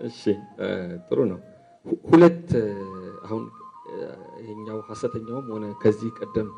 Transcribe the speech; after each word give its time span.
እሺ 0.00 0.20
ጥሩ 1.06 1.18
ነው። 1.30 1.38
ሁለት 2.04 2.48
አሁን 3.24 3.42
ይሄኛው 4.40 4.78
ሀሰተኛውም 4.88 5.46
ሆነ 5.54 5.64
ከዚህ 5.82 6.10
ቀደም 6.18 6.48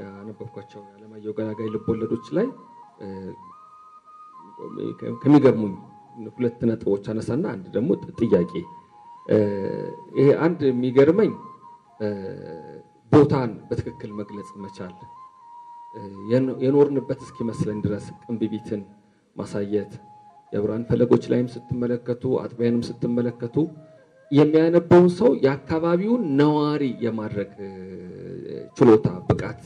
ያነበብኳቸው 0.00 0.80
የዓለማየሁ 0.84 1.32
ገላጋይ 1.38 1.68
ልቦለዶች 1.74 2.26
ላይ 2.36 2.46
ከሚገርሙኝ 5.22 5.74
ሁለት 6.34 6.60
ነጥቦች 6.70 7.04
አነሳና 7.12 7.44
አንድ 7.54 7.66
ደግሞ 7.76 7.90
ጥያቄ። 8.20 8.52
ይሄ 10.18 10.28
አንድ 10.46 10.60
የሚገርመኝ 10.68 11.32
ቦታን 13.12 13.50
በትክክል 13.68 14.10
መግለጽ 14.20 14.50
መቻል 14.64 14.94
የኖርንበት 16.62 17.20
እስኪመስለን 17.26 17.78
ድረስ 17.86 18.04
ቅንብቢትን 18.20 18.82
ማሳየት 19.36 19.92
የብርሃን 20.52 20.84
ፈለጎች 20.88 21.24
ላይም 21.32 21.48
ስትመለከቱ 21.54 22.32
አጥቢያንም 22.42 22.82
ስትመለከቱ 22.88 23.56
የሚያነበውን 24.30 25.08
ሰው 25.18 25.30
የአካባቢውን 25.44 26.22
ነዋሪ 26.40 26.82
የማድረግ 27.04 27.52
ችሎታ 28.76 29.08
ብቃት 29.28 29.60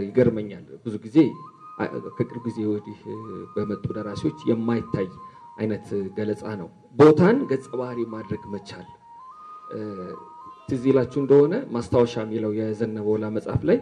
ይገርመኛል። 0.00 0.64
ብዙ 0.84 0.94
ጊዜ 1.06 1.18
ከቅርብ 2.16 2.44
ጊዜ 2.46 2.58
ወዲህ 2.70 3.00
በመጡ 3.54 3.84
ደራሲዎች 3.96 4.38
የማይታይ 4.50 5.08
አይነት 5.58 5.86
ገለጻ 6.16 6.44
ነው። 6.60 6.68
ቦታን 6.96 7.36
ገጸ 7.50 7.68
ባህሪ 7.80 8.00
ማድረግ 8.14 8.42
መቻል 8.54 8.86
ትዝ 10.68 10.82
ይላችሁ 10.90 11.18
እንደሆነ 11.22 11.54
ማስታወሻ 11.74 12.14
የሚለው 12.24 12.52
የዘነበ 12.58 13.06
ወላ 13.08 13.26
መጽሐፍ 13.36 13.62
ላይ 13.68 13.78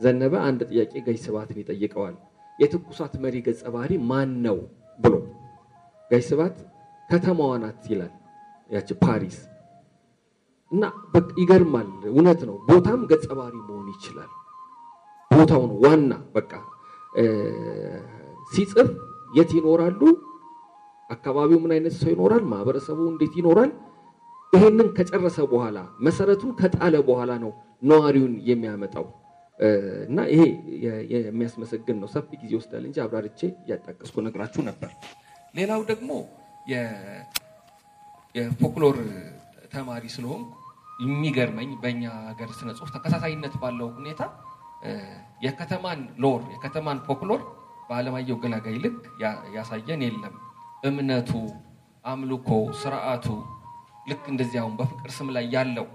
ዘነበ 0.00 0.34
አንድ 0.48 0.60
ጥያቄ 0.70 0.92
ገዥ 1.06 1.18
ስብሐትን 1.24 1.58
ይጠይቀዋል። 1.62 2.14
የትኩሳት 2.58 3.14
መሪ 3.24 3.36
ገጸ 3.46 3.62
ባህሪ 3.74 3.92
ማን 4.10 4.30
ነው 4.46 4.58
ብሎ 5.00 5.14
ገዥ 6.10 6.22
ስብሐት 6.28 6.56
ከተማዋ 7.10 7.52
ናት 7.62 7.84
ይላል፣ 7.92 8.12
ያቺ 8.70 8.88
ፓሪስ 9.02 9.38
እና 10.72 10.82
ይገርማል። 11.40 11.88
እውነት 12.10 12.40
ነው። 12.48 12.56
ቦታም 12.68 13.00
ገጸ 13.10 13.26
ባህሪ 13.38 13.54
መሆን 13.68 13.86
ይችላል። 13.94 14.30
ቦታው 15.30 15.62
ነው 15.70 15.76
ዋና 15.84 16.12
በቃ 16.36 16.52
ሲጽፍ 18.52 18.88
የት 19.34 19.50
ይኖራሉ፣ 19.58 20.00
አካባቢው 21.10 21.58
ምን 21.62 21.72
አይነት 21.76 21.94
ሰው 22.00 22.10
ይኖራል፣ 22.14 22.42
ማህበረሰቡ 22.52 22.98
እንዴት 23.12 23.34
ይኖራል። 23.40 23.70
ይሄንን 24.52 24.88
ከጨረሰ 24.96 25.38
በኋላ 25.50 25.76
መሰረቱን 26.06 26.52
ከጣለ 26.60 26.94
በኋላ 27.08 27.32
ነው 27.44 27.50
ነዋሪውን 27.82 28.34
የሚያመጣው 28.48 29.06
እና 30.08 30.18
ይሄ 30.32 30.42
የሚያስመሰግን 31.14 31.96
ነው። 32.02 32.08
ሰፊ 32.14 32.28
ጊዜ 32.42 32.50
ይወስዳል 32.54 32.84
እንጂ 32.88 32.98
አብራርቼ 33.04 33.40
እያጣቀስኩ 33.62 34.16
ነግራችሁ 34.26 34.62
ነበር። 34.68 34.90
ሌላው 35.54 35.80
ደግሞ 35.90 36.10
የፎክሎር 38.34 38.96
ተማሪ 39.72 40.04
ስለሆንኩ 40.14 40.50
የሚገርመኝ 41.02 41.70
በእኛ 41.82 42.02
ሀገር 42.28 42.50
ስነ 42.58 42.70
ጽሁፍ 42.78 42.90
ተከታታይነት 42.96 43.54
ባለው 43.62 43.88
ሁኔታ 43.98 44.22
የከተማን 45.44 46.00
lore 46.22 46.42
የከተማን 46.54 46.98
ፎክሎር 47.06 47.40
በዓለማየሁ 47.88 48.36
ገላጋይ 48.42 48.76
ልክ 48.84 48.98
ያሳየን 49.56 50.02
የለም። 50.06 50.34
እምነቱ፣ 50.82 51.30
አምልኮ፣ 52.04 52.48
ስርዓቱ 52.82 53.26
ልክ 54.10 54.24
እንደዚህ 54.32 54.60
በፍቅር 54.78 55.10
ስም 55.16 55.28
ላይ 55.36 55.46
ያለው 55.54 55.86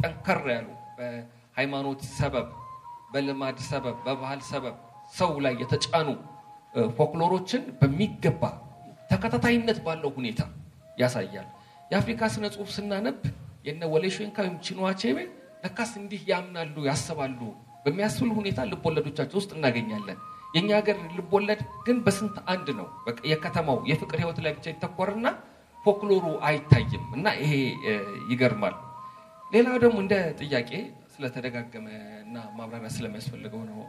ጠንከር 0.00 0.40
ያሉ 0.54 0.66
በሃይማኖት 0.98 2.00
ሰበብ፣ 2.18 2.48
በልማድ 3.12 3.58
ሰበብ፣ 3.70 3.96
በባህል 4.06 4.40
ሰበብ 4.50 4.76
ሰው 5.14 5.32
ላይ 5.44 5.54
የተጫኑ 5.62 6.08
ፎክሎሮችን 6.96 7.62
በሚገባ 7.80 8.42
ተከታታይነት 9.14 9.78
ባለው 9.86 10.12
ሁኔታ 10.18 10.40
ያሳያል። 10.98 11.48
የአፍሪካ 11.90 12.22
ስነ 12.34 12.44
ጽሁፍ 12.54 12.68
ስናነብ 12.76 13.18
የነ 13.66 13.82
ወሌ 13.92 14.06
ሾንካ 14.14 14.36
ወይም 14.44 14.56
ቺንዋ 14.64 14.86
አቼቤ 14.92 15.18
ለካስ 15.64 15.92
እንዲህ 16.00 16.22
ያምናሉ 16.30 16.76
ያስባሉ 16.88 17.40
በሚያስብል 17.84 18.30
ሁኔታ 18.38 18.60
ልቦለዶቻቸው 18.70 19.38
ውስጥ 19.40 19.50
እናገኛለን። 19.56 20.18
የእኛ 20.54 20.70
ሀገር 20.78 20.96
ልቦለድ 21.16 21.60
ግን 21.86 21.96
በስንት 22.04 22.36
አንድ 22.52 22.66
ነው። 22.78 22.86
የከተማው 23.30 23.78
የፍቅር 23.90 24.18
ህይወት 24.22 24.38
ላይ 24.44 24.52
ብቻ 24.56 24.66
ይተኮርና 24.72 25.26
ፎክሎሩ 25.84 26.26
አይታይም 26.48 27.04
እና 27.16 27.26
ይሄ 27.40 27.52
ይገርማል። 28.30 28.76
ሌላው 29.52 29.76
ደግሞ 29.84 29.96
እንደ 30.04 30.14
ጥያቄ 30.40 30.70
ስለተደጋገመ 31.14 31.86
እና 32.24 32.36
ማብራሪያ 32.56 32.90
ስለሚያስፈልገው 32.94 33.62
ነው 33.68 33.80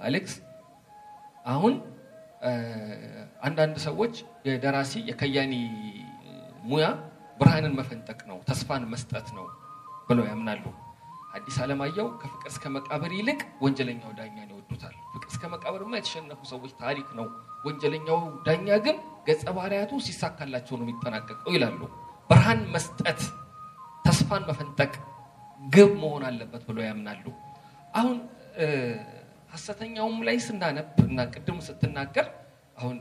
አሌክስ። 0.00 0.34
አሁን 1.46 1.74
አንዳንድ 3.42 3.76
ሰዎች 3.86 4.14
የደራሲ 4.46 4.92
የከያኒ 5.08 5.54
ሙያ 6.64 6.86
ብርሃንን 7.40 7.74
መፈንጠቅ 7.78 8.20
ነው፣ 8.30 8.38
ተስፋን 8.48 8.84
መስጠት 8.92 9.28
ነው 9.36 9.44
ብለው 10.08 10.24
ያምናሉ። 10.30 10.64
ሐዲስ 11.34 11.56
ዓለማየሁ 11.64 12.06
ከፍቅር 12.22 12.48
እስከ 12.52 12.64
መቃብር 12.76 13.12
ይልቅ 13.18 13.40
ወንጀለኛው 13.64 14.12
ዳኛን 14.18 14.48
ይወዱታል። 14.52 14.94
ፍቅር 15.12 15.28
እስከ 15.32 15.42
መቃብርማ 15.52 15.92
የተሸነፉ 15.98 16.40
ሰዎች 16.52 16.72
ታሪክ 16.80 17.08
ነው፣ 17.18 17.26
ወንጀለኛው 17.66 18.18
ዳኛ 18.46 18.68
ግን 18.86 18.96
ገጸ 19.28 19.44
ባህሪያቱ 19.56 19.92
ሲሳካላቸው 20.06 20.74
ነው 20.78 20.84
የሚጠናቀቀው 20.86 21.52
ይላሉ። 21.56 21.80
ብርሃን 22.30 22.60
መስጠት፣ 22.74 23.20
ተስፋን 24.04 24.44
መፈንጠቅ 24.50 24.92
ግብ 25.62 25.90
መሆን 26.02 26.22
አለበት 26.28 26.62
ብለው 26.68 26.84
ያምናሉ። 26.88 27.24
አሁን 27.94 28.18
ሐሰተኛውም 29.52 30.18
ላይ 30.26 30.36
ስናነብ 30.44 30.88
እና 31.04 31.20
ቅድም 31.32 31.58
ስትናገር 31.66 32.26
አሁን 32.76 32.96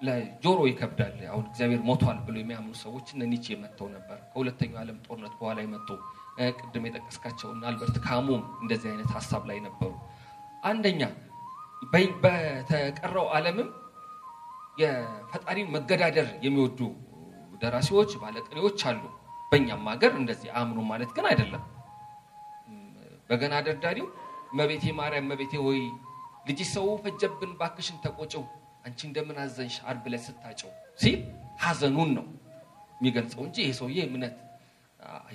ለጆሮ 0.00 0.58
ይከብዳል። 0.68 1.14
አሁን 1.30 1.44
እግዚአብሔር 1.50 1.80
ሞቷል 1.88 2.18
ብሎ 2.26 2.36
የሚያምኑ 2.40 2.72
ሰዎች 2.82 3.06
እነ 3.14 3.22
ኒቼ 3.32 3.56
መጥተው 3.62 3.88
ነበር። 3.94 4.18
ከሁለተኛው 4.30 4.78
ዓለም 4.82 4.98
ጦርነት 5.06 5.34
በኋላ 5.40 5.58
የመጡ 5.64 5.88
ቅድም 6.58 6.84
የጠቀስካቸው 6.88 7.48
እና 7.54 7.64
አልበርት 7.70 7.96
ካሙም 8.04 8.42
እንደዚህ 8.62 8.88
አይነት 8.92 9.10
ሀሳብ 9.16 9.42
ላይ 9.50 9.58
ነበሩ። 9.66 9.90
አንደኛ 10.64 11.02
በተቀረው 12.22 13.26
ዓለምም 13.34 13.68
የፈጣሪን 14.78 15.68
መገዳደር 15.74 16.28
የሚወዱ 16.44 16.80
ደራሲዎች፣ 17.62 18.10
ባለቅኔዎች 18.22 18.80
አሉ። 18.88 19.02
በእኛም 19.52 19.84
ሀገር 19.90 20.12
እንደዚህ 20.20 20.48
አምኑ 20.60 20.78
ማለት 20.90 21.10
ግን 21.16 21.26
አይደለም። 21.30 21.62
በገና 23.30 23.54
ደርዳሪው 23.66 24.06
እመቤቴ 24.52 24.84
ማርያም 24.98 25.24
እመቤቴ 25.26 25.54
ወይ 25.66 25.80
ልጅ 26.48 26.60
ሰው 26.74 26.86
ፈጀብን 27.04 27.52
ባክሽን 27.60 27.96
ተቆጭው 28.04 28.44
አንቺ 28.84 29.00
እንደምን 29.08 29.38
አዘንሽ 29.42 29.76
ዓርብ 29.86 30.04
ዕለት 30.08 30.22
ስታጨው 30.26 30.70
ሲል 30.98 31.18
ሀዘኑን 31.64 32.10
ነው 32.18 32.26
የሚገልጸው 33.00 33.42
እንጂ 33.48 33.56
ይሄ 33.64 33.72
ሰውዬ 33.80 33.98
እምነት 34.08 34.36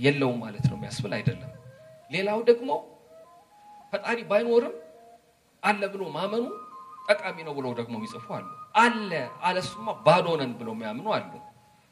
የለውም 0.04 0.38
ማለት 0.44 0.66
ነው 0.70 0.76
የሚያስብል 0.78 1.14
አይደለም። 1.18 1.52
ሌላው 2.12 2.40
ደግሞ 2.50 2.70
ፈጣሪ 3.94 4.20
ባይኖርም 4.30 4.76
አለ 5.64 5.82
ብሎ 5.94 6.04
ማመኑ 6.16 6.46
ጠቃሚ 7.08 7.38
ነው 7.48 7.54
ብለው 7.58 7.72
ደግሞ 7.80 7.94
የሚጽፉ 8.00 8.26
አሉ። 8.38 8.48
አለ 8.76 9.12
አለሱማ 9.48 9.88
ባዶ 10.06 10.28
ብለው 10.60 10.74
የሚያምኑ 10.76 11.08
አሉ። 11.18 11.32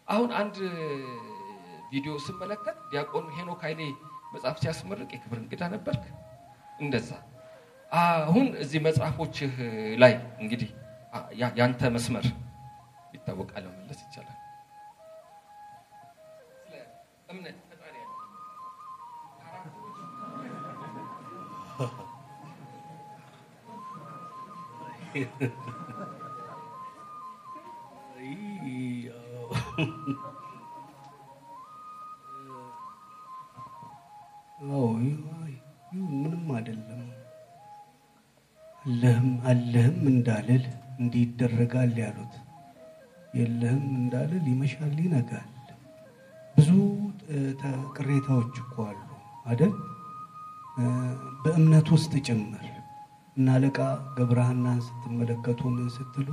አሁን 0.08 0.30
አንድ 0.40 0.56
ቪዲዮ 1.92 2.14
ስመለከት 2.26 2.78
ዲያቆን 2.92 3.26
ሄኖክ 3.38 3.62
ኃይሌ 3.68 3.82
መጽሐፍ 4.34 4.58
ሲያስመርቅ 4.64 5.10
የክብር 5.16 5.40
እንግዳ 5.42 5.64
ነበርክ። 5.74 6.04
እንደዛ 6.82 7.10
አሁን 7.92 8.48
እዚህ 8.64 8.80
መጽሐፎችህ 8.86 9.54
ላይ 9.98 10.14
እንግዲህ 10.40 10.70
ያንተ 11.60 11.90
መስመር 11.96 12.26
ይታወቃል 13.14 13.66
መመለስ 13.70 14.00
ይቻላል። 14.06 14.38
እምነት 17.30 17.58
አለህም 40.02 40.14
እንዳልል 40.14 40.64
እንዲህ 41.00 41.22
ይደረጋል 41.24 41.92
ያሉት 42.00 42.34
የለህም 43.34 43.84
እንዳልል 43.96 44.46
ይመሻል 44.52 44.96
ይነጋል። 45.04 45.50
ብዙ 46.56 46.70
ቅሬታዎች 47.98 48.56
እኮ 48.64 48.76
አሉ 48.88 49.00
አደል? 49.46 49.74
በእምነት 51.44 51.88
ውስጥ 51.96 52.12
ጭምር 52.28 52.66
እና 53.38 53.48
አለቃ 53.56 53.78
ገብረሐናን 54.18 54.80
ስትመለከቱ 54.88 55.62
ምን 55.76 55.88
ስትሉ 55.96 56.28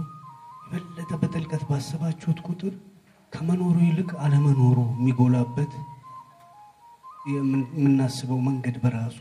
የበለጠ 0.65 1.11
በጥልቀት 1.21 1.63
ባሰባችሁት 1.69 2.41
ቁጥር 2.49 2.75
ከመኖሩ 3.33 3.77
ይልቅ 3.89 4.11
አለመኖሩ 4.25 4.79
የሚጎላበት 4.95 5.75
የምናስበው 7.31 8.41
መንገድ 8.49 8.79
በራሱ 8.83 9.19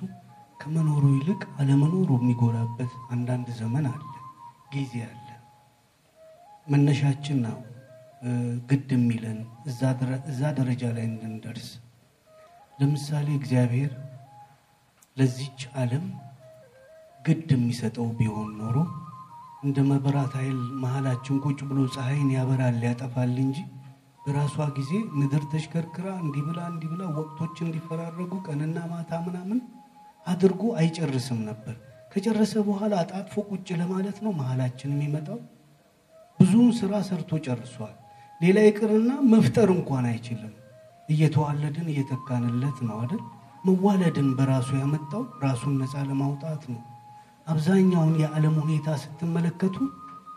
ከመኖሩ 0.60 1.04
ይልቅ 1.18 1.42
አለመኖሩ 1.60 2.10
የሚጎላበት 2.20 2.94
አንዳንድ 3.14 3.50
ዘመን 3.60 3.88
አለ፣ 3.92 4.04
ጊዜ 4.72 4.94
አለ። 5.06 5.28
መነሻችን 6.68 7.38
ነው 7.46 7.58
ግድ 8.70 8.90
የሚለን 8.96 9.40
እዛ 10.30 10.42
ደረጃ 10.58 10.84
ላይ 10.96 11.06
እንድንደርስ። 11.10 11.68
ለምሳሌ 12.80 13.28
እግዚአብሔር 13.38 13.92
ለዚች 15.18 15.62
ዓለም 15.82 16.06
ግድ 17.22 17.50
የሚሰጠው 17.56 18.08
ቢሆን 18.18 18.52
ኖሮ 18.60 18.76
እንደ 19.64 19.78
መብራት 19.90 20.34
ኃይል 20.40 20.60
መሀላችን 20.84 21.40
ቁጭ 21.46 21.60
ብሎ 21.70 21.80
ፀሐይን 21.96 22.30
ያበራል 22.36 22.78
ያጠፋል 22.88 23.34
እንጂ 23.46 23.58
በራሷ 24.26 24.56
ጊዜ 24.78 24.92
ምድር 25.20 25.44
ተሽከርክራ 25.52 26.08
እንዲህ 26.24 26.44
ብላ 26.48 26.60
እንዲህ 26.72 26.90
ብላ 26.94 27.04
ወቅቶች 27.18 27.58
እንዲፈራረጉ 27.66 28.32
ቀንና 28.48 28.78
ማታ 28.92 29.20
ምናምን 29.28 29.60
አድርጎ 30.28 30.64
አይጨርስም 30.80 31.40
ነበር። 31.50 31.76
ከጨረሰ 32.12 32.54
በኋላ 32.68 32.94
አጣጥፎ 33.02 33.36
ቁጭ 33.50 33.68
ለማለት 33.82 34.18
ነው 34.26 34.32
መሀላችን 34.40 34.94
የሚመጣው። 34.94 35.40
ብዙውን 36.40 36.72
ስራ 36.80 36.94
ሰርቶ 37.08 37.40
ጨርሷል። 37.46 37.96
ሌላ 38.42 38.58
ይቅርና 38.66 39.12
መፍጠር 39.32 39.70
እንኳን 39.76 40.06
አይችልም። 40.10 40.54
እየተዋለድን 41.10 41.88
እየተካንለት 41.94 42.78
ነው 42.88 42.96
አይደል? 43.02 43.22
መዋለድን 43.68 44.30
በራሱ 44.38 44.70
ያመጣው 44.82 45.24
ራሱን 45.44 45.74
ነፃ 45.82 46.04
ለማውጣት 46.10 46.64
ነው። 46.74 46.82
አብዛኛውን 47.48 48.16
የዓለም 48.22 48.56
ሁኔታ 48.64 48.88
ስትመለከቱ 49.04 49.76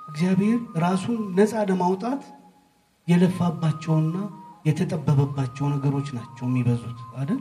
እግዚአብሔር 0.09 0.59
ራሱን 0.85 1.19
ነፃ 1.39 1.53
ለማውጣት 1.71 2.23
የለፋባቸውና 3.09 4.17
የተጠበበባቸው 4.69 5.67
ነገሮች 5.75 6.09
ናቸው 6.17 6.45
የሚበዙት 6.49 6.99
አይደል? 7.19 7.41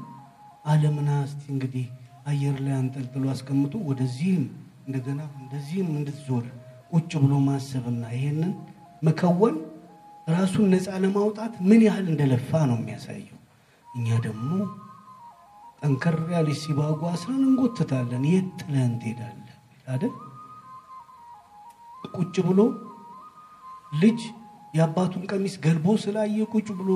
ዓለምና 0.65 1.09
እስቲ 1.25 1.41
እንግዲህ 1.53 1.85
አየር 2.25 2.57
ላይ 2.65 2.75
አንጠልጥሎ 2.77 3.23
አስቀምጦ 3.33 3.73
ወደዚህም 3.89 4.43
እንደገና 4.85 5.21
እንደዚህም 5.41 5.89
እንድትዞር 5.93 6.45
ቁጭ 6.93 7.11
ብሎ 7.23 7.33
ማሰብና 7.47 8.03
ይሄንን 8.15 8.51
መከወን 9.01 9.55
ራሱን 10.27 10.65
ነፃ 10.73 10.87
ለማውጣት 11.03 11.53
ምን 11.69 11.81
ያህል 11.87 12.07
እንደለፋ 12.13 12.49
ነው 12.69 12.77
የሚያሳየው። 12.79 13.37
እኛ 13.87 14.17
ደግሞ 14.25 14.49
ጠንከር 15.81 16.17
ያለች 16.33 16.59
ሲባጓ 16.63 17.01
አስረን 17.13 17.43
እንጎትታለን። 17.47 18.23
የት 18.31 18.49
ጥለህን 18.61 18.93
ትሄዳለህ 19.01 19.55
አይደል? 19.87 20.13
ቁጭ 22.13 22.35
ብሎ 22.47 22.59
ልጅ 23.93 24.19
የአባቱን 24.73 25.23
ቀሚስ 25.31 25.55
ገልቦ 25.63 25.95
ስላየ 26.03 26.45
ቁጭ 26.53 26.67
ብሎ 26.79 26.89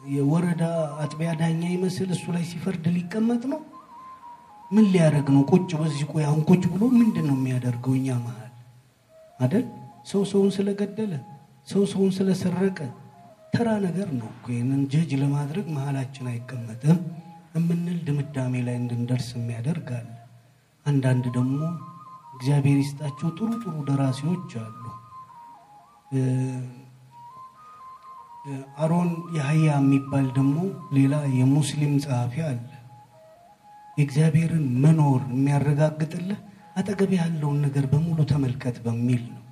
የወረዳ 0.00 0.62
አጥቢያ 1.02 1.30
ዳኛ 1.40 1.62
ይመስል 1.72 2.08
እሱ 2.14 2.24
ላይ 2.34 2.44
ሲፈርድ 2.50 2.84
ሊቀመጥ 2.94 3.42
ነው። 3.52 3.60
ምን 4.70 4.84
ሊያደርግ 4.92 5.28
ነው? 5.34 5.42
ቁጭ 5.52 5.70
በዚህ 5.80 6.04
ቆይ፣ 6.12 6.24
አሁን 6.28 6.42
ቁጭ 6.50 6.62
ብሎ 6.72 6.82
ምንድን 6.94 7.26
ነው 7.30 7.36
የሚያደርገው? 7.38 7.94
እኛ 7.98 8.08
መሀል 8.24 8.52
አይደል? 9.40 9.64
ሰው 10.10 10.22
ሰውን 10.30 10.50
ስለገደለ፣ 10.56 11.12
ሰው 11.68 11.82
ሰውን 11.92 12.12
ስለሰረቀ 12.16 12.78
ተራ 13.54 13.68
ነገር 13.84 14.08
ነው 14.18 14.28
ይህንን 14.50 14.82
ጀጅ 14.92 15.10
ለማድረግ 15.22 15.66
መሀላችን 15.76 16.26
አይቀመጥም 16.32 16.98
የምንል 17.54 17.98
ድምዳሜ 18.06 18.54
ላይ 18.66 18.76
እንድንደርስ 18.80 19.28
የሚያደርግ 19.36 19.88
አለ። 19.98 20.08
አንዳንድ 20.86 21.24
ደግሞ 21.36 21.58
እግዚአብሔር 22.36 22.78
ይስጣቸው 22.82 23.28
ጥሩ 23.38 23.48
ጥሩ 23.62 23.74
ደራሲዎች 23.88 24.52
አሉ። 24.62 24.84
አሮን 28.78 29.08
ያህያ 29.36 29.68
የሚባል 29.76 30.26
ደግሞ 30.36 30.56
ሌላ 30.96 31.14
የሙስሊም 31.38 31.94
ጸሐፊ 32.04 32.34
አለ። 32.46 32.60
የእግዚአብሔርን 33.96 34.66
መኖር 34.84 35.20
የሚያረጋግጥልህ 35.32 36.38
አጠገብ 36.76 37.10
ያለውን 37.18 37.58
ነገር 37.64 37.84
በሙሉ 37.92 38.18
ተመልከት 38.30 38.76
በሚል 38.84 39.22
ነው። 39.28 39.42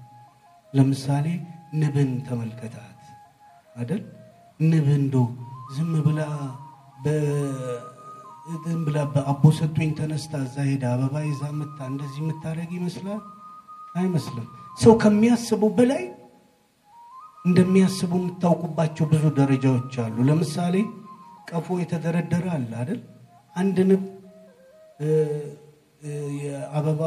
ለምሳሌ 0.73 1.26
ንብን 1.75 2.11
ተመልከታት 2.29 2.94
አይደል? 3.76 4.02
ንብ 4.61 4.87
እንደው 4.96 5.26
ዝም 5.75 5.93
ብላ 6.06 6.20
ዝም 8.64 8.81
ብላ 8.87 8.99
በአቦ 9.12 9.43
ሰጡኝ 9.58 9.90
ተነስታ 9.99 10.32
እዛ 10.44 10.56
ሄዳ 10.69 10.85
አበባ 10.93 11.14
ይዛ 11.26 11.43
መታ 11.58 11.79
እንደዚህ 11.90 12.20
የምታደርግ 12.23 12.70
ይመስላል? 12.79 13.20
አይመስልም። 13.94 14.46
ሰው 14.79 14.93
ከሚያስበው 15.02 15.70
በላይ 15.79 16.02
እንደሚያስቡ 17.48 18.12
የምታውቁባቸው 18.20 19.06
ብዙ 19.12 19.24
ደረጃዎች 19.38 19.94
አሉ። 20.04 20.16
ለምሳሌ 20.28 20.74
ቀፎ 21.50 21.76
የተደረደረ 21.82 22.46
አለ 22.56 22.70
አይደል? 22.80 23.00
አንድ 23.56 23.76
ንብ 23.90 24.02
የአበባ 26.40 27.00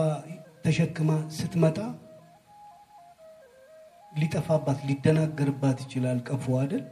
ተሸክማ 0.66 1.10
ስትመጣ 1.38 1.78
ሊጠፋባት 4.14 4.80
ሊደናገርባት 4.88 5.78
ይችላል 5.86 6.18
ቀፎ 6.30 6.46
አይደል? 6.62 6.84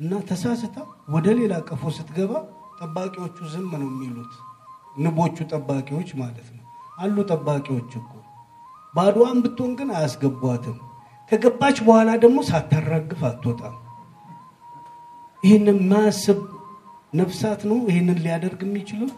እና 0.00 0.20
ተሳስታ 0.28 0.76
ወደ 1.14 1.28
ሌላ 1.38 1.54
ቀፎ 1.68 1.82
ስትገባ 1.96 2.32
ጠባቂዎቹ 2.78 3.38
ዝም 3.52 3.72
ነው 3.74 3.88
የሚሉት። 3.90 4.34
ንቦቹ 4.96 5.36
ጠባቂዎች 5.52 6.10
ማለት 6.20 6.48
ነው። 6.56 6.64
አሉ 6.98 7.16
ጠባቂዎች 7.32 7.90
እኮ 8.00 8.12
ባዶዋን 8.94 9.38
ብትሆን 9.44 9.72
ግን 9.78 9.90
አያስገቧትም። 9.96 10.78
ከገባች 11.32 11.78
በኋላ 11.86 12.10
ደግሞ 12.24 12.38
ሳታራግፍ 12.48 13.20
አትወጣም። 13.28 13.76
ይህንን 15.42 15.78
ማያስብ 15.90 16.40
ነፍሳት 17.12 17.60
ነው 17.70 17.78
ይህንን 17.90 18.18
ሊያደርግ 18.24 18.60
የሚችለው 18.66 19.10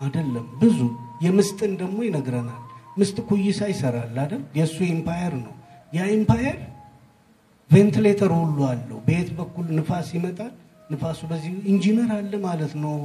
አይደለም። 0.00 0.46
ብዙ 0.62 0.78
የምስጥን 1.24 1.72
ደግሞ 1.82 1.98
ይነግረናል። 2.06 2.62
ምስጥ 2.98 3.16
ኩይሳ 3.28 3.60
ይሰራል 3.70 4.16
አይደል? 4.22 4.42
የእሱ 4.58 4.76
empire 4.94 5.34
ነው። 5.44 5.52
ያ 5.92 6.08
empire 6.16 6.56
ventilator 7.70 8.32
ሁሉ 8.38 8.58
አለው። 8.70 8.98
በየት 9.06 9.30
በኩል 9.38 9.66
ንፋስ 9.78 10.08
ይመጣል? 10.16 10.52
ንፋሱ 10.90 11.20
በዚህ 11.30 11.52
ኢንጂነር 11.72 12.10
አለ 12.16 12.32
ማለት 12.46 12.72
ነው። 12.82 12.96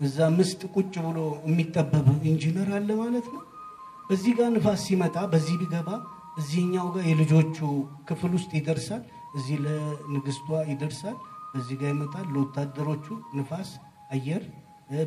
እዛ 0.00 0.18
ምስጥ 0.38 0.60
ቁጭ 0.74 0.94
ብሎ 1.06 1.18
የሚጠበብ 1.48 2.06
ኢንጂነር 2.30 2.68
አለ 2.76 2.88
ማለት 3.02 3.26
ነው። 3.34 3.42
በዚህ 4.10 4.32
ጋር 4.38 4.48
ንፋስ 4.56 4.80
ሲመጣ 4.86 5.16
በዚህ 5.32 5.54
ቢገባ 5.62 5.88
እዚህኛው 6.38 6.86
ጋር 6.94 7.04
የልጆቹ 7.08 7.56
ክፍል 8.08 8.32
ውስጥ 8.38 8.50
ይደርሳል። 8.58 9.02
እዚህ 9.36 9.56
ለንግስቷ 9.64 10.48
ይደርሳል። 10.70 11.16
በዚህ 11.52 11.76
ጋር 11.80 11.90
ይመጣል 11.94 12.26
ለወታደሮቹ 12.34 13.06
ንፋስ 13.36 13.70
አየር፣ 14.14 14.42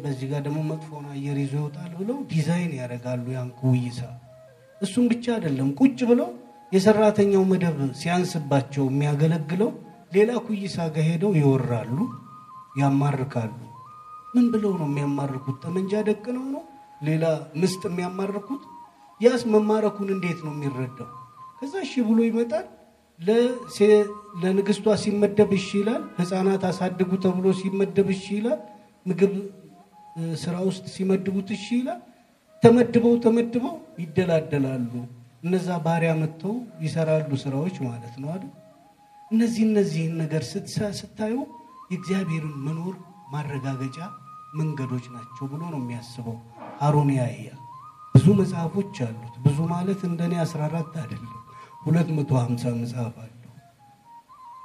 በዚህ 0.04 0.26
ጋር 0.32 0.42
ደግሞ 0.48 0.60
መጥፎን 0.72 1.06
አየር 1.14 1.38
ይዞ 1.42 1.54
ይወጣል 1.60 1.92
ብለው 2.00 2.18
ዲዛይን 2.32 2.74
ያደርጋሉ። 2.80 3.26
ያን 3.36 3.50
ኩይሳ 3.62 4.00
እሱም 4.82 5.06
ብቻ 5.12 5.26
አይደለም 5.36 5.70
ቁጭ 5.80 6.00
ብለው 6.12 6.30
የሰራተኛው 6.72 7.44
መደብ 7.52 7.80
ሲያንስባቸው 8.02 8.84
የሚያገለግለው 8.90 9.72
ሌላ 10.12 10.32
ኩይሳ 10.48 10.78
ጋር 10.96 11.06
ሄደው 11.10 11.32
ይወራሉ፣ 11.40 11.98
ያማርካሉ። 12.82 13.54
ምን 14.34 14.46
ብለው 14.54 14.74
ነው 14.80 14.88
የሚያማርኩት? 14.90 15.56
ጠመንጃ 15.64 15.94
ደቅነው 16.08 16.46
ነው 16.54 16.64
ሌላ 17.02 17.24
ምስጥ 17.62 17.82
የሚያማርኩት? 17.90 18.62
ያስ 19.20 19.42
መማረኩን 19.54 20.10
እንዴት 20.16 20.40
ነው 20.46 20.54
የሚረዳው? 20.56 21.10
ከዛ 21.62 21.74
እሺ 21.86 21.94
ብሎ 22.08 22.20
ይመጣል። 22.28 22.68
ለንግስቷ 24.42 24.86
ሲመደብ 25.02 25.52
እሺ 25.58 25.68
ይላል። 25.80 26.04
ህፃናት 26.20 26.64
አሳድጉ 26.70 27.12
ተብሎ 27.24 27.46
ሲመደብ 27.60 28.08
እሺ 28.16 28.24
ይላል። 28.38 28.60
ምግብ 29.06 29.34
ስራ 30.42 30.56
ውስጥ 30.68 30.86
ሲመድቡት 30.96 31.50
እሺ 31.58 31.66
ይላል። 31.78 32.00
ተመድበው 32.64 33.14
ተመድበው 33.26 33.76
ይደላደላሉ። 34.02 34.92
እነዛ 35.44 35.68
ባሪያ 35.86 36.12
መጥተው 36.20 36.56
ይሰራሉ 36.84 37.30
ስራዎች 37.44 37.76
ማለት 37.86 38.16
ነው 38.22 38.30
አይደል? 38.34 38.52
እነዚህ 39.32 39.62
እነዚህን 39.70 40.14
ነገር 40.22 40.42
ስታዩ 41.00 41.36
የእግዚአብሔርን 41.92 42.56
መኖር 42.66 42.96
ማረጋገጫ 43.34 43.98
መንገዶች 44.60 45.06
ናቸው 45.16 45.46
ብሎ 45.52 45.62
ነው 45.74 45.80
የሚያስበው 45.82 46.38
ሀሩን 46.82 47.10
ያህያ። 47.18 47.50
ብዙ 48.16 48.26
መጽሐፎች 48.40 48.96
አሉት። 49.06 49.36
ብዙ 49.46 49.58
ማለት 49.72 50.02
እንደኔ 50.10 50.34
14 50.44 50.98
አይደለም 51.02 51.38
250 51.84 52.74
መጽሐፍ 52.80 53.16
አለው። 53.22 53.38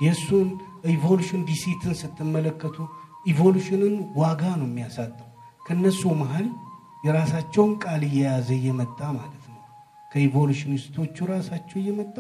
የእሱን 0.01 0.49
evolution 0.91 1.43
deceit 1.49 1.83
ን 1.83 1.95
ስትመለከቱ 2.01 2.77
evolution 3.27 3.82
ን 3.82 3.95
ዋጋ 4.19 4.43
ነው 4.61 4.69
የሚያሳጠው። 4.69 5.29
ከነሱ 5.67 6.03
መሀል 6.21 6.47
የራሳቸውን 7.05 7.73
ቃል 7.85 8.03
እየያዘ 8.09 8.49
እየመጣ 8.59 9.01
ማለት 9.17 9.45
ነው። 9.47 9.61
ከኢቮሉሽኒስቶቹ 10.13 11.17
ራሳቸው 11.33 11.79
እየመጣ 11.81 12.17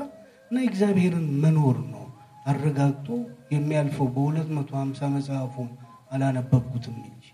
እና 0.51 0.57
የእግዚአብሔርን 0.63 1.27
መኖር 1.43 1.77
ነው 1.93 2.05
አረጋግጦ 2.47 3.09
የሚያልፈው። 3.53 4.09
በ250 4.17 5.11
መጽሐፉም 5.15 5.69
አላነበብኩትም 6.13 6.97
እንጂ 7.03 7.25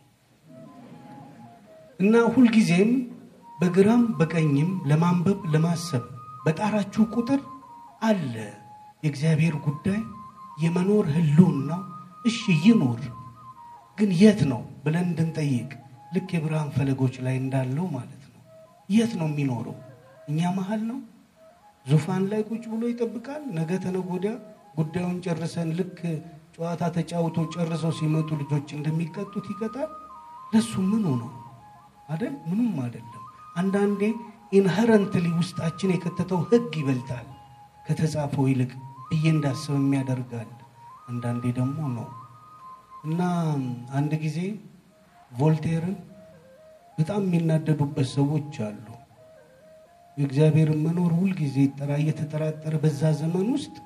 እና 2.01 2.15
ሁልጊዜም 2.35 2.93
በግራም 3.59 4.05
በቀኝም 4.21 4.71
ለማንበብ 4.91 5.41
ለማሰብ 5.53 6.05
በጣራችሁ 6.47 7.03
ቁጥር 7.15 7.41
አለ 8.03 8.35
የእግዚአብሔር 9.03 9.55
ጉዳይ 9.67 10.01
የመኖር 10.57 11.07
ህልውናው። 11.15 11.83
እሺ 12.25 12.41
ይኖር 12.65 13.01
ግን 13.99 14.11
የት 14.21 14.41
ነው 14.51 14.61
ብለን 14.85 15.07
እንድንጠይቅ 15.09 15.71
ልክ 16.15 16.29
የብርሃን 16.35 16.71
ፈለጎች 16.77 17.15
ላይ 17.25 17.35
እንዳለው 17.43 17.87
ማለት 17.95 18.23
ነው። 18.27 18.41
የት 18.89 19.13
ነው 19.21 19.29
የሚኖረው? 19.31 19.77
እኛ 20.29 20.41
መሀል 20.57 20.83
ነው? 20.91 20.99
ዙፋን 21.87 22.25
ላይ 22.31 22.41
ቁጭ 22.49 22.65
ብሎ 22.73 22.83
ይጠብቃል? 22.91 23.43
ነገ 23.59 23.71
ተነገ 23.85 24.11
ጉዳዩን 24.79 25.17
ጨርሰን 25.25 25.71
ልክ 25.79 25.99
ጨዋታ 26.55 26.83
ተጫውቶ 26.97 27.37
ጨርሰው 27.55 27.93
ሲመጡ 27.99 28.29
ልጆች 28.41 28.69
እንደሚቀጡት 28.77 29.47
ይቀጣል። 29.53 29.91
ለሱ 30.53 30.73
ምኑ 30.91 31.07
ነው 31.23 31.31
አይደል? 32.09 32.35
ምኑም 32.49 32.77
አይደለም። 32.85 33.23
አንዳንዴ 33.57 34.03
inherently 34.53 35.27
ውስጣችን 35.39 35.93
የከተተው 35.95 36.41
ህግ 36.51 36.73
ይበልጣል 36.81 37.27
ከተጻፈው 37.93 38.45
ይልቅ 38.49 38.71
ብዬ 39.09 39.25
እንዳስብ 39.33 39.73
የሚያደርጋል። 39.77 40.51
አንዳንዴ 41.09 41.45
ደግሞ 41.57 41.79
ነው 41.95 42.07
እና 43.05 43.21
አንድ 43.99 44.13
ጊዜ 44.23 44.39
ቮልቴርን 45.33 45.97
በጣም 46.99 47.21
የሚናደዱበት 47.27 48.09
ሰዎች 48.15 48.55
አሉ። 48.67 48.87
የእግዚአብሔርን 50.17 50.81
መኖር 50.87 51.13
ሁልጊዜ 51.19 51.57
ይጠራ 51.63 51.91
እየተጠራጠረ 52.01 52.77
በዛ 52.83 53.11
ዘመን 53.21 53.47
ውስጥ 53.55 53.77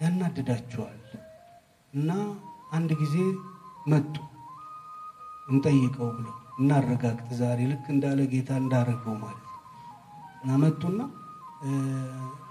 ያናድዳቸዋል። 0.00 0.98
እና 1.92 2.10
አንድ 2.72 2.92
ጊዜ 3.02 3.16
መጡ 3.86 4.14
እንጠይቀው 5.48 6.10
ብለው 6.16 6.34
እናረጋግጥ 6.60 7.28
ዛሬ 7.40 7.60
ልክ 7.70 7.86
እንዳለ 7.94 8.20
ጌታ 8.32 8.50
እንዳረገው 8.62 9.16
ማለት 9.22 9.40
እና 10.40 10.56
መጡና 10.64 10.98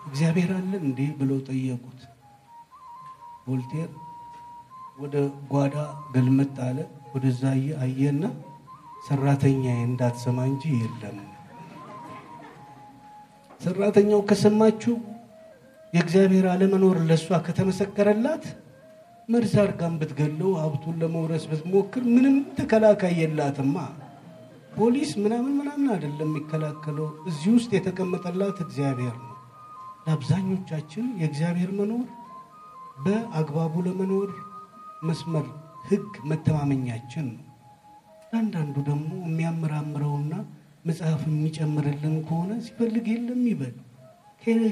እግዚአብሔር 0.05 0.51
አለን 0.55 0.83
እንዴ 0.83 1.00
ብለው 1.19 1.39
ጠየቁት። 1.48 2.01
ቮልቴር 3.45 3.91
ወደ 4.98 5.15
ጓዳ 5.51 5.75
ገልመጥ 6.13 6.55
አለ። 6.65 6.77
ወደዛ 7.13 7.41
አየና 7.83 8.24
ሰራተኛዬ 9.07 9.79
እንዳትሰማ 9.88 10.38
እንጂ 10.50 10.63
የለም። 10.77 11.17
ሰራተኛው 13.62 14.22
ከሰማችሁ 14.29 14.93
የእግዚአብሔር 15.93 16.45
አለመኖር 16.51 16.98
ለእሷ 17.10 17.39
ከተመሰከረላት 17.45 18.45
መርዝ 19.29 19.53
አድርጋን 19.62 19.93
ብትገለው 20.00 20.50
ሀብቱን 20.62 20.95
ለመውረስ 21.01 21.43
ብትሞክር 21.51 22.03
ምንም 22.15 22.38
ተከላካይ 22.57 23.13
የላትማ። 23.19 23.75
ፖሊስ 24.75 25.12
ምናምን 25.24 25.53
ምናምን 25.60 25.88
አይደለም 25.93 26.29
የሚከላከለው። 26.29 27.07
እዚህ 27.29 27.50
ውስጥ 27.57 27.72
የተቀመጠላት 27.77 28.57
እግዚአብሔር 28.65 29.15
ነው። 29.22 29.32
ለአብዛኞቻችን 30.05 31.05
የእግዚአብሔር 31.19 31.72
መኖር 31.77 32.07
በአግባቡ 33.03 33.74
ለመኖር 33.86 34.29
መስመር 35.03 35.45
ህግ 35.88 36.12
መተማመኛችን 36.29 37.25
ነው። 37.29 37.41
ለአንዳንዱ 38.29 38.75
ደግሞ 38.89 39.10
የሚያመራምረውና 39.25 40.33
መጽሐፍ 40.86 41.22
የሚጨምርልን 41.27 42.15
ከሆነ 42.27 42.51
ሲፈልግ 42.65 43.05
የለም 43.12 43.43
ይበል። 43.51 43.75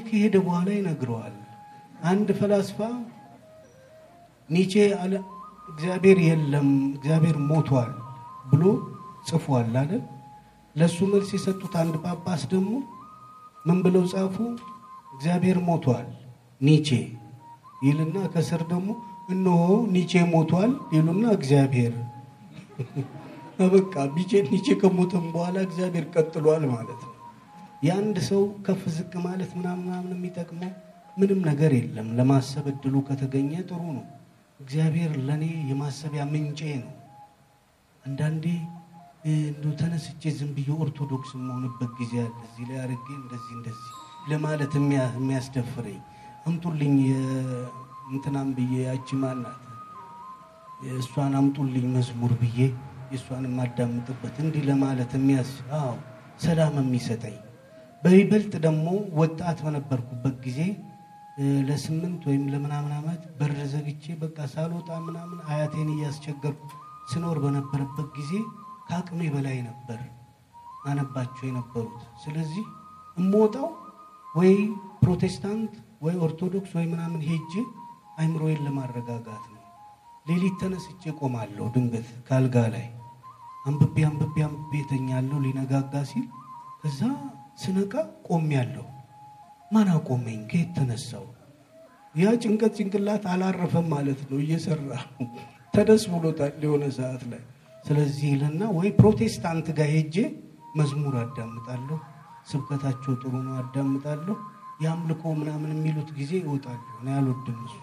ከሄደ 0.06 0.34
በኋላ 0.42 0.68
ይነግረዋል። 0.76 1.36
አንድ 2.04 2.28
ፈላስፋ 2.38 2.78
ኒቼ 4.48 4.72
እግዚአብሔር 5.68 6.18
የለም 6.24 6.68
እግዚአብሔር 6.90 7.36
ሞቷል 7.48 7.92
ብሎ 8.50 8.64
ጽፏል 9.28 9.76
አለ። 9.82 9.92
ለእሱ 10.76 10.98
መልስ 11.12 11.30
የሰጡት 11.34 11.74
አንድ 11.80 11.94
ጳጳስ 12.04 12.42
ደግሞ 12.52 12.72
ምን 13.64 13.78
ብለው 13.84 14.04
ጻፉ? 14.12 14.36
እግዚአብሔር 15.12 15.58
ሞቷል 15.66 16.06
ኒቼ 16.60 16.88
ይልና 17.82 18.16
ከስር 18.34 18.62
ደግሞ 18.70 18.88
እነሆ 19.32 19.62
ኒቼ 19.94 20.12
ሞቷል 20.32 20.72
ይሉና 20.94 21.24
እግዚአብሔር 21.38 21.94
በቃ 23.72 23.94
ቢቼ 24.14 24.40
ኒቼ 24.46 24.66
ከሞተም 24.80 25.24
በኋላ 25.32 25.56
እግዚአብሔር 25.66 26.04
ቀጥሏል 26.14 26.62
ማለት 26.72 27.00
ነው። 27.06 27.12
የአንድ 27.82 28.16
ሰው 28.28 28.42
ከፍ 28.66 28.82
ዝቅ 28.96 29.12
ማለት 29.24 29.50
ምናምን 29.58 29.82
ምናምን 29.84 30.12
የሚጠቅመው 30.16 30.72
ምንም 31.16 31.40
ነገር 31.48 31.72
የለም። 31.78 32.08
ለማሰብ 32.18 32.66
እድሉ 32.72 32.94
ከተገኘ 33.08 33.52
ጥሩ 33.68 33.82
ነው። 33.96 34.04
እግዚአብሔር 34.60 35.12
ለእኔ 35.26 35.44
የማሰቢያ 35.70 36.24
ምንጬ 36.32 36.60
ነው። 36.82 36.92
አንዳንዴ 38.04 38.44
እንዱ 39.32 39.64
ተነስቼ 39.80 40.22
ዝም 40.38 40.52
ብዬ 40.56 40.70
ኦርቶዶክስ 40.80 41.32
የመሆንበት 41.36 41.92
ጊዜ 42.00 42.14
አለ። 42.24 42.38
እዚህ 42.46 42.64
ላይ 42.70 42.78
አድርጌ 42.84 43.08
እንደዚህ 43.18 43.52
እንደዚህ 43.58 43.90
ለማለት 44.26 44.72
የሚያስደፍረኝ 44.78 45.98
አምጡልኝ 46.46 46.96
እንትናም 48.12 48.48
ብዬ 48.56 48.74
ያቺ 48.86 49.08
ማናት 49.20 49.58
እሷን 50.96 51.34
አምጡልኝ 51.40 51.86
መዝሙር 51.94 52.32
ብዬ 52.40 52.58
የእሷን 53.12 53.44
የማዳምጥበት 53.48 54.36
እንዲህ 54.44 54.62
ለማለት 54.68 55.12
የሚያስ 55.18 55.50
ሰላም 56.44 56.76
የሚሰጠኝ 56.80 57.36
በይበልጥ 58.02 58.52
ደግሞ 58.64 58.86
ወጣት 59.18 59.58
በነበርኩበት 59.66 60.36
ጊዜ 60.46 60.60
ለስምንት 61.68 62.22
ወይም 62.28 62.44
ለምናምን 62.52 62.92
ዓመት 62.96 63.22
በር 63.38 63.52
ዘግቼ 63.72 64.14
በቃ 64.22 64.46
ሳልወጣ 64.54 64.90
ምናምን 65.06 65.38
አያቴን 65.50 65.90
እያስቸገርኩ 65.94 66.66
ስኖር 67.12 67.36
በነበረበት 67.44 68.08
ጊዜ 68.18 68.32
ከአቅሜ 68.88 69.20
በላይ 69.34 69.58
ነበር 69.68 70.00
አነባቸው 70.86 71.44
የነበሩት። 71.48 72.02
ስለዚህ 72.22 72.64
እምወጣው 73.16 73.68
ወይ 74.34 74.52
ፕሮቴስታንት 75.02 75.72
ወይ 76.02 76.14
ኦርቶዶክስ 76.26 76.70
ወይ 76.76 76.86
ምናምን 76.92 77.20
ሄጄ 77.28 77.52
አይምሮዬን 78.18 78.62
ለማረጋጋት 78.66 79.44
ነው። 79.52 79.58
ሌሊት 80.26 80.56
ተነስቼ 80.62 81.02
ቆማለሁ። 81.20 81.64
ድንገት 81.74 82.08
ካልጋ 82.28 82.56
ላይ 82.74 82.86
አንብቤ 83.66 83.96
አንብቤ 84.08 84.36
አንብቤ 84.46 84.72
ተኛለሁ። 84.90 85.38
ሊነጋጋ 85.44 85.94
ሲል 86.10 86.26
ከዛ 86.82 87.00
ስነቃ 87.62 87.92
ቆሜያለሁ። 88.28 88.86
ማን 89.70 89.88
አቆመኝ? 89.92 90.40
ከየት 90.50 90.70
ተነሳው? 90.76 91.26
ያ 92.14 92.32
ጭንቀት 92.42 92.72
ጭንቅላት 92.78 93.24
አላረፈም 93.32 93.86
ማለት 93.94 94.20
ነው። 94.30 94.38
እየሰራ 94.40 94.90
ተደስ 95.74 96.02
ብሎታል 96.12 96.54
የሆነ 96.64 96.84
ሰዓት 96.98 97.22
ላይ። 97.30 97.42
ስለዚህ 97.84 98.26
ይልና 98.32 98.62
ወይ 98.78 98.88
ፕሮቴስታንት 98.98 99.68
ጋር 99.78 99.88
ሄጄ 99.94 100.16
መዝሙር 100.78 101.14
አዳምጣለሁ። 101.22 101.98
ስብከታቸው 102.46 103.12
ጥሩ 103.20 103.32
ነው፣ 103.44 103.54
አዳምጣለሁ። 103.58 104.36
የአምልኮ 104.82 105.22
ምናምን 105.40 105.70
የሚሉት 105.74 106.08
ጊዜ 106.16 106.32
ይወጣሉ። 106.40 106.80
እኔ 107.00 107.08
አልወድም 107.16 107.58
እሱ። 107.66 107.76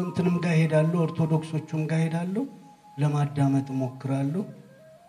እንትንም 0.00 0.36
ጋር 0.44 0.54
ሄዳለሁ፣ 0.60 0.98
ኦርቶዶክሶቹም 1.06 1.82
ጋር 1.90 2.00
ሄዳለሁ፣ 2.04 2.44
ለማዳመጥ 2.98 3.66
እሞክራለሁ። 3.74 4.44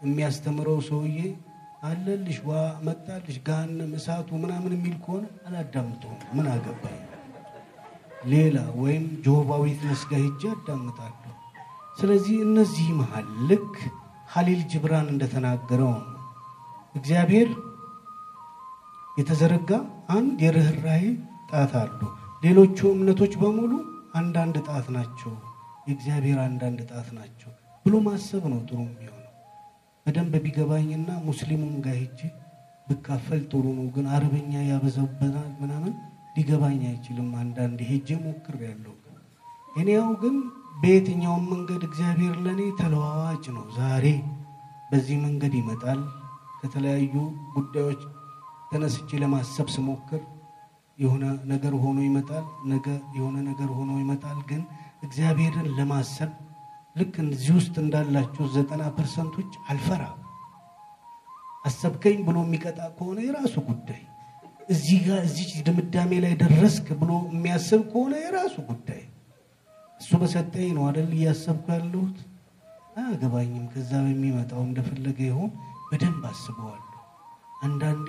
የሚያስተምረው 0.02 0.80
ሰውዬ 0.88 1.20
አለልሽ 1.84 2.38
ዋ 2.46 2.52
መጣልሽ 2.88 3.38
ገሃነም 3.48 3.92
እሳቱ 3.98 4.30
ምናምን 4.44 4.72
የሚል 4.76 4.96
ከሆነ 5.04 5.26
አላዳምጠውም። 5.48 6.20
ምን 6.36 6.48
አገባኝ። 6.54 7.00
ሌላ 8.26 8.58
ወይም 8.80 9.06
Jehovah 9.26 9.50
Witness 9.64 10.02
ጋር 10.10 10.22
ሄጄ 10.26 10.44
አዳምጣለሁ። 10.54 11.34
ስለዚህ 11.98 12.36
እነዚህ 12.46 12.88
መሀል 13.00 13.28
ልክ 13.50 13.76
ካህሊል 14.34 14.62
ጅብራን 14.72 15.08
እንደተናገረው 15.14 15.92
ነው 15.98 16.14
እግዚአብሔር 16.96 17.50
የተዘረጋ 19.18 19.70
አንድ 20.16 20.38
የርኅራሄ 20.46 21.04
ጣት 21.52 21.72
አሉ። 21.82 22.00
ሌሎቹ 22.44 22.78
እምነቶች 22.92 23.34
በሙሉ 23.42 23.72
አንዳንድ 24.16 24.56
ጣት 24.68 24.88
ናቸው፣ 24.96 25.32
የእግዚአብሔር 25.88 26.40
አንዳንድ 26.46 26.80
ጣት 26.90 27.08
ናቸው 27.18 27.52
ብሎ 27.86 27.96
ማሰብ 28.06 28.44
ነው 28.54 28.60
ጥሩ 28.70 28.80
የሚሆነው። 28.86 29.14
በደንብ 30.06 30.34
ቢገባኝና 30.44 31.10
ሙስሊሙም 31.28 31.74
ጋር 31.86 31.96
ሄጄ 32.02 32.20
ብካፈል 32.88 33.42
ጥሩ 33.52 33.66
ነው። 33.78 33.88
ግን 33.96 34.06
አረበኛ 34.14 34.54
ያበዛበናል 34.70 35.50
ምናምን 35.62 35.94
ሊገባኝ 36.38 36.82
አይችልም። 36.90 37.30
አንዳንድ 37.42 37.80
ሄጄ 37.90 38.10
ሞክሬያለሁ። 38.26 38.94
እኔያው 39.76 40.12
ግን 40.22 40.36
በየትኛውም 40.82 41.46
መንገድ 41.52 41.82
እግዚአብሔር 41.88 42.36
ለእኔ 42.46 42.62
ተለዋዋጭ 42.80 43.46
ነው። 43.56 43.66
ዛሬ 43.78 44.06
በዚህ 44.92 45.18
መንገድ 45.26 45.54
ይመጣል። 45.60 46.02
ከተለያዩ 46.60 47.14
ጉዳዮች 47.56 48.02
ተነስቼ 48.72 49.10
ለማሰብ 49.22 49.68
ስሞክር 49.76 50.22
የሆነ 51.00 51.24
ነገር 51.50 51.74
ሆኖ 51.84 51.98
ይመጣል። 52.06 52.46
ነገ 52.66 52.86
የሆነ 53.18 53.38
ነገር 53.50 53.70
ሆኖ 53.78 53.92
ይመጣል። 54.02 54.40
ግን 54.50 54.62
እግዚአብሔርን 55.04 55.68
ለማሰብ 55.78 56.32
ልክ 56.96 57.16
እዚህ 57.28 57.52
ውስጥ 57.58 57.76
እንዳላቸው 57.82 58.46
ዘጠና 58.54 58.84
percent 58.96 59.31
ኦች 59.31 59.52
አልፈራ 59.70 60.04
አሰብከኝ 61.66 62.18
ብሎ 62.28 62.38
የሚቀጣ 62.46 62.80
ከሆነ 62.98 63.18
የራሱ 63.26 63.56
ጉዳይ፣ 63.70 64.02
እዚህ 64.70 64.98
ጋር 65.06 65.20
እዚህ 65.28 65.50
ድምዳሜ 65.68 66.12
ላይ 66.24 66.34
ደረስክ 66.42 66.88
ብሎ 67.02 67.12
የሚያስብ 67.30 67.82
ከሆነ 67.92 68.14
የራሱ 68.24 68.56
ጉዳይ። 68.70 69.02
እሱ 70.02 70.12
በሰጠኝ 70.22 70.70
ነው 70.78 70.84
አደል 70.90 71.12
እያሰብኩ 71.18 71.66
ያለሁት። 71.76 72.18
አያገባኝም። 72.98 73.66
ከዛ 73.72 73.92
በሚመጣው 74.06 74.62
እንደፈለገ 74.66 75.20
ይሆን 75.30 75.52
በደንብ 75.88 76.24
አስበዋለሁ። 76.30 76.84
አንዳንዴ 77.62 78.08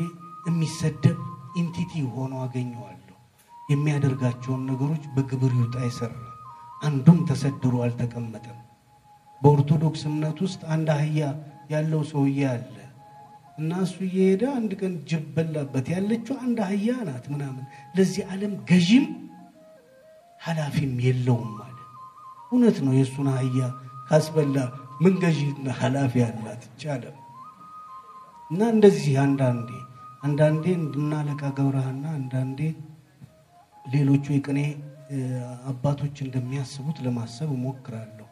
የሚሰደብ 0.49 1.19
ኢንቲቲ 1.61 1.93
ሆኖ 2.15 2.35
አገኘዋለሁ። 2.45 3.17
የሚያደርጋቸውን 3.69 4.63
ነገሮች 4.71 5.05
በግብር 5.15 5.53
ይውጣ 5.59 5.77
የሰራ 5.85 6.15
አንዱም 6.83 7.19
ተሰድሮ 7.29 7.75
አልተቀመጠም። 7.85 8.59
በኦርቶዶክስ 9.43 10.03
እምነት 10.09 10.39
ውስጥ 10.45 10.61
አንድ 10.75 10.89
አህያ 10.95 11.21
ያለው 11.71 12.03
ሰውዬ 12.11 12.41
አለ 12.53 12.75
እና 13.59 13.71
እሱ 13.85 13.97
እየሄደ 14.07 14.43
አንድ 14.59 14.73
ቀን 14.81 14.93
ጅብ 15.11 15.25
በላበት። 15.37 15.87
ያለችው 15.95 16.37
አንድ 16.45 16.59
አህያ 16.67 16.91
ናት 17.09 17.25
ምናምን 17.33 17.65
ለዚህ 17.97 18.23
ዓለም 18.33 18.53
ገዢም 18.71 19.07
ኃላፊም 20.41 20.93
የለውም 21.07 21.51
ማለት 21.59 21.75
እውነት 22.53 22.79
ነው። 22.87 22.93
የእሱን 22.99 23.29
አህያ 23.35 23.61
ካስበላ 24.09 24.59
ምን 25.03 25.15
ገዢና 25.23 25.67
ኃላፊ 25.81 26.13
ያላት 26.23 26.63
ይቻለም 26.69 27.17
እና 28.51 28.61
እንደዚህ 28.75 29.17
አንዳንዴ 29.25 29.69
አንዳንዴ 30.21 30.65
እንድናለቃ 30.79 31.43
ገብረሃና 31.57 32.05
አንዳንዴ 32.17 32.61
ሌሎቹ 33.85 34.25
የቅኔ 34.35 34.61
አባቶች 35.71 36.17
እንደሚያስቡት 36.25 36.97
ለማሰብ 37.05 37.51
እሞክራለሁ። 37.57 38.27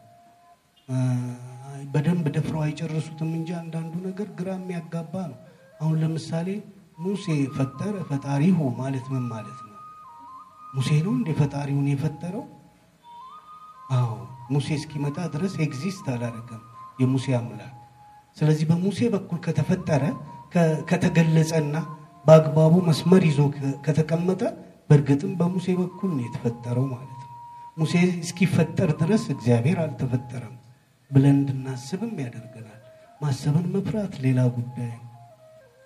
በደንብ 1.93 2.25
ደፍረው 2.35 2.61
አይጨርሱትም 2.65 3.31
እንጂ 3.37 3.49
አንዳንዱ 3.61 3.93
ነገር 4.05 4.27
ግራ 4.39 4.49
የሚያጋባ 4.57 5.13
ነው። 5.31 5.39
አሁን 5.81 5.95
ለምሳሌ 6.03 6.47
ሙሴ 6.99 7.25
ፈጠረ 7.57 7.95
ፈጣሪሁ 8.09 8.57
ማለት 8.79 9.07
ምን 9.13 9.25
ማለት 9.33 9.59
ነው? 9.65 9.73
ሙሴ 10.73 10.89
ነው 11.05 11.13
እንደ 11.13 11.29
ፈጣሪውን 11.39 11.87
የፈጠረው? 11.91 12.45
አዎ 13.91 14.09
ሙሴ 14.51 14.67
እስኪመጣ 14.79 15.17
ድረስ 15.35 15.53
exist 15.65 16.05
አላደረገም 16.13 16.63
የሙሴ 16.99 17.27
አምላክ። 17.39 17.73
ስለዚህ 18.37 18.65
በሙሴ 18.71 18.99
በኩል 19.13 19.39
ከተፈጠረ 19.45 20.03
ከተገለጸና 20.89 21.75
በአግባቡ 22.25 22.73
መስመር 22.87 23.23
ይዞ 23.27 23.39
ከተቀመጠ 23.85 24.41
በእርግጥም 24.89 25.31
በሙሴ 25.39 25.67
በኩል 25.79 26.11
ነው 26.15 26.23
የተፈጠረው 26.25 26.85
ማለት 26.91 27.21
ነው። 27.21 27.33
ሙሴ 27.77 27.93
እስኪፈጠር 28.21 28.91
ድረስ 29.01 29.23
እግዚአብሔር 29.33 29.79
አልተፈጠረም 29.83 30.55
ብለን 31.11 31.35
እንድናስብም 31.35 32.13
ያደርገናል። 32.23 32.81
ማሰብን 33.21 33.67
መፍራት 33.75 34.15
ሌላ 34.25 34.39
ጉዳይ 34.55 34.93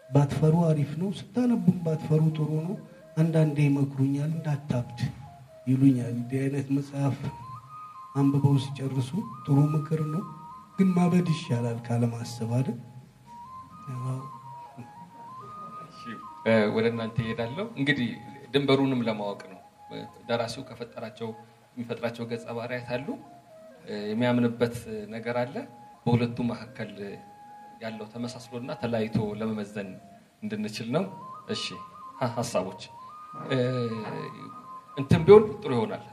ባትፈሩ 0.10 0.56
አሪፍ 0.70 0.92
ነው። 1.02 1.10
ስታነቡም 1.20 1.78
ባትፈሩ 1.86 2.22
ጥሩ 2.38 2.50
ነው። 2.66 2.76
አንዳንዴ 3.18 3.58
ይመክሩኛል፣ 3.68 4.30
እንዳታብድ 4.32 5.00
ይሉኛል። 5.68 6.14
እንዲህ 6.16 6.40
አይነት 6.44 6.68
መጽሐፍ 6.78 7.18
አንብበው 8.16 8.56
ሲጨርሱ 8.64 9.10
ጥሩ 9.46 9.58
ምክር 9.74 10.02
ነው፣ 10.14 10.24
ግን 10.78 10.90
ማበድ 10.96 11.28
ይሻላል 11.34 11.78
ካለማሰብ 11.88 12.52
አይደል? 12.58 12.80
ወደ 16.76 16.86
እናንተ 16.92 17.18
ይሄዳለሁ። 17.24 17.66
እንግዲህ 17.80 18.10
ድንበሩንም 18.54 19.02
ለማወቅ 19.08 19.42
ነው። 19.52 19.60
ደራሲው 20.30 20.64
ከፈጠራቸው 20.70 21.30
የሚፈጥራቸው 21.74 22.24
ገጸ 22.32 22.46
ባህሪያት 22.58 22.90
አሉ፣ 22.96 23.08
የሚያምንበት 24.12 24.76
ነገር 25.14 25.36
አለ። 25.42 25.56
በሁለቱ 26.06 26.38
መካከል 26.52 26.92
ያለው 27.82 28.06
ተመሳስሎና 28.14 28.72
ተለያይቶ 28.82 29.18
ለመመዘን 29.40 29.90
እንድንችል 30.44 30.88
ነው። 30.96 31.04
እሺ 31.50 31.64
ሀሳቦች 32.36 32.82
እንትን 34.98 35.22
ቢሆን 35.28 35.46
ጥሩ 35.62 35.72
ይሆናል። 35.78 36.04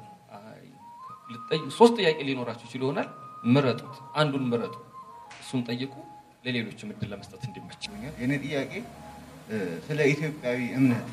ሶስት 1.78 1.94
ጥያቄ 1.98 2.18
ሊኖራችሁ 2.28 2.66
ይችል 2.68 2.82
ይሆናል። 2.84 3.08
ምረጡት፣ 3.48 3.96
አንዱን 4.20 4.44
ምረጡ፣ 4.52 4.74
እሱን 5.42 5.60
ጠይቁ፣ 5.68 5.92
ለሌሎችም 6.44 6.88
እድል 6.94 7.10
ለመስጠት 7.12 7.42
እንዲመች። 7.48 7.82
የኔ 8.20 8.32
ጥያቄ 8.44 8.72
ስለ 9.86 9.98
ኢትዮጵያዊ 10.12 10.58
እምነት 10.78 11.06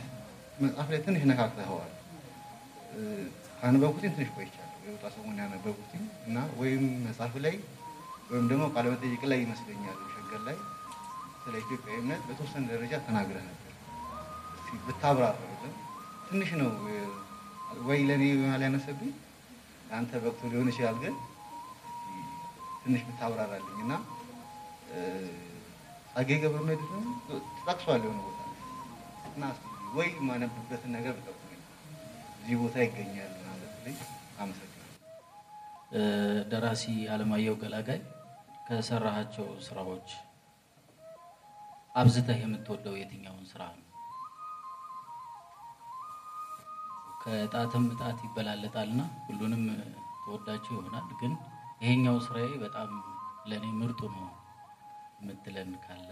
መጽሐፍ 0.61 0.87
ላይ 0.93 0.99
ትንሽ 1.05 1.21
ነካክተኸዋል። 1.29 1.91
ካነበብኩትኝ 3.59 4.11
ትንሽ 4.15 4.29
ቆይቻለሁ። 4.35 4.61
የወጣ 4.85 5.03
ሰሞን 5.15 5.37
ያነበብኩትኝ 5.43 6.03
እና 6.27 6.37
ወይም 6.59 6.83
መጽሐፍ 7.05 7.35
ላይ 7.45 7.55
ወይም 8.29 8.45
ደግሞ 8.51 8.63
ቃለመጠይቅ 8.75 9.21
ላይ 9.31 9.39
ይመስለኛል 9.43 9.99
ሸገር 10.13 10.41
ላይ 10.47 10.57
ስለ 11.43 11.53
ኢትዮጵያዊ 11.63 11.97
እምነት 12.03 12.21
በተወሰነ 12.27 12.63
ደረጃ 12.73 12.93
ተናግረህ 13.07 13.45
ነበር። 13.45 13.61
ብታብራራልን 14.87 15.73
ትንሽ 16.27 16.49
ነው 16.61 16.69
ወይ 17.87 17.99
ለእኔ 18.07 18.23
ይሆናል 18.31 18.61
ያነሰብኝ 18.65 19.11
ለአንተ 19.87 20.11
በቅቶ 20.23 20.41
ሊሆን 20.51 20.69
ይችላል፣ 20.71 20.97
ግን 21.03 21.15
ትንሽ 22.83 23.01
ብታብራራልኝ 23.07 23.77
እና 23.85 23.93
ጸጌ 26.15 26.29
ገብረመድህን 26.43 27.05
ተጠቅሷል 27.27 28.01
የሆነ 28.05 28.19
ቦታ 28.25 28.39
እና 29.29 29.43
ወይ 29.95 30.09
ማነብበትን 30.27 30.91
ነገር 30.97 31.13
ብጠቁመኝ 31.17 31.61
እዚህ 32.37 32.55
ቦታ 32.61 32.75
ይገኛል 32.85 33.33
ማለት 33.47 33.73
ላይ 33.85 33.95
አመሰግናለሁ። 34.39 34.93
ደራሲ 36.51 36.83
አለማየሁ 37.13 37.55
ገላጋይ 37.63 37.99
ከሰራሃቸው 38.67 39.47
ስራዎች 39.67 40.07
አብዝተህ 41.95 42.39
የምትወደው 42.43 42.95
የትኛውን 42.99 43.45
ስራ 43.51 43.61
ነው? 43.73 43.81
ከጣትም 47.21 47.85
ጣት 47.99 48.17
ይበላለጣልና 48.25 49.01
ሁሉንም 49.27 49.63
ተወዳቸው 50.23 50.73
ይሆናል። 50.75 51.07
ግን 51.21 51.33
ይሄኛው 51.81 52.17
ስራዬ 52.25 52.49
በጣም 52.63 52.89
ለእኔ 53.49 53.65
ምርጡ 53.79 54.01
ነው 54.15 54.25
የምትለን 55.25 55.71
ካለ 55.83 56.09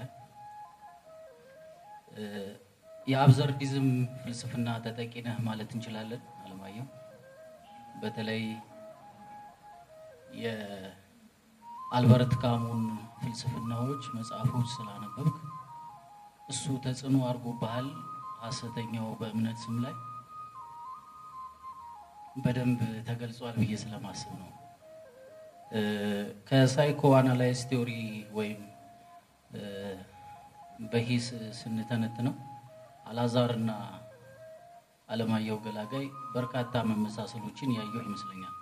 የአብዘርዲዝም 3.07 3.87
ፍልስፍና 4.19 4.67
ተጠቂ 4.83 5.13
ነህ 5.25 5.37
ማለት 5.47 5.69
እንችላለን። 5.75 6.21
አለማየሁ 6.41 6.85
በተለይ 8.01 8.43
የአልበርት 10.43 12.33
ካሙን 12.41 12.83
ፍልስፍናዎች 13.19 14.03
መጽሐፎች 14.15 14.67
ስላነበብክ 14.75 15.37
እሱ 16.49 16.63
ተጽዕኖ 16.85 17.17
አድርጎብሃል። 17.27 17.87
ሐሰተኛው 18.43 19.07
በእምነት 19.19 19.57
ስም 19.63 19.75
ላይ 19.83 19.93
በደንብ 22.37 22.79
ተገልጿል 23.07 23.55
ብዬ 23.61 23.73
ስለማስብ 23.81 24.31
ነው። 24.41 24.49
ከ 26.47 26.61
psycho 26.61 27.01
analyze 27.17 27.61
theory 27.69 27.91
ወይም 28.35 28.59
በሂስ 30.85 31.27
ስንተነትነው 31.59 32.35
አላዛር 33.05 33.51
እና 33.57 33.71
አለማየሁ 35.09 35.57
ገላጋይ 35.65 36.05
በርካታ 36.35 36.83
መመሳሰሎችን 36.89 37.73
ያየሁ 37.77 38.01
ይመስለኛል። 38.05 38.53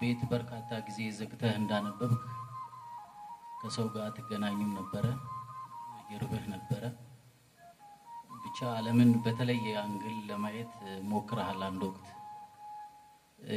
ቤት 0.00 0.20
በርካታ 0.32 0.70
ጊዜ 0.86 0.98
ዘግተህ 1.18 1.54
እንዳነበብክ 1.60 2.22
ከሰው 3.60 3.86
ጋር 3.94 4.04
አትገናኝም 4.08 4.70
ነበረ፣ 4.78 5.06
ይርብህ 6.10 6.44
ነበረ። 6.52 6.82
ብቻ 8.42 8.58
ዓለምን 8.76 9.10
በተለየ 9.24 9.66
angle 9.82 10.16
ለማየት 10.28 10.72
ሞክረሃል 11.10 11.60
አንድ 11.66 11.82
ወቅት። 11.88 12.06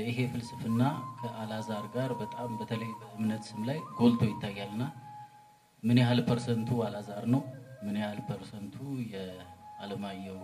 ይሄ 0.03 0.17
ፍልስፍና 0.31 0.81
ከአላዛር 1.19 1.85
ጋር 1.95 2.11
በጣም 2.19 2.51
በተለይ 2.59 2.91
በእምነት 2.99 3.43
ስም 3.49 3.61
ላይ 3.69 3.79
ጎልቶ 3.97 4.21
ይታያልና 4.29 4.83
ምን 5.83 5.97
ያህል 6.01 6.19
percent 6.27 6.60
ኡ 6.60 6.69
አላዛር 6.85 7.23
ነው? 7.33 7.41
ምን 7.85 7.95
ያህል 8.01 8.19
percent 8.27 8.65
ኡ 8.65 8.75
የአለማየሁ 9.13 10.37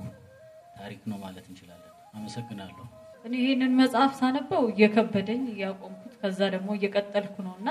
ታሪክ 0.77 1.01
ነው 1.11 1.17
ማለት 1.23 1.45
እንችላለን? 1.49 1.85
አመሰግናለሁ። 2.13 2.85
እኔ 3.25 3.33
ይህንን 3.43 3.71
መጽሐፍ 3.79 4.11
ሳነበው 4.19 4.63
እየከበደኝ 4.71 5.41
እያቆምኩት 5.53 6.13
ከዛ 6.21 6.39
ደግሞ 6.55 6.69
እየቀጠልኩ 6.77 7.35
ነው 7.47 7.55
እና 7.59 7.69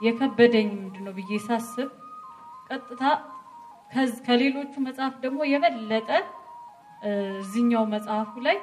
የከበደኝ 0.00 0.68
ምንድን 0.76 1.04
ነው 1.06 1.14
ብዬ 1.18 1.38
ሳስብ 1.46 1.90
ቀጥታ 2.68 3.02
ከሌሎቹ 4.26 4.72
መጽሐፍ 4.86 5.14
ደግሞ 5.24 5.40
የበለጠ 5.50 6.10
እዚኛው 7.38 7.84
መጽሐፉ 7.94 8.32
ላይ 8.46 8.56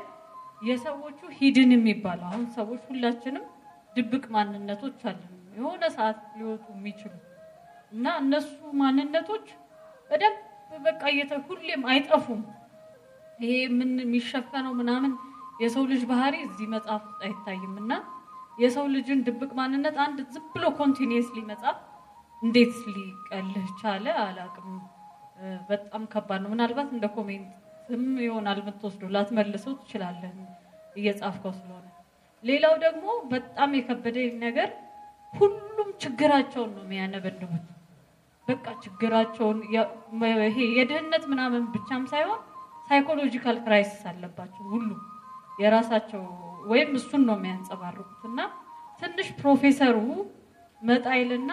የሰዎቹ 0.62 1.20
ሂድን 1.38 1.72
የሚባለው 1.76 2.28
አሁን 2.30 2.46
ሰዎች 2.58 2.82
ሁላችንም 2.90 3.46
ድብቅ 3.96 4.24
ማንነቶች 4.36 5.00
አለን 5.10 5.28
የሆነ 5.58 5.84
ሰዓት 5.96 6.20
ሊወጡ 6.38 6.66
የሚችሉ 6.76 7.14
እና 7.92 8.08
እነሱ 8.22 8.50
ማንነቶች 8.82 9.46
በደንብ 10.10 10.40
በቃ 10.84 11.02
ሁሌም 11.48 11.82
አይጠፉም። 11.92 12.42
ይሄ 13.40 13.54
ምን 13.78 13.92
የሚሸፈነው 14.02 14.74
ምናምን 14.80 15.14
የሰው 15.62 15.84
ልጅ 15.92 16.02
ባህሪ 16.10 16.36
እዚህ 16.46 16.68
መጽሐፍ 16.74 17.02
ውስጥ 17.08 17.22
አይታይም 17.28 17.74
እና 17.82 17.94
የሰው 18.58 18.86
ልጅን 18.94 19.20
ድብቅ 19.28 19.52
ማንነት 19.60 19.96
አንድ 20.06 20.20
ዝም 20.34 20.46
ብሎ 20.54 20.66
ኮንቲኒየስሊ 20.80 21.40
መጽሐፍ 21.50 21.78
እንዴት 22.44 22.76
ሊቀልህ 22.96 23.68
ቻለ 23.82 24.06
አላቅም። 24.22 24.70
በጣም 25.70 26.04
ከባድ 26.12 26.40
ነው። 26.44 26.50
ምናልባት 26.54 26.90
እንደ 26.96 27.06
comment 27.16 27.84
ም 27.84 28.04
ይሆናል 28.26 28.60
የምትወስደው፣ 28.62 29.12
ላትመልሰው 29.16 29.74
ትችላለህ 29.82 30.34
እየጻፍከው 30.96 31.54
ስለሆነ። 31.60 31.88
ሌላው 32.44 32.74
ደግሞ 32.86 33.06
በጣም 33.32 33.70
የከበደኝ 33.78 34.32
ነገር 34.46 34.70
ሁሉም 35.34 35.90
ችግራቸውን 36.04 36.72
ነው 36.76 36.84
የሚያነበንቡት። 36.86 37.66
በቃ 38.52 38.66
ችግራቸውን 38.84 39.60
ይሄ 40.46 40.58
የድህነት 40.78 41.24
ምናምን 41.32 41.64
ብቻም 41.74 42.04
ሳይሆን 42.12 42.40
psychological 42.90 43.58
crisis 43.66 44.04
አለባቸው 44.12 44.64
ሁሉም 44.72 45.00
የራሳቸው 45.60 46.24
ወይም 46.68 46.92
እሱን 47.00 47.22
ነው 47.28 47.36
የሚያንጸባርቁት 47.38 48.22
እና 48.30 48.40
ትንሽ 49.02 49.28
ፕሮፌሰሩ 49.40 49.98
መጣይልና 50.82 51.52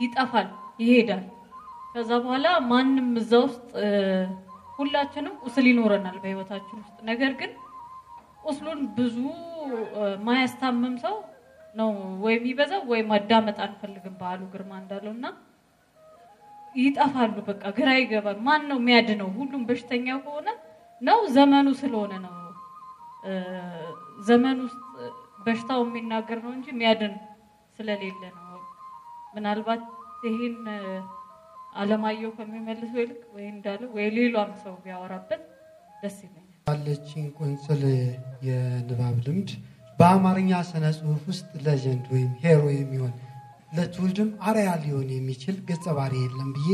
ይጠፋል፣ 0.00 0.48
ይሄዳል። 0.82 1.24
ከዛ 1.92 2.10
በኋላ 2.24 2.48
ማንም 2.70 3.08
እዛ 3.20 3.32
ውስጥ 3.46 3.70
ሁላችንም 4.76 5.34
ቁስል 5.44 5.66
ይኖረናል 5.70 6.16
በህይወታችን 6.22 6.76
ውስጥ። 6.82 6.98
ነገር 7.08 7.32
ግን 7.40 7.52
ቁስሉን 8.44 8.80
ብዙ 8.98 9.16
ማያስታምም 10.26 10.94
ሰው 11.04 11.16
ነው 11.74 11.90
ወይ 12.24 12.34
የሚበዛው 12.36 12.82
ወይ 12.92 13.00
ማዳመጥ 13.10 13.58
አንፈልግም 13.66 14.14
በዓሉ 14.20 14.42
ግርማ 14.52 14.72
እንዳለው 14.82 15.12
እና 15.16 15.26
ይጠፋሉ። 16.74 17.36
በቃ 17.48 17.62
ግራ 17.78 17.88
ይገባል። 17.98 18.38
ማን 18.46 18.62
ነው 18.70 18.78
የሚያድነው? 18.80 19.28
ሁሉም 19.38 19.62
በሽተኛ 19.68 20.06
ከሆነ 20.24 20.48
ነው 21.02 21.18
ዘመኑ 21.34 21.68
ስለሆነ 21.80 22.12
ነው 22.24 22.34
ዘመን 24.28 24.58
ውስጥ 24.64 24.80
በሽታው 25.44 25.80
የሚናገር 25.84 26.38
ነው 26.44 26.52
እንጂ 26.56 26.66
የሚያድን 26.72 27.14
ስለሌለ 27.78 28.22
ነው። 28.36 28.60
ምናልባት 29.34 29.82
ይህን 30.26 30.56
አለማየሁ 31.74 32.30
ከሚመልሰው 32.36 33.00
ይልቅ 33.02 33.20
ወይ 33.34 33.44
እንዳለው 33.52 33.90
ወይ 33.96 34.06
ሌሏም 34.16 34.52
ሰው 34.62 34.74
ቢያወራበት 34.84 35.42
ደስ 36.02 36.16
ይለኛል። 36.24 36.44
ባለችኝ 36.66 37.26
ቁንጽል 37.38 37.82
የንባብ 38.48 39.16
ልምድ 39.26 39.50
በአማርኛ 39.98 40.50
ስነ 40.68 40.84
ጽሁፍ 40.98 41.22
ውስጥ 41.30 41.48
legend 41.66 42.04
ወይም 42.14 42.32
hero 42.42 42.62
የሚሆን 42.74 43.12
ለትውልድም 43.72 44.30
አርያ 44.48 44.68
ሊሆን 44.82 45.08
የሚችል 45.14 45.56
ገጸ 45.68 45.86
ባህሪ 45.96 46.14
የለም 46.22 46.50
ብዬ 46.56 46.68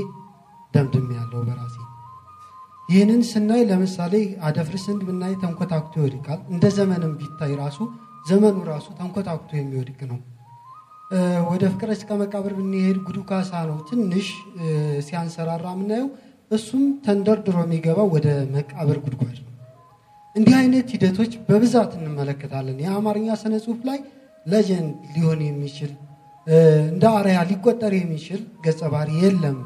ደምድሜያለው 0.74 1.40
በራሴ 1.48 1.76
ይህንን 2.88 3.20
ስናይ 3.28 3.62
ለምሳሌ 3.68 4.14
አደፍርስን 4.46 4.98
ብናይ 5.06 5.34
ተንኮታኩቶ 5.42 5.94
ይወድቃል። 6.00 6.40
እንደ 6.52 6.64
ዘመንም 6.76 7.12
ቢታይ 7.20 7.52
ራሱ 7.60 7.78
ዘመኑ 8.26 8.56
ራሱ 8.70 8.86
ተንኮታኩቶ 8.98 9.50
የሚወድቅ 9.56 10.00
ነው። 10.10 10.18
ወደ 11.50 11.62
ፍቅረ 11.72 11.90
እስከ 11.96 12.10
መቃብር 12.20 12.52
ብንሄድ 12.58 12.96
ጉዱ 13.06 13.18
ካሳ 13.28 13.50
ነው 13.68 13.78
ትንሽ 13.88 14.28
ሲያንሰራራ 15.06 15.66
የምናየው። 15.74 16.08
እሱም 16.50 16.84
ተንደርድሮ 17.04 17.56
የሚገባው 17.64 18.08
ወደ 18.14 18.26
መቃብር 18.54 18.98
ጉድጓድ 19.04 19.36
ነው። 19.40 19.50
እንዲህ 20.36 20.54
አይነት 20.60 20.88
ሂደቶች 20.94 21.32
በብዛት 21.48 21.92
እንመለከታለን። 21.98 22.80
የአማርኛ 22.84 23.36
ስነ 23.42 23.54
ጽሁፍ 23.64 23.80
ላይ 23.88 23.98
legend 24.46 24.94
ሊሆን 25.14 25.42
የሚችል 25.46 25.92
እንደ 26.46 27.04
አርያ 27.18 27.38
ሊቆጠር 27.50 27.92
የሚችል 27.96 28.40
ገጸ 28.64 28.80
ባህሪ 28.92 29.10
የለም። 29.22 29.58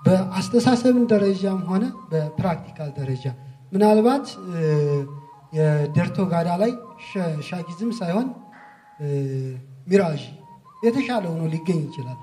በአስተሳሰብን 0.00 1.04
ደረጃም 1.12 1.60
ሆነ 1.70 1.84
በፕራክቲካል 2.10 2.90
ደረጃ 2.98 3.24
ምናልባት 3.72 4.26
የደርቶ 5.56 6.18
ጋዳ 6.32 6.48
ላይ 6.62 6.72
ሻጊዝም 7.48 7.90
ሳይሆን 7.98 8.28
ሚራዥ 9.86 10.22
የተሻለ 10.82 11.24
ሆኖ 11.32 11.42
ሊገኝ 11.54 11.80
ይችላል። 11.86 12.18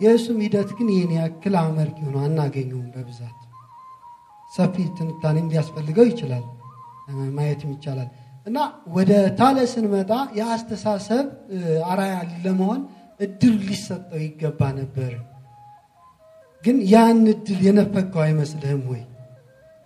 የእሱም 0.00 0.38
ሂደት 0.44 0.70
ግን 0.78 0.88
ይህን 0.94 1.12
ያክል 1.18 1.54
አመርቂ 1.60 1.98
ሆኖ 2.06 2.16
አናገኘውም 2.26 2.88
በብዛት 2.94 3.38
ሰፊ 4.52 4.84
ትንታኔም 4.96 5.50
ሊያስፈልገው 5.52 6.06
ይችላል 6.10 6.44
ማየትም 7.36 7.70
ይቻላል 7.74 8.08
እና 8.46 8.58
ወደ 8.94 9.10
ታለ 9.38 9.58
ስንመጣ 9.72 10.10
የአስተሳሰብ 10.38 11.26
አርአያ 11.90 12.14
ለመሆን 12.44 12.80
እድል 13.20 13.54
ሊሰጠው 13.66 14.20
ይገባ 14.24 14.60
ነበር። 14.78 15.12
ግን 16.64 16.76
ያን 16.92 17.20
እድል 17.32 17.60
የነፈገው 17.66 18.22
አይመስልህም 18.24 18.82
ወይ? 18.90 19.02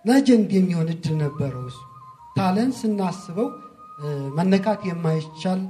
ለጀንድ 0.05 0.49
የሚሆን 0.57 0.87
እድል 0.93 1.15
ነበረው 1.23 1.63
እሱ። 1.69 1.79
ታለን 2.37 2.71
ስናስበው 2.79 3.47
መነካት 4.37 4.81
የማይቻል 4.89 5.61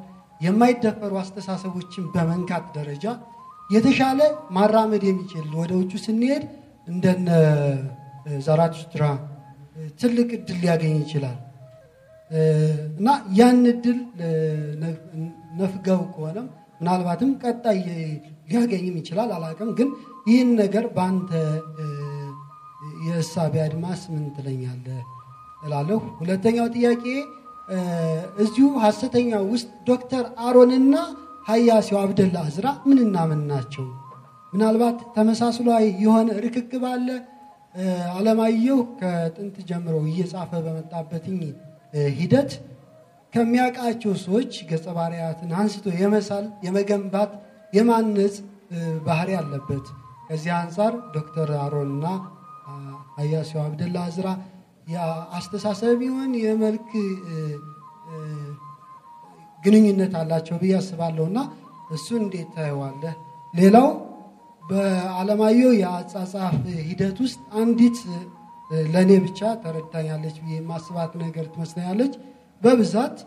የማይደፈሩ 0.41 1.13
አስተሳሰቦችን 1.21 2.05
በመንካት 2.13 2.65
ደረጃ 2.75 3.05
የተሻለ 3.69 4.19
ማራመድ 4.55 5.03
የሚችል 5.07 5.47
ወደ 5.59 5.71
ውጩ 5.79 5.93
ስንሄድ 6.03 6.43
እንደነ 6.87 7.29
ዛራቱስትራ 8.45 9.03
ትልቅ 9.99 10.29
እድል 10.37 10.57
ሊያገኝ 10.61 10.95
ይችላል 11.01 11.37
እና 12.91 13.07
ያን 13.35 13.59
እድል 13.71 13.99
ነፍገው 15.59 16.01
ከሆነም 16.13 16.47
ምናልባትም 16.79 17.29
ቀጣይ 17.43 17.79
ሊያገኝም 18.49 18.95
ይችላል 18.99 19.29
አላውቅም። 19.35 19.69
ግን 19.77 19.89
ይህን 20.27 20.49
ነገር 20.61 20.85
በአንተ 20.95 21.31
የእሳቤ 23.07 23.53
አድማስ 23.65 24.01
ምን 24.13 24.25
ትለኛለህ 24.35 25.03
እላለሁ። 25.61 25.99
ሁለተኛው 26.19 26.67
ጥያቄ 26.75 27.03
እዚሁ 28.43 28.67
ሐሰተኛው 28.83 29.45
ውስጥ 29.53 29.69
ዶክተር 29.89 30.25
አሮንና 30.45 30.93
ሀያሲው 31.47 31.97
አብደላ 32.01 32.37
አዝራ 32.47 32.67
ምንና 32.87 33.17
ምን 33.29 33.41
ናቸው? 33.51 33.85
ምናልባት 34.53 34.99
ተመሳስሎ 35.15 35.67
የሆነ 36.03 36.29
ርክክብ 36.45 36.83
አለ። 36.91 37.07
አለማየሁ 38.15 38.77
ከጥንት 38.99 39.57
ጀምሮ 39.69 39.95
እየጻፈ 40.09 40.51
በመጣበትኝ 40.65 41.39
ሂደት 42.17 42.51
ከሚያውቃቸው 43.33 44.11
ሰዎች 44.21 44.51
ገጸ 44.69 44.85
ባህሪያትን 44.97 45.49
አንስቶ 45.59 45.85
የመሳል 45.99 46.45
የመገንባት 46.65 47.31
የማነጽ 47.73 48.35
ባህሪ 49.05 49.29
አለበት። 49.39 49.85
ከዚህ 50.27 50.51
አንጻር 50.57 50.93
ዶክተር 51.15 51.49
አሮንና 51.61 52.05
አ፣ 52.67 52.73
ሀያሲው 53.17 53.59
አብደላ 53.63 53.97
አዝራ 54.07 54.27
የአስተሳሰብ 54.87 55.99
ይሆን 56.05 56.31
የመልክ 56.43 56.89
ግንኙነት 59.61 60.13
አላቸው 60.19 60.57
ብዬ 60.61 60.73
አስባለሁ 60.79 61.23
እና 61.29 61.39
እሱ 61.91 62.07
እንዴት 62.21 62.49
ታየዋለህ? 62.55 63.13
ሌላው 63.53 63.87
በአለማየሁ 64.63 65.69
የአጻጻፍ 65.79 66.55
ሂደት 66.87 67.17
ውስጥ 67.23 67.39
አንዲት 67.59 67.97
ለእኔ 68.87 69.11
ብቻ 69.25 69.39
ተረድታኛለች 69.63 70.35
ብዬ 70.41 70.53
የማስባት 70.57 71.11
ነገር 71.23 71.45
ትመስለኛለች። 71.53 72.13
በብዛት 72.61 73.17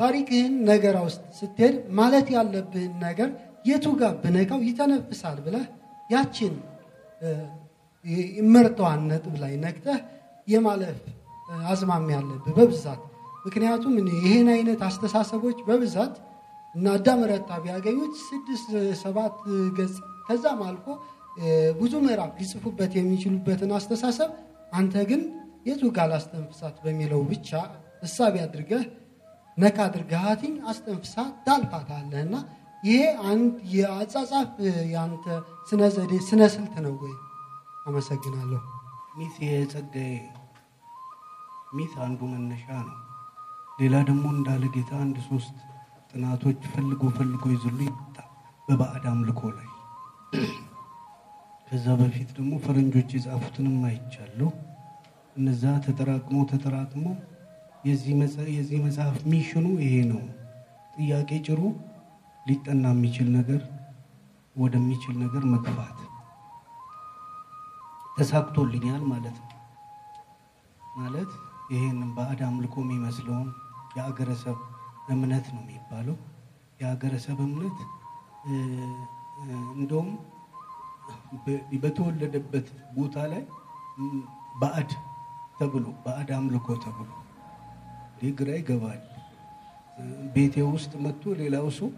ታሪክህን 0.00 0.54
ነገራ 0.68 0.96
ውስጥ 1.06 1.22
ስትሄድ 1.38 1.76
ማለት 1.98 2.26
ያለብህን 2.34 2.92
ነገር 3.04 3.30
የቱ 3.68 3.86
ጋር 4.00 4.12
ብነካው 4.22 4.60
ይተነፍሳል 4.68 5.38
ብለህ 5.46 5.64
ያችን 6.10 6.52
የመርጠዋን 8.36 9.00
ነጥብ 9.10 9.34
ላይ 9.42 9.52
ነክተህ 9.64 9.98
የማለፍ 10.48 10.98
አዝማሚያ 11.70 12.16
ያለብህ 12.18 12.54
በብዛት 12.58 13.00
ምክንያቱም 13.44 13.94
ይህን 14.18 14.48
አይነት 14.54 14.80
አስተሳሰቦች 14.88 15.58
በብዛት 15.68 16.14
እና 16.74 16.86
አዳም 16.96 17.20
ረታ 17.30 17.50
ቢያገኙት 17.62 18.14
ስድስት 18.24 18.68
ሰባት 19.02 19.36
ገጽ 19.78 19.94
ከዛም 20.26 20.60
አልፎ 20.66 20.86
ብዙ 21.80 21.92
ምዕራፍ 22.04 22.32
ሊጽፉበት 22.40 22.92
የሚችሉበትን 22.98 23.70
አስተሳሰብ 23.76 24.30
አንተ 24.72 24.94
ግን 25.10 25.22
የቱ 25.68 25.82
ጋር 25.96 26.06
ላስተንፍሳት 26.12 26.76
በሚለው 26.84 27.20
ብቻ 27.30 27.50
እሳቢ 28.02 28.34
አድርገህ 28.44 28.82
ነካ 29.56 29.78
አድርገሃትኝ 29.86 30.54
አስተንፍሳ 30.70 31.14
ታልፋታለህ 31.46 32.20
እና 32.26 32.34
ይሄ 32.82 33.00
አንድ 33.30 33.54
የአጻጻፍ 33.74 34.50
የአንተ 34.92 35.24
ስነ 35.70 35.82
ዘዴ 35.94 36.12
ስነ 36.28 36.42
ስልት 36.54 36.74
ነው 36.84 36.94
ወይ? 37.02 37.14
አመሰግናለሁ። 37.86 38.60
ሚት 39.18 39.36
የጸጋዬ 39.46 40.12
ሚት 41.76 41.94
አንዱ 42.04 42.20
መነሻ 42.32 42.66
ነው። 42.86 42.96
ሌላ 43.78 43.94
ደግሞ 44.08 44.24
እንዳለ 44.36 44.64
ጌታ 44.76 44.92
አንድ 45.04 45.18
ሶስት 45.28 45.56
ጥናቶች 46.12 46.60
ፈልጎ 46.72 47.02
ፈልጎ 47.16 47.44
ይዝሉ 47.54 47.78
ይመጣ 47.88 48.16
በባዕድ 48.68 49.04
አምልኮ 49.12 49.40
ላይ 49.56 49.68
ከዛ 51.68 51.86
በፊት 51.98 52.28
ደግሞ 52.36 52.52
ፈረንጆች 52.64 53.10
የጻፉትንም 53.14 53.78
አይቻለሁ። 53.88 54.48
እነዛ 55.36 55.64
ተጠራቅሞ 55.84 56.36
ተጠራቅሞ 56.50 57.04
የዚህ 57.84 58.12
መጽ- 58.20 58.48
የዚህ 58.54 58.78
መጽሐፍ 58.86 59.16
ሚሽኑ 59.32 59.66
ይሄ 59.84 59.96
ነው። 60.10 60.22
ጥያቄ 60.96 61.30
ጭሩ 61.46 61.60
ሊጠና 62.46 62.84
የሚችል 62.94 63.28
ነገር 63.36 63.60
ወደሚችል 64.56 65.14
ነገር 65.20 65.42
መግፋት 65.52 65.98
ተሳክቶልኛል 68.16 69.02
ማለት 69.10 69.36
ነው። 69.42 69.52
ማለት 70.98 71.30
ይሄንን 71.72 72.10
ባዕድ 72.16 72.40
አምልኮ 72.46 72.74
የሚመስለውን 72.84 73.48
የአገረሰብ 73.96 74.58
እምነት 75.08 75.46
ነው 75.54 75.62
የሚባለው። 75.64 76.16
የአገረሰብ 76.80 77.38
እምነት 77.46 77.78
እንደውም 79.76 80.10
በተወለደበት 81.82 82.66
ቦታ 82.96 83.16
ላይ 83.32 83.42
ባዕድ 84.60 84.90
ተብሎ 85.58 85.86
ባዕድ 86.04 86.30
አምልኮ 86.36 86.66
ተብሎ 86.84 87.08
ግራ 88.38 88.50
ይገባል። 88.58 89.00
ቤቴ 90.34 90.54
ውስጥ 90.68 90.92
መጥቶ 91.04 91.32
ሌላው 91.40 91.66
ሰው 91.78 91.88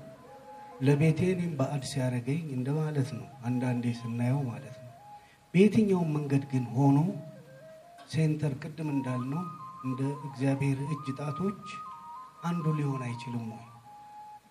ለቤቴ 0.81 1.21
እኔም 1.33 1.53
ባዕድ 1.59 1.83
ሲያደርገኝ 1.91 2.45
እንደማለት 2.57 3.09
ነው። 3.17 3.27
አንዳንዴ 3.47 3.85
ስናየው 3.99 4.41
ማለት 4.49 4.77
ነው። 4.77 4.89
በየትኛውም 5.55 6.11
መንገድ 6.17 6.45
ግን 6.53 6.65
ሆኖ 6.77 6.99
ሴንተር 8.13 8.53
ቅድም 8.63 8.89
እንዳልነው 8.95 9.43
እንደ 9.85 10.01
እግዚአብሔር 10.29 10.79
እጅ 10.87 11.07
ጣቶች 11.21 11.65
አንዱ 12.45 12.65
ሊሆን 12.79 13.03
አይችልም 13.07 13.47
ወይ? 13.51 13.67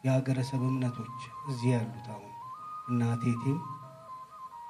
የሀገረሰብ 0.03 0.61
እምነቶች 0.67 1.17
እዚህ 1.49 1.69
ያሉት 1.75 2.07
አሁን 2.13 2.33
እና 2.89 3.01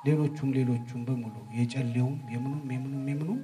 ሌሎቹም 0.04 0.50
ሌሎቹም 0.58 1.02
በሙሉ 1.08 1.36
የጨሌውም 1.58 2.18
የምኑም 2.34 2.70
የምኑም 2.74 3.08
የምኑም 3.10 3.40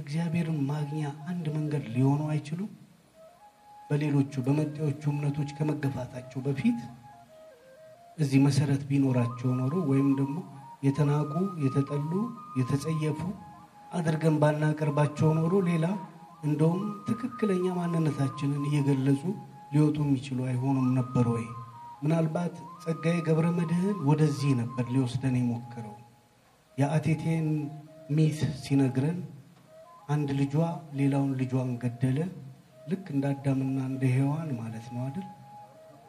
እግዚአብሔርን 0.00 0.58
ማግኛ 0.70 1.02
አንድ 1.30 1.46
መንገድ 1.56 1.84
ሊሆኑ 1.94 2.22
አይችሉም። 2.32 2.70
በሌሎቹ 3.90 4.42
በመጤዎቹ 4.46 5.02
እምነቶች 5.12 5.50
ከመገፋታቸው 5.56 6.40
በፊት 6.46 6.78
እዚህ 8.18 8.40
መሰረት 8.46 8.82
ቢኖራቸው 8.88 9.50
ኖሮ 9.60 9.74
ወይም 9.90 10.08
ደግሞ 10.18 10.36
የተናቁ 10.82 11.32
የተጠሉ 11.64 12.12
የተጸየፉ 12.58 13.20
አድርገን 13.92 14.36
ባናቀርባቸው 14.42 15.30
ኖሮ 15.38 15.54
ሌላ 15.68 15.86
እንደውም 16.42 16.80
ትክክለኛ 17.08 17.66
ማንነታችንን 17.78 18.62
እየገለጹ 18.68 19.22
ሊወጡ 19.74 19.98
የሚችሉ 20.04 20.38
አይሆኑም 20.48 20.88
ነበር 20.96 21.26
ወይ? 21.34 21.44
ምናልባት 22.02 22.54
ጸጋዬ 22.84 23.16
ገብረ 23.26 23.46
መድኅን 23.56 23.98
ወደዚህ 24.08 24.52
ነበር 24.60 24.84
ሊወስደን 24.94 25.34
የሞከረው። 25.38 25.96
የአቴቴን 26.78 27.46
ሚት 28.10 28.38
ሲነግረን 28.62 29.18
አንድ 30.08 30.28
ልጇ 30.40 30.54
ሌላውን 30.98 31.32
ልጇን 31.40 31.70
ገደለ። 31.82 32.18
ልክ 32.90 33.04
እንደ 33.14 33.24
አዳምና 33.32 33.78
እንደ 33.90 34.04
ሔዋን 34.14 34.48
ማለት 34.60 34.86
ነው 34.94 35.02
አይደል? 35.04 35.26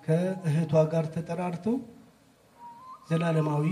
ከእህቷ 0.05 0.73
ጋር 0.93 1.05
ተጠራርተው 1.13 1.75
ዘላለማዊ 3.09 3.65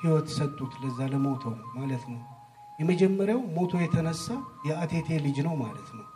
ሕይወት 0.00 0.28
ሰጡት 0.36 0.72
ለዛ 0.82 0.98
ለሞተው 1.12 1.54
ማለት 1.76 2.04
ነው። 2.12 2.20
የመጀመሪያው 2.78 3.40
ሞቶ 3.56 3.72
የተነሳ 3.82 4.26
የአቴቴ 4.68 5.08
ልጅ 5.24 5.38
ነው 5.46 5.54
ማለት 5.62 5.88
ነው። 5.96 6.06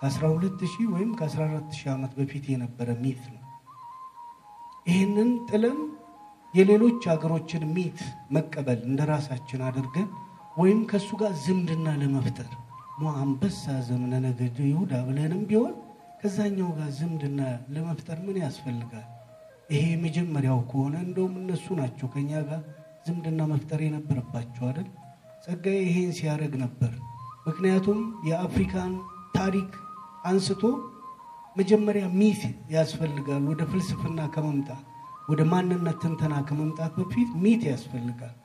ከ12 0.00 0.64
ሺህ 0.72 0.86
ወይም 0.94 1.10
ከ14 1.18 1.76
ሺህ 1.78 1.88
ዓመት 1.94 2.12
በፊት 2.18 2.44
የነበረ 2.52 2.88
ሚት 3.02 3.22
ነው። 3.34 3.39
ይህንን 4.86 5.30
ጥለን 5.48 5.78
የሌሎች 6.54 7.00
ሀገሮችን 7.10 7.64
ሚት 7.74 7.98
መቀበል 8.36 8.80
እንደ 8.88 9.00
ራሳችን 9.10 9.60
አድርገን 9.68 10.08
ወይም 10.56 10.80
ከእሱ 10.90 11.10
ጋር 11.20 11.32
ዝምድና 11.44 11.88
ለመፍጠር 12.00 12.50
ሞ 13.00 13.12
አንበሳ 13.20 13.74
ዘምነ 13.88 14.14
ነገድ 14.24 14.56
ይሁዳ 14.70 14.92
ብለንም 15.06 15.42
ቢሆን 15.50 15.74
ከዛኛው 16.20 16.70
ጋር 16.78 16.90
ዝምድና 16.98 17.40
ለመፍጠር 17.74 18.18
ምን 18.26 18.36
ያስፈልጋል? 18.42 19.06
ይሄ 19.70 19.82
የመጀመሪያው 19.92 20.58
ከሆነ 20.70 20.94
እንደውም 21.06 21.34
እነሱ 21.42 21.66
ናቸው 21.80 22.08
ከኛ 22.14 22.30
ጋር 22.48 22.60
ዝምድና 23.06 23.40
መፍጠር 23.52 23.80
የነበረባቸው 23.84 24.64
አይደል? 24.68 24.88
ጸጋዬ 25.44 25.78
ይሄን 25.86 26.10
ሲያደርግ 26.18 26.54
ነበር። 26.64 26.92
ምክንያቱም 27.46 28.00
የአፍሪካን 28.28 28.92
ታሪክ 29.34 29.70
አንስቶ 30.24 30.62
መጀመሪያ 31.56 32.04
ሚት 32.18 32.42
ያስፈልጋል። 32.74 33.42
ወደ 33.50 33.62
ፍልስፍና 33.70 34.20
ከመምጣት 34.34 34.84
ወደ 35.28 35.40
ማንነት 35.50 35.96
ትንተና 36.02 36.34
ከመምጣት 36.48 36.92
በፊት 36.98 37.30
ሚት 37.42 37.62
ያስፈልጋል። 37.70 38.36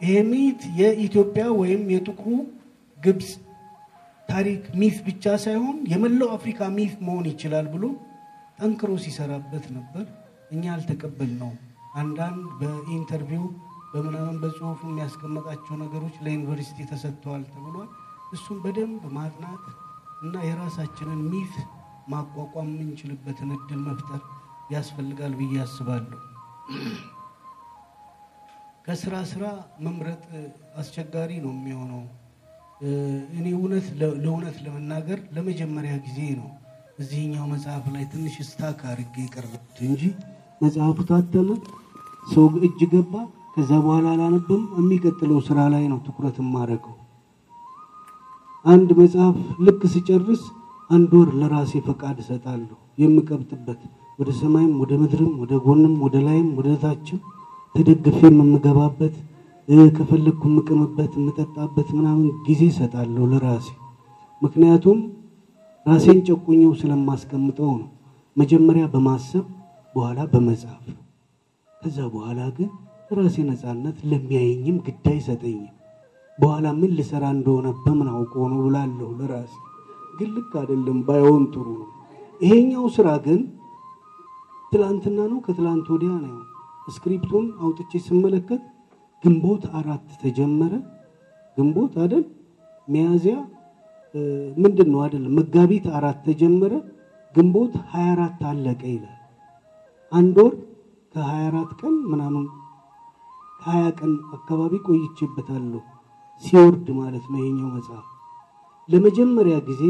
ይሄ 0.00 0.14
ሚት 0.30 0.60
የኢትዮጵያ 0.80 1.44
ወይም 1.60 1.82
የጥቁሩ 1.94 2.32
ግብፅ 3.00 3.28
ታሪክ 4.28 4.62
myth 4.80 4.96
ብቻ 5.06 5.34
ሳይሆን 5.44 5.76
የመላው 5.92 6.30
አፍሪካ 6.36 6.68
myth 6.76 6.94
መሆን 7.06 7.26
ይችላል 7.30 7.66
ብሎ 7.74 7.84
ጠንክሮ 8.58 8.90
ሲሰራበት 9.04 9.64
ነበር። 9.76 10.04
እኛ 10.50 10.64
አልተቀበልነው። 10.74 11.52
አንዳንድ 11.96 12.44
በ 12.60 12.75
interview 12.75 13.44
በምናምን 13.92 14.36
በጽሁፉ 14.42 14.80
የሚያስቀመጣቸው 14.88 15.74
ነገሮች 15.82 16.16
ለዩኒቨርሲቲ 16.24 16.78
ተሰጥተዋል 16.90 17.42
ተብሏል። 17.52 17.88
እሱም 18.32 18.58
በደንብ 18.64 19.02
ማጥናት 19.16 19.64
እና 20.22 20.34
የራሳችንን 20.46 21.20
myth 21.32 21.54
ማቋቋም 22.06 22.68
የምንችልበትን 22.72 23.50
እድል 23.56 23.80
መፍጠር 23.86 24.20
ያስፈልጋል 24.72 25.32
ብዬ 25.38 25.54
አስባለሁ። 25.64 26.20
ከስራ 28.86 29.14
ስራ 29.30 29.44
መምረጥ 29.84 30.22
አስቸጋሪ 30.80 31.30
ነው 31.44 31.52
የሚሆነው። 31.54 32.02
እኔ 33.36 33.46
እውነት 33.56 33.86
ለእውነት 34.00 34.56
ለመናገር 34.64 35.20
ለመጀመሪያ 35.36 35.92
ጊዜ 36.06 36.18
ነው 36.40 36.48
እዚህኛው 36.98 37.46
መጽሐፍ 37.52 37.84
ላይ 37.94 38.04
ትንሽ 38.12 38.34
ስታክ 38.48 38.78
አድርጌ 38.90 39.14
የቀረቡት 39.24 39.78
እንጂ 39.86 40.02
መጽሐፉ 40.60 40.98
ታተመ፣ 41.08 41.48
ሰው 42.26 42.46
እጅ 42.66 42.80
ገባ። 42.92 43.14
ከዛ 43.54 43.70
በኋላ 43.84 44.06
አላነብም። 44.14 44.62
የሚቀጥለው 44.78 45.38
ስራ 45.46 45.58
ላይ 45.74 45.84
ነው 45.92 45.98
ትኩረት 46.06 46.36
የማደርገው። 46.40 46.94
አንድ 48.64 48.88
መጽሐፍ 49.00 49.36
ልክ 49.66 49.82
ስጨርስ 49.92 50.42
አንድ 50.90 51.12
ወር 51.18 51.30
ለራሴ 51.38 51.72
ፈቃድ 51.86 52.16
እሰጣለሁ 52.22 52.74
የምቀብጥበት 52.98 53.80
ወደ 54.18 54.30
ሰማይም 54.40 54.74
ወደ 54.82 54.92
ምድርም 55.00 55.32
ወደ 55.40 55.54
ጎንም 55.64 55.94
ወደ 56.04 56.16
ላይም 56.26 56.48
ወደ 56.58 56.68
ታችም 56.82 57.18
ተደግፌም 57.74 58.36
የምገባበት 58.42 59.14
ከፈለግኩ 59.96 60.42
የምቅምበት 60.50 61.12
የምጠጣበት 61.18 61.88
ምናምን 61.96 62.28
ጊዜ 62.46 62.62
እሰጣለሁ 62.72 63.24
ለራሴ። 63.32 63.66
ምክንያቱም 64.42 64.98
ራሴን 65.86 66.20
ጨቁኘው 66.28 66.72
ስለማስቀምጠው 66.80 67.72
ነው። 67.80 67.88
መጀመሪያ 68.36 68.84
በማሰብ 68.94 69.44
በኋላ 69.94 70.20
በመጻፍ 70.32 70.84
ከዛ 71.82 71.98
በኋላ 72.12 72.40
ግን 72.56 72.70
ራሴ 73.10 73.36
ነፃነት 73.48 73.98
ለሚያየኝም 74.10 74.78
ግድ 74.86 75.06
አይሰጠኝም። 75.12 75.72
በኋላ 76.38 76.66
ምን 76.80 76.90
ልሰራ 76.98 77.24
እንደሆነ 77.36 77.68
በምን 77.82 78.08
አውቀው 78.14 78.46
ነው 78.52 78.60
ብላለሁ 78.64 79.10
ለራሴ። 79.20 79.54
ግን 80.16 80.30
ልክ 80.36 80.52
አይደለም፣ 80.60 80.98
ባይሆን 81.08 81.44
ጥሩ 81.54 81.66
ነው። 81.76 81.88
ይሄኛው 82.40 82.86
ስራ 82.96 83.08
ግን 83.26 83.40
ትላንትና 84.72 85.18
ነው 85.30 85.38
ከትላንት 85.46 85.86
ወዲያ 85.94 86.12
ነው። 86.24 86.34
script 86.88 87.23
ኡን 87.23 87.46
አውጥቼ 87.60 87.92
ስመለከት 88.06 88.62
ግንቦት 89.24 89.64
አራት 89.78 90.08
ተጀመረ። 90.22 90.72
ግንቦት 91.56 91.94
አይደል 92.02 92.24
ሚያዝያ 92.88 93.36
ምንድን 94.56 94.88
ነው 94.92 95.00
አይደል 95.04 95.24
መጋቢት 95.38 95.86
አራት 95.98 96.18
ተጀመረ። 96.26 96.72
ግንቦት 97.34 97.74
24 97.92 98.44
አለቀ 98.50 98.82
ይላል። 98.92 99.12
አንድ 100.12 100.36
ወር 100.40 100.54
ከ24 101.14 101.72
ቀን 101.80 101.94
ምናምን 102.12 102.44
ከ20 103.60 103.90
ቀን 103.98 104.12
አካባቢ 104.36 104.74
ቆይቼበታለሁ 104.86 105.82
ሲወርድ 106.44 106.88
ማለት 107.00 107.24
ነው 107.32 107.40
ይሄኛው 107.42 107.70
መጽሐፍ። 107.76 108.06
ለመጀመሪያ 108.88 109.56
ጊዜ 109.68 109.82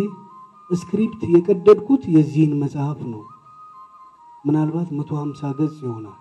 script 0.71 1.23
የቀደድኩት 1.33 2.05
የዚህን 2.15 2.53
መጽሐፍ 2.63 3.01
ነው። 3.11 3.23
ምናልባት 4.45 4.89
150 4.99 5.51
ገጽ 5.59 5.77
ይሆናል። 5.85 6.19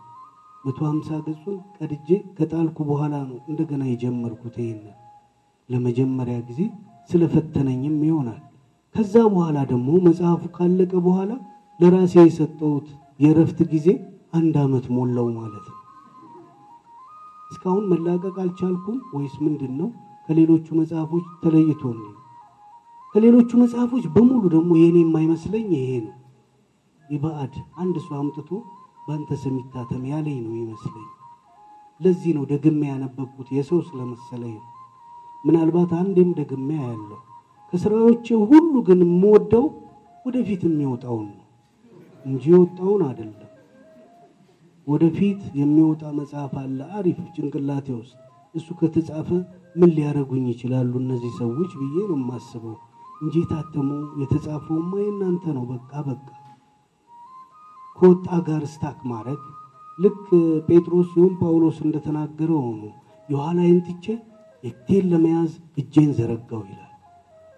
150 0.65 1.19
ገጹን 1.27 1.57
ቀድጄ 1.77 2.07
ከጣልኩ 2.37 2.77
በኋላ 2.89 3.15
ነው 3.29 3.37
እንደገና 3.49 3.83
የጀመርኩት። 3.89 4.55
ይሄንን 4.61 4.95
ለመጀመሪያ 5.69 6.37
ጊዜ 6.49 6.61
ስለፈተነኝም 7.09 7.97
ይሆናል። 8.07 8.41
ከዛ 8.95 9.13
በኋላ 9.33 9.57
ደግሞ 9.71 9.89
መጽሐፉ 10.07 10.43
ካለቀ 10.57 10.93
በኋላ 11.07 11.31
ለራሴ 11.79 12.13
የሰጠሁት 12.21 12.87
የእረፍት 13.19 13.59
ጊዜ 13.73 13.87
አንድ 14.33 14.55
ዓመት 14.63 14.85
ሞላው 14.95 15.27
ማለት 15.37 15.65
ነው። 15.69 15.79
እስካሁን 17.51 17.83
መላቀቅ 17.91 18.35
አልቻልኩም 18.43 18.97
ወይስ 19.15 19.35
ምንድን 19.45 19.73
ነው? 19.79 19.89
ከሌሎቹ 20.29 20.67
መጽሐፎች 20.79 21.25
ተለይቶ 21.43 21.81
ነው። 21.97 22.11
ከሌሎቹ 23.15 23.49
መጽሐፎች 23.59 24.05
በሙሉ 24.13 24.41
ደግሞ 24.53 24.71
የኔ 24.77 24.97
የማይመስለኝ 25.03 25.67
ይሄ 25.75 25.89
ነው። 26.05 26.15
የባዕድ 27.09 27.53
አንድ 27.81 27.95
ሰው 28.05 28.15
አምጥቶ 28.17 28.49
በአንተ 29.05 29.37
ስም 29.41 29.53
ይታተም 29.59 30.01
ያለኝ 30.09 30.37
ነው 30.45 30.55
ይመስለኝ። 30.57 31.05
ለዚህ 31.99 32.31
ነው 32.37 32.43
ደግሜ 32.49 32.81
ያነበብኩት 32.89 33.49
የሰው 33.57 33.79
ስለመሰለኝ 33.89 34.55
ምናልባት 35.43 35.91
አንዴም 35.99 36.31
ደግሜ 36.39 36.69
ያለው 36.81 37.19
ከስራዎቼ 37.73 38.27
ሁሉ 38.49 38.73
ግን 38.87 38.99
የምወደው 39.05 39.65
ወደፊት 40.25 40.63
የሚወጣውን 40.67 41.29
ነው 41.31 41.45
እንጂ 42.25 42.43
የወጣውን 42.53 43.03
አይደለም። 43.07 43.51
ወደፊት 44.87 45.41
የሚወጣ 45.59 46.03
መጽሐፍ 46.19 46.55
አለ 46.63 46.79
አሪፍ 46.97 47.21
ጭንቅላቴ 47.35 47.87
ውስጥ 47.99 48.15
እሱ 48.55 48.67
ከተጻፈ 48.81 49.29
ምን 49.75 49.89
ሊያደርጉኝ 49.95 50.45
ይችላሉ 50.51 50.93
እነዚህ 51.01 51.31
ሰዎች 51.39 51.71
ብዬ 51.79 51.95
ነው 52.09 52.19
የማስበው 52.19 52.75
እንጂ 53.21 53.35
የታተመው 53.41 54.01
የተጻፈውማ 54.21 54.91
የእናንተ 55.01 55.45
ነው። 55.57 55.65
በቃ 55.71 55.91
በቃ 56.07 56.25
ከወጣ 57.99 58.27
ጋር 58.47 58.63
ስታክ 58.71 58.99
ማድረግ 59.11 59.41
ልክ 59.97 60.23
ጴጥሮስ 60.67 61.07
ሲሆን 61.11 61.33
ጳውሎስ 61.41 61.77
እንደተናገረው 61.85 62.63
ነው። 62.81 62.91
የኋላዬን 63.29 63.79
ትቼ 63.85 64.05
የፊቴን 64.63 65.05
ለመያዝ 65.11 65.51
እጄን 65.81 66.09
ዘረጋው 66.17 66.61
ይላል። 66.65 66.91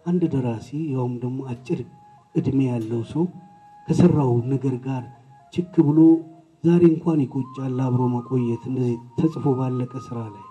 አንድ 0.05 0.21
ደራሲ 0.33 0.67
ያውም 0.93 1.13
ደግሞ 1.23 1.39
አጭር 1.53 1.79
እድሜ 2.35 2.59
ያለው 2.69 3.01
ሰው 3.11 3.23
ከሰራው 3.87 4.31
ነገር 4.51 4.75
ጋር 4.85 5.03
ችክ 5.53 5.73
ብሎ 5.87 5.99
ዛሬ 6.63 6.83
እንኳን 6.91 7.19
ይቆጫል 7.23 7.75
አብሮ 7.85 8.03
መቆየት 8.13 8.63
እንደዚህ 8.69 8.95
ተጽፎ 9.17 9.45
ባለቀ 9.59 9.93
ስራ 10.07 10.19
ላይ 10.27 10.45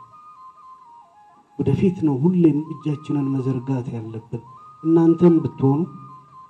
ወደፊት 1.59 1.97
ነው 2.07 2.14
ሁሌም 2.23 2.59
እጃችንን 2.73 3.27
መዘርጋት 3.35 3.87
ያለብን። 3.95 4.42
እናንተም 4.87 5.37
ብትሆኑ 5.44 5.81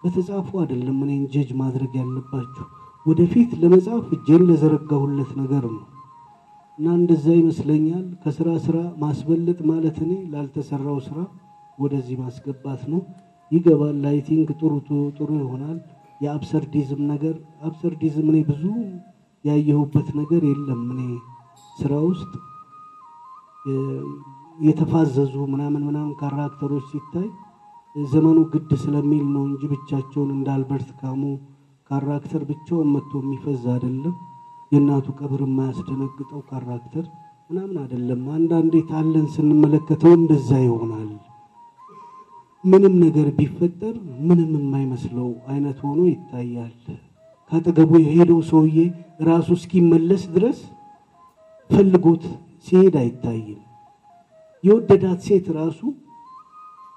በተጻፉ 0.03 0.49
አይደለም 0.63 0.97
እኔን 1.05 1.23
ጀጅ 1.33 1.51
ማድረግ 1.61 1.93
ያለባችሁ 2.01 2.65
ወደፊት 3.07 3.51
ለመጻፍ 3.61 4.07
እጄን 4.17 4.43
ለዘረጋሁለት 4.49 5.31
ነገር 5.41 5.65
ነው 5.73 5.85
እና 6.79 6.87
እንደዛ 6.99 7.27
ይመስለኛል። 7.37 8.07
ከስራ 8.23 8.49
ስራ 8.65 8.79
ማስበለጥ 9.03 9.59
ማለት 9.71 9.99
እኔ 10.05 10.13
ላልተሰራው 10.33 10.99
ስራ 11.07 11.19
ወደዚህ 11.79 12.17
ማስገባት 12.23 12.83
ነው። 12.93 13.01
ይገባል። 13.51 14.03
አይ 14.11 14.19
ጥሩ 14.53 14.73
ጥሩ 15.19 15.31
ይሆናል። 15.39 15.79
የ 16.21 16.36
absurdism 16.36 17.03
ነገር 17.13 17.35
absurdism 17.63 18.29
እኔ 18.33 18.39
ብዙ 18.51 18.63
ያየሁበት 19.45 20.09
ነገር 20.21 20.43
የለም። 20.51 20.83
እኔ 20.95 21.01
ስራ 21.79 21.93
ውስጥ 22.07 22.33
የተፋዘዙ 24.59 25.35
ምናምን 25.53 25.83
ምናምን 25.89 26.13
character 26.21 26.65
ኦች 26.65 26.85
ሲታይ 26.91 27.27
ዘመኑ 27.97 28.39
ግድ 28.53 28.71
ስለሚል 28.83 29.27
ነው 29.35 29.45
እንጂ 29.49 29.63
ብቻቸውን 29.73 30.31
እንደ 30.35 30.49
አልበርት 30.55 30.89
ካሙ 31.01 31.23
character 31.91 32.43
ብቻውን 32.49 32.89
መጥቶ 32.95 33.13
የሚፈዝ 33.23 33.63
አይደለም። 33.75 34.15
የእናቱ 34.73 35.07
ቀብር 35.19 35.41
የማያስደነግጠው 35.45 36.41
character 36.49 37.05
ምናምን 37.51 37.77
አይደለም። 37.83 38.23
አንዳንዴ 38.37 38.75
ታለን 38.89 39.27
ስንመለከተው 39.35 40.13
እንደዛ 40.19 40.51
ይሆናል። 40.65 41.11
ምንም 42.65 42.95
ነገር 43.03 43.29
ቢፈጠር 43.37 43.95
ምንም 44.29 44.51
የማይመስለው 44.59 45.29
አይነት 45.53 45.79
ሆኖ 45.87 46.01
ይታያል። 46.09 46.73
ካጠገቡ 47.53 47.93
የሄደው 48.03 48.41
ሰውዬ 48.49 48.79
ራሱ 49.29 49.49
እስኪመለስ 49.59 50.23
ድረስ 50.35 50.59
ፈልጎት 51.71 52.25
ሲሄድ 52.67 52.97
አይታይም። 53.03 53.61
የወደዳት 54.65 55.21
ሴት 55.27 55.47
ራሱ 55.59 55.81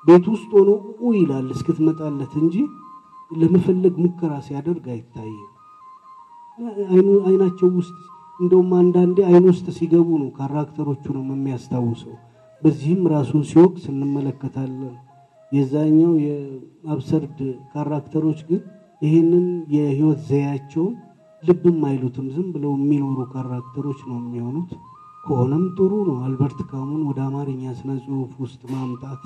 ቤት 0.10 0.26
ውስጥ 0.32 0.50
ሆኖ 0.56 0.69
ኡ 1.00 1.12
ይላል 1.17 1.48
እስክትመጣለት 1.56 2.34
እንጂ 2.41 2.56
ለመፈለግ 3.32 3.95
ሙከራ 4.04 4.32
ሲያደርግ 4.45 4.86
አይታይም። 4.93 5.48
አይናቸው 7.28 7.67
ውስጥ 7.80 7.98
እንደውም 8.39 8.72
አንዳንዴ 8.80 9.17
አይን 9.30 9.45
ውስጥ 9.50 9.67
ሲገቡ 9.78 10.10
ነው 10.22 10.30
character 10.38 10.83
ኦቹ 10.83 11.04
ነው 11.17 11.24
የሚያስታውሰው። 11.30 12.15
በዚህም 12.62 13.04
ራሱን 13.13 13.43
ሲወቅስ 13.50 13.86
እንመለከታለን። 13.91 14.95
የዛኛው 15.52 16.13
የ 16.24 16.52
absurd 16.52 17.38
character 17.72 18.19
ኦች 18.19 18.39
ግን 18.50 18.62
ይህንን 19.02 19.45
የህይወት 19.76 20.19
ዘያቸውን 20.30 20.95
ልብም 21.43 21.80
አይሉትም። 21.89 22.26
ዝም 22.36 22.48
ብለው 22.56 22.74
የሚኖሩ 22.78 23.19
character 23.34 23.79
ኦች 23.79 24.00
ነው 24.10 24.17
የሚሆኑት። 24.22 24.72
ከሆነም 25.24 25.63
ጥሩ 25.78 25.91
ነው። 26.10 26.17
አልበርት 26.26 26.60
ካሙን 26.69 27.02
ወደ 27.10 27.19
አማርኛ 27.28 27.63
ስነ 27.80 27.91
ጽሁፍ 28.06 28.34
ውስጥ 28.43 28.62
ማምጣት 28.74 29.24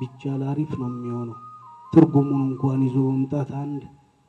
ቢቻል 0.00 0.42
አሪፍ 0.50 0.70
ነው 0.80 0.88
የሚሆነው። 0.90 1.38
ትርጉሙን 1.92 2.42
እንኳን 2.44 2.80
ይዞ 2.86 2.96
መምጣት 3.08 3.50
አንድ 3.62 3.82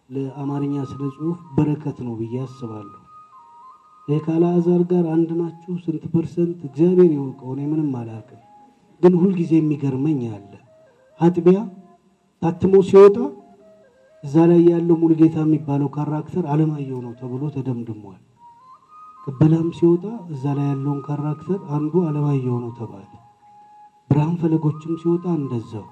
ለአማርኛ 0.09 0.75
ስነ 0.89 1.01
ጽሁፍ 1.15 1.39
በረከት 1.55 1.97
ነው 2.05 2.13
ብዬ 2.19 2.35
አስባለሁ። 2.45 2.97
ከአልዓዛር 4.07 4.81
ጋር 4.89 5.05
አንድ 5.13 5.29
ናችሁ 5.39 5.73
ስንት 5.83 6.03
percent 6.13 6.59
እግዚአብሔር 6.67 7.11
ይወቀው፣ 7.15 7.49
እኔ 7.53 7.61
ምንም 7.71 7.91
አላውቅም። 7.99 8.41
ግን 9.03 9.13
ሁልጊዜ 9.21 9.51
የሚገርመኝ 9.59 10.19
አለ 10.31 10.51
አጥቢያ 11.19 11.59
ታትሞ 12.41 12.73
ሲወጣ 12.89 13.17
እዛ 14.23 14.35
ላይ 14.49 14.59
ያለው 14.71 14.95
ሙሉጌታ 15.01 15.37
የሚባለው 15.43 15.89
character 15.95 16.43
አለማየሁ 16.53 16.97
ነው 17.05 17.13
ተብሎ 17.19 17.43
ተደምድሟል። 17.55 18.19
ቅበላም 19.25 19.69
ሲወጣ 19.77 20.03
እዛ 20.33 20.43
ላይ 20.57 20.67
ያለውን 20.71 20.99
character 21.07 21.59
አንዱ 21.77 21.93
አለማየሁ 22.09 22.55
ነው 22.63 22.71
ተባለ። 22.79 23.09
ብርሃን 24.11 24.35
ፈለጎችም 24.39 24.93
ሲወጣ 25.01 25.25
እንደዛው። 25.37 25.85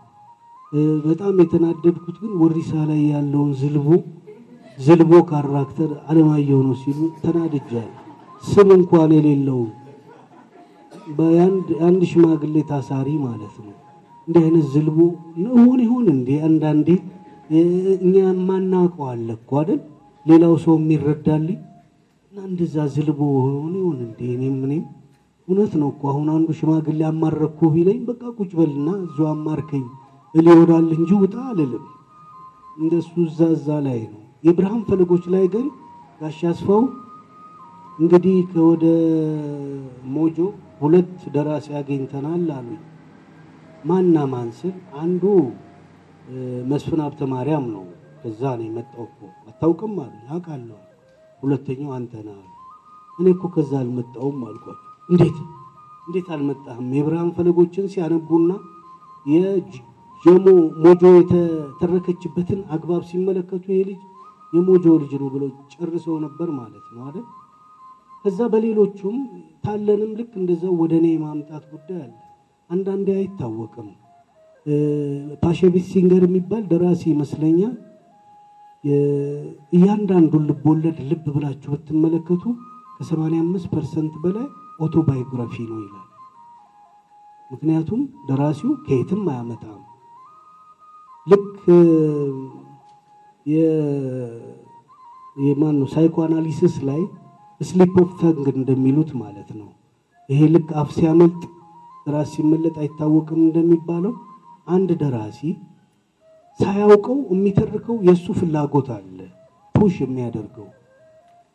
በጣም 1.05 1.36
የተናደድኩት 1.41 2.17
ግን 2.21 2.32
ወሪሳ 2.41 2.71
ላይ 2.89 3.01
ያለውን 3.12 3.51
ዝልቦ 3.60 3.88
ዝልቦ 4.77 5.12
ካራክተር 5.29 5.91
አለማየሁ 6.10 6.60
ነው 6.65 6.75
ሲሉ 6.82 6.99
ተናድጃል። 7.21 7.89
ስም 8.43 8.69
እንኳን 8.75 9.12
የሌለው 9.15 9.62
በአንድ 11.17 12.01
ሽማግሌ 12.12 12.55
ታሳሪ 12.69 13.10
ማለት 13.25 13.55
ነው። 13.65 13.73
እንዲህ 14.27 14.43
አይነት 14.43 14.65
ዝልቦ 14.73 14.97
ይሆን 15.43 15.79
ይሆን 15.86 16.05
እንዴ? 16.15 16.29
አንዳንዴ 16.47 16.88
እኛ 17.99 18.13
የማናውቀው 18.25 19.05
አለ 19.12 19.27
እኮ 19.38 19.51
አይደል? 19.62 19.79
ሌላው 20.25 20.53
ሰው 20.63 20.75
የሚረዳልኝ 20.79 21.60
እና 22.32 22.39
እንደዛ 22.49 22.75
ዝልቦ 22.95 23.19
ሆን 23.38 23.73
ይሆን 23.79 23.99
እንዴ? 24.08 24.19
እኔም 24.36 24.58
እኔም 24.67 24.84
እውነት 25.49 25.73
ነው 25.81 25.88
እኮ 25.91 26.03
አሁን 26.12 26.27
አንዱ 26.33 26.49
ሽማግሌ 26.57 26.99
አማረኩ 27.07 27.59
ቢለኝ 27.73 27.99
በቃ 28.09 28.21
ቁጭ 28.38 28.51
በልና 28.57 28.89
እዚሁ 28.99 29.25
አማርከኝ 29.29 29.85
እል 30.33 30.47
እንጂ 30.93 31.12
ውጣ 31.21 31.35
አልልም። 31.49 31.85
እንደሱ 32.77 33.09
እዛ 33.49 33.69
ላይ 33.85 34.01
ነው። 34.12 34.21
የብርሃን 34.43 34.81
ፈለጎች 34.89 35.23
ላይ 35.33 35.45
ግን 35.53 35.65
ጋሽ 36.21 36.39
አስፋው 36.49 36.83
እንግዲህ 37.99 38.35
ከወደ 38.51 38.83
ሞጆ 40.13 40.38
ሁለት 40.79 41.15
ደራሲ 41.33 41.67
አግኝተናል 41.79 42.45
አሉኝ። 42.57 42.79
ማና 43.83 44.25
ማን 44.31 44.51
ስል 44.59 44.75
አንዱ 45.01 45.23
መስፍን 46.71 47.01
ሀብተ 47.05 47.21
ማርያም 47.33 47.65
ነው። 47.75 47.85
ከዛ 48.21 48.41
ነው 48.59 48.65
የመጣው 48.67 49.03
እኮ 49.09 49.19
አታውቅም 49.49 49.95
አሉኝ። 50.03 50.23
አውቃለሁ። 50.31 50.79
ሁለተኛው 51.43 51.91
አንተ 51.97 52.13
አሉ። 52.23 52.39
እኔ 53.19 53.27
እኮ 53.35 53.43
ከዛ 53.55 53.71
አልመጣውም 53.81 54.39
አልኳቸው። 54.47 54.88
እንዴት 55.09 55.37
እንዴት 56.07 56.27
አልመጣህም? 56.33 56.87
የብርሃን 56.97 57.29
ፈለጎችን 57.37 57.85
ሲያነቡና 57.93 58.51
የጀሞ 59.25 60.45
ሞጆ 60.83 61.01
የተተረከችበትን 61.17 62.61
አግባብ 62.73 63.03
ሲመለከቱ 63.09 63.65
ይሄ 63.71 63.81
ልጅ 63.89 64.01
የሞጆ 64.53 64.85
ልጅ 65.01 65.11
ነው 65.21 65.29
ብለው 65.33 65.49
ጨርሰው 65.73 66.15
ነበር 66.25 66.49
ማለት 66.59 66.85
ነው 66.93 67.01
አይደል? 67.07 67.25
ከዛ 68.25 68.39
በሌሎቹም 68.53 69.17
ታለንም 69.63 70.11
ልክ 70.19 70.31
እንደዛው 70.39 70.73
ወደ 70.81 70.93
እኔ 71.01 71.07
የማምጣት 71.13 71.63
ጉዳይ 71.73 71.99
አለ። 72.05 72.13
አንዳንዴ 72.69 73.07
አይታወቅም። 73.17 73.89
ፓሸቪት 75.43 75.85
ሲንገር 75.91 76.23
የሚባል 76.27 76.63
ደራሲ 76.71 77.03
ይመስለኛል። 77.13 77.75
እያንዳንዱን 79.73 80.43
ልብ 80.49 80.65
ወለድ 80.69 80.97
ልብ 81.09 81.25
ብላችሁ 81.35 81.69
ብትመለከቱ 81.75 82.43
ከ85 82.97 83.65
percent 83.73 84.13
በላይ 84.23 84.47
autobiography 84.79 85.55
ነው 85.69 85.79
ይላል። 85.83 86.05
ምክንያቱም 87.51 88.01
ደራሲው 88.27 88.71
ከየትም 88.85 89.21
አያመጣም። 89.31 89.79
ልክ 91.27 91.47
የማን 95.37 95.75
ነው 95.79 95.87
psychoanalysis 95.93 96.75
ላይ 96.89 97.01
slip 97.62 97.93
of 98.02 98.12
tongue 98.19 98.45
እንደሚሉት 98.54 99.12
ማለት 99.21 99.49
ነው። 99.60 99.69
ይሄ 100.29 100.41
ልክ 100.54 100.69
አፍ 100.81 100.89
ሲያመልጥ 100.95 101.41
ራስ 102.08 102.29
ሲመለጥ 102.35 102.75
አይታወቅም 102.81 103.39
እንደሚባለው 103.45 104.13
አንድ 104.67 104.89
ደራሲ 105.01 105.39
ሳያውቀው 106.60 107.17
የሚተርከው 107.33 107.97
የእሱ 108.08 108.25
ፍላጎት 108.39 108.87
አለ 108.95 109.17
push 109.75 109.95
የሚያደርገው 110.04 110.67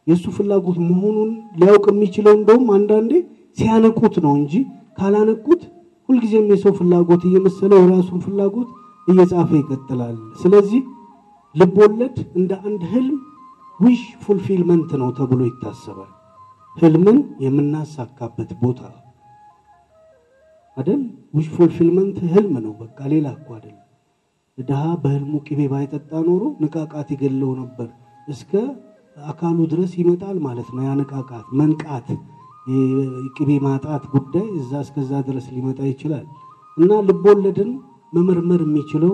የእሱ 0.06 0.24
ፍላጎት 0.36 0.78
መሆኑን 0.88 1.30
ሊያውቅ 1.60 1.84
የሚችለው 1.92 2.34
እንደውም 2.38 2.66
አንዳንዴ 2.76 3.12
ሲያነቁት 3.58 4.14
ነው 4.24 4.32
እንጂ 4.40 4.54
ካላነቁት 4.98 5.62
ሁልጊዜም 6.08 6.48
የሰው 6.52 6.72
ፍላጎት 6.78 7.22
እየመሰለው 7.28 7.78
የራሱን 7.82 8.20
ፍላጎት 8.24 8.68
እየጻፈ 9.08 9.50
ይቀጥላል። 9.60 10.16
ስለዚህ 10.42 10.82
ልብ 11.54 11.76
ወለድ 11.82 12.16
እንደ 12.38 12.52
አንድ 12.66 12.82
ህልም 12.92 13.16
wish 13.80 14.02
fulfillment 14.24 14.90
ነው 15.00 15.08
ተብሎ 15.18 15.40
ይታሰባል። 15.48 16.10
ህልምን 16.76 17.18
የምናሳካበት 17.44 18.50
ቦታ 18.62 18.80
አይደል? 20.76 21.02
wish 21.34 21.48
fulfillment 21.56 22.16
ህልም 22.32 22.54
ነው፣ 22.64 22.72
በቃ 22.80 22.98
ሌላ 23.12 23.26
እኮ 23.36 23.48
አይደለም። 23.56 23.80
ድሃ 24.58 24.82
በህልሙ 25.02 25.34
ቅቤ 25.46 25.60
ባይጠጣ 25.72 26.10
ኖሮ 26.26 26.42
ንቃቃት 26.62 27.08
ይገለው 27.14 27.50
ነበር። 27.60 27.88
እስከ 28.28 28.52
አካሉ 29.16 29.58
ድረስ 29.72 29.92
ይመጣል 30.00 30.36
ማለት 30.46 30.68
ነው። 30.74 30.82
ያ 30.86 30.92
ንቃቃት 31.00 31.46
መንቃት፣ 31.58 32.08
ቅቤ 33.36 33.50
ማጣት 33.64 34.04
ጉዳይ 34.14 34.46
እዛ 34.58 34.72
እስከዛ 34.84 35.12
ድረስ 35.26 35.46
ሊመጣ 35.54 35.80
ይችላል። 35.90 36.24
እና 36.76 36.90
ልቦለድን 37.08 37.70
መመርመር 38.12 38.62
የሚችለው 38.66 39.12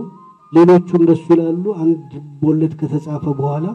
ሌሎቹ 0.53 0.89
እንደሱ 1.01 1.25
ይላሉ። 1.35 1.65
አንድ 1.83 1.99
ልቦለድ 2.17 2.73
ከተጻፈ 2.81 3.25
በኋላ 3.41 3.67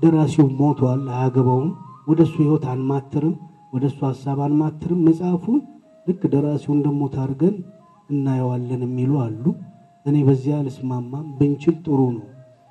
ደራሲው 0.00 0.46
ሞቷል፣ 0.60 1.02
አያገባውም። 1.14 1.70
ወደ 2.08 2.20
እሱ 2.26 2.34
ህይወት 2.42 2.64
አንማትርም፣ 2.72 3.34
ወደ 3.72 3.84
እሱ 3.90 3.98
ሀሳብ 4.08 4.38
አንማትርም። 4.46 5.00
መጽሐፉን 5.06 5.60
ልክ 6.06 6.22
ደራሲው 6.32 6.72
እንደሞት 6.76 7.14
አድርገን 7.22 7.54
እናየዋለን 8.10 8.82
የሚሉ 8.86 9.12
አሉ። 9.24 9.44
እኔ 10.06 10.16
በዚያ 10.26 10.54
አልስማማም። 10.60 11.26
ብንችል 11.38 11.76
ጥሩ 11.84 12.00
ነው። 12.16 12.24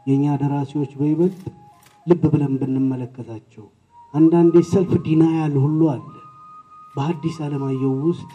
የእኛ 0.08 0.26
ደራሲዎች 0.42 0.92
በይበልጥ 1.00 1.42
ልብ 2.08 2.24
ብለን 2.34 2.54
ብንመለከታቸው 2.62 3.66
አንዳንዴ 4.14 4.56
ሰልፍ 4.72 4.92
ዲናያል 5.06 5.54
ሁሉ 5.64 5.82
አለ። 5.94 6.08
በሐዲስ 6.96 7.38
ዓለማየሁ 7.46 7.94
ውስጥ፣ 8.08 8.32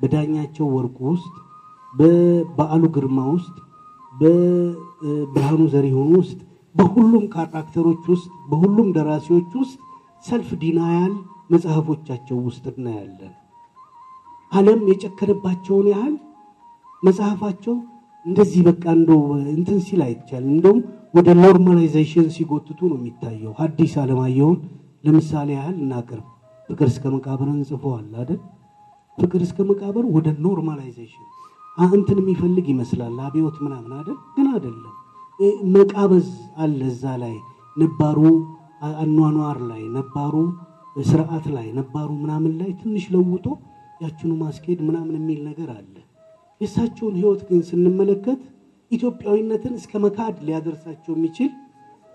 በዳኛቸው 0.00 0.66
ወርቁ 0.74 0.98
ውስጥ፣ 1.12 1.32
በበዓሉ 1.94 2.82
ግርማ 2.94 3.18
ውስጥ፣ 3.34 3.56
በብርሃኑ 4.14 5.60
ዘሪሁን 5.74 6.10
ውስጥ፣ 6.18 6.38
በሁሉም 6.74 7.24
ካራክተሮች 7.34 8.04
ውስጥ፣ 8.12 8.28
በሁሉም 8.50 8.88
ደራሲዎች 8.96 9.50
ውስጥ 9.60 9.78
ሰልፍ 10.24 10.50
ዲናያል 10.62 11.12
መጽሐፎቻቸው 11.52 12.38
ውስጥ 12.46 12.64
እናያለን። 12.72 13.34
ዓለም 14.52 14.80
የጨከነባቸውን 14.90 15.86
ያህል 15.92 16.14
መጽሐፋቸው 17.02 17.76
እንደዚህ 18.24 18.60
በቃ 18.66 18.84
እንደው 18.96 19.20
እንትን 19.52 19.78
ሲል 19.86 20.00
አይቻልም። 20.06 20.52
እንደውም 20.54 20.80
ወደ 21.14 21.28
normalization 21.38 22.26
ሲጎትቱ 22.34 22.80
ነው 22.90 22.98
የሚታየው። 22.98 23.52
ሐዲስ 23.60 23.94
ዓለማየሁን 24.02 24.58
ለምሳሌ 25.04 25.48
ያህል 25.56 25.76
እናቅርብ። 25.82 26.26
ፍቅር 26.68 26.88
እስከ 26.92 27.04
መቃብርን 27.14 27.60
ጽፈዋል 27.68 28.08
አይደል? 28.14 28.40
ፍቅር 29.18 29.40
እስከ 29.46 29.58
መቃብር 29.70 30.04
ወደ 30.16 30.28
normalization 30.44 31.26
እንትን 31.92 32.18
የሚፈልግ 32.20 32.66
ይመስላል 32.72 33.14
አብዮት 33.26 33.56
ምናምን 33.64 33.92
አይደል? 33.98 34.18
ግን 34.34 34.46
አይደለም። 34.52 34.94
መቃበዝ 35.74 36.28
አለ 36.62 36.80
እዛ 36.90 37.04
ላይ 37.22 37.34
ነባሩ 37.76 38.18
አኗኗር 39.00 39.58
ላይ 39.70 39.82
ነባሩ 39.96 40.34
ስርዓት 41.04 41.46
ላይ 41.56 41.66
ነባሩ 41.78 42.08
ምናምን 42.22 42.52
ላይ 42.60 42.70
ትንሽ 42.80 43.04
ለውጦ 43.14 43.46
ያችኑ 44.00 44.30
ማስኬድ 44.42 44.78
ምናምን 44.88 45.14
የሚል 45.18 45.40
ነገር 45.48 45.68
አለ። 45.76 45.94
የእሳቸውን 46.60 47.14
ህይወት 47.18 47.42
ግን 47.48 47.60
ስንመለከት 47.68 48.40
ኢትዮጵያዊነትን 48.90 49.74
እስከ 49.78 49.92
መካድ 50.04 50.36
ሊያደርሳቸው 50.46 51.12
የሚችል 51.14 51.50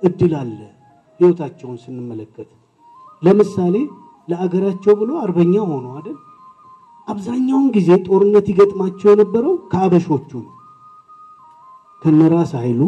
እድል 0.01 0.33
አለ። 0.41 0.59
ህይወታቸውን 1.19 1.77
ስንመለከት 1.83 2.49
ለምሳሌ 3.21 3.75
ለአገራቸው 4.27 4.93
ብሎ 4.99 5.11
አርበኛ 5.23 5.55
ሆኖ 5.69 5.85
አይደል? 5.97 6.17
አብዛኛውን 7.07 7.67
ጊዜ 7.75 7.89
ጦርነት 8.05 8.45
ይገጥማቸው 8.51 9.09
የነበረው 9.11 9.55
ከአበሾቹ 9.71 10.29
ነው። 10.39 10.51
ከነራስ 12.01 12.51
ኃይሉ 12.61 12.81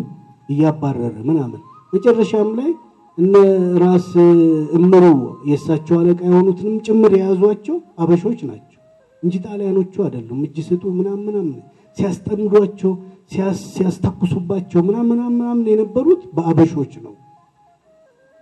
እያባረረ 0.49 1.15
ምናምን 1.27 1.61
መጨረሻም 1.93 2.49
ላይ 2.59 2.71
እነ 3.17 3.35
ራስ 3.83 4.09
እምሩ 4.77 5.03
የእሳቸው 5.49 5.95
አለቃ 5.99 6.19
የሆኑትንም 6.27 6.75
ጭምር 6.87 7.11
የያዟቸው 7.17 7.77
አበሾች 8.01 8.39
ናቸው 8.49 8.66
እንጂ 9.23 9.35
ጣሊያኖቹ 9.45 9.93
አይደሉም። 10.05 10.39
እጅ 10.45 10.57
ስጡ 10.67 10.83
ምናምን 10.97 11.23
ምናምን 11.27 11.55
ሲያስጠምዷቸው 11.97 12.91
ሲያስተኩሱባቸው 13.73 14.79
ምናምን 14.87 15.19
ምናምን 15.31 15.65
የነበሩት 15.71 16.21
በአበሾች 16.35 16.93
ነው። 17.05 17.13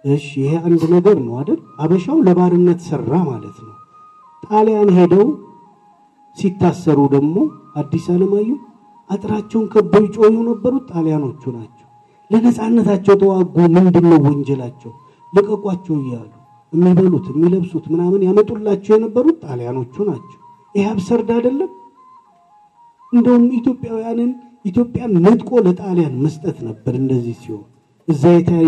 እሺ 0.03 0.27
ይሄ 0.41 0.53
አንድ 0.67 0.81
ነገር 0.95 1.17
ነው 1.25 1.33
አይደል? 1.39 1.59
አበሻው 1.81 2.17
ለባርነት 2.25 2.79
ሰራ 2.89 3.11
ማለት 3.29 3.57
ነው። 3.67 3.75
ጣሊያን 4.43 4.89
ሄደው 4.97 5.27
ሲታሰሩ 6.37 6.99
ደግሞ 7.13 7.35
አዲስ 7.75 8.05
ዓለማየሁ 8.13 8.57
አጥራቸውን 9.09 9.65
ከበው 9.73 10.03
ይጮሁ 10.05 10.29
የነበሩት 10.35 10.85
ጣሊያኖቹ 10.91 11.41
ናቸው። 11.57 11.87
ለነፃነታቸው 12.31 13.15
ተዋጉ። 13.21 13.55
ምንድን 13.75 14.05
ነው 14.11 14.19
ወንጀላቸው? 14.27 14.91
ልቀቋቸው 15.33 15.95
እያሉ 16.01 16.31
የሚበሉት 16.73 17.25
የሚለብሱት 17.31 17.85
ምናምን 17.93 18.21
ያመጡላቸው 18.27 18.93
የነበሩት 18.95 19.37
ጣሊያኖቹ 19.45 19.95
ናቸው። 20.09 20.39
ይሄ 20.75 20.85
አብሰርድ 20.91 21.29
አይደለም? 21.35 21.71
እንደውም 23.13 23.45
ኢትዮጵያውያንን 23.59 24.31
ኢትዮጵያን 24.65 25.11
ነጥቆ 25.25 25.49
ለጣሊያን 25.65 26.15
መስጠት 26.23 26.57
ነበር። 26.67 26.93
እንደዚህ 27.01 27.35
ሲሆን 27.43 27.65
እዛ 28.07 28.23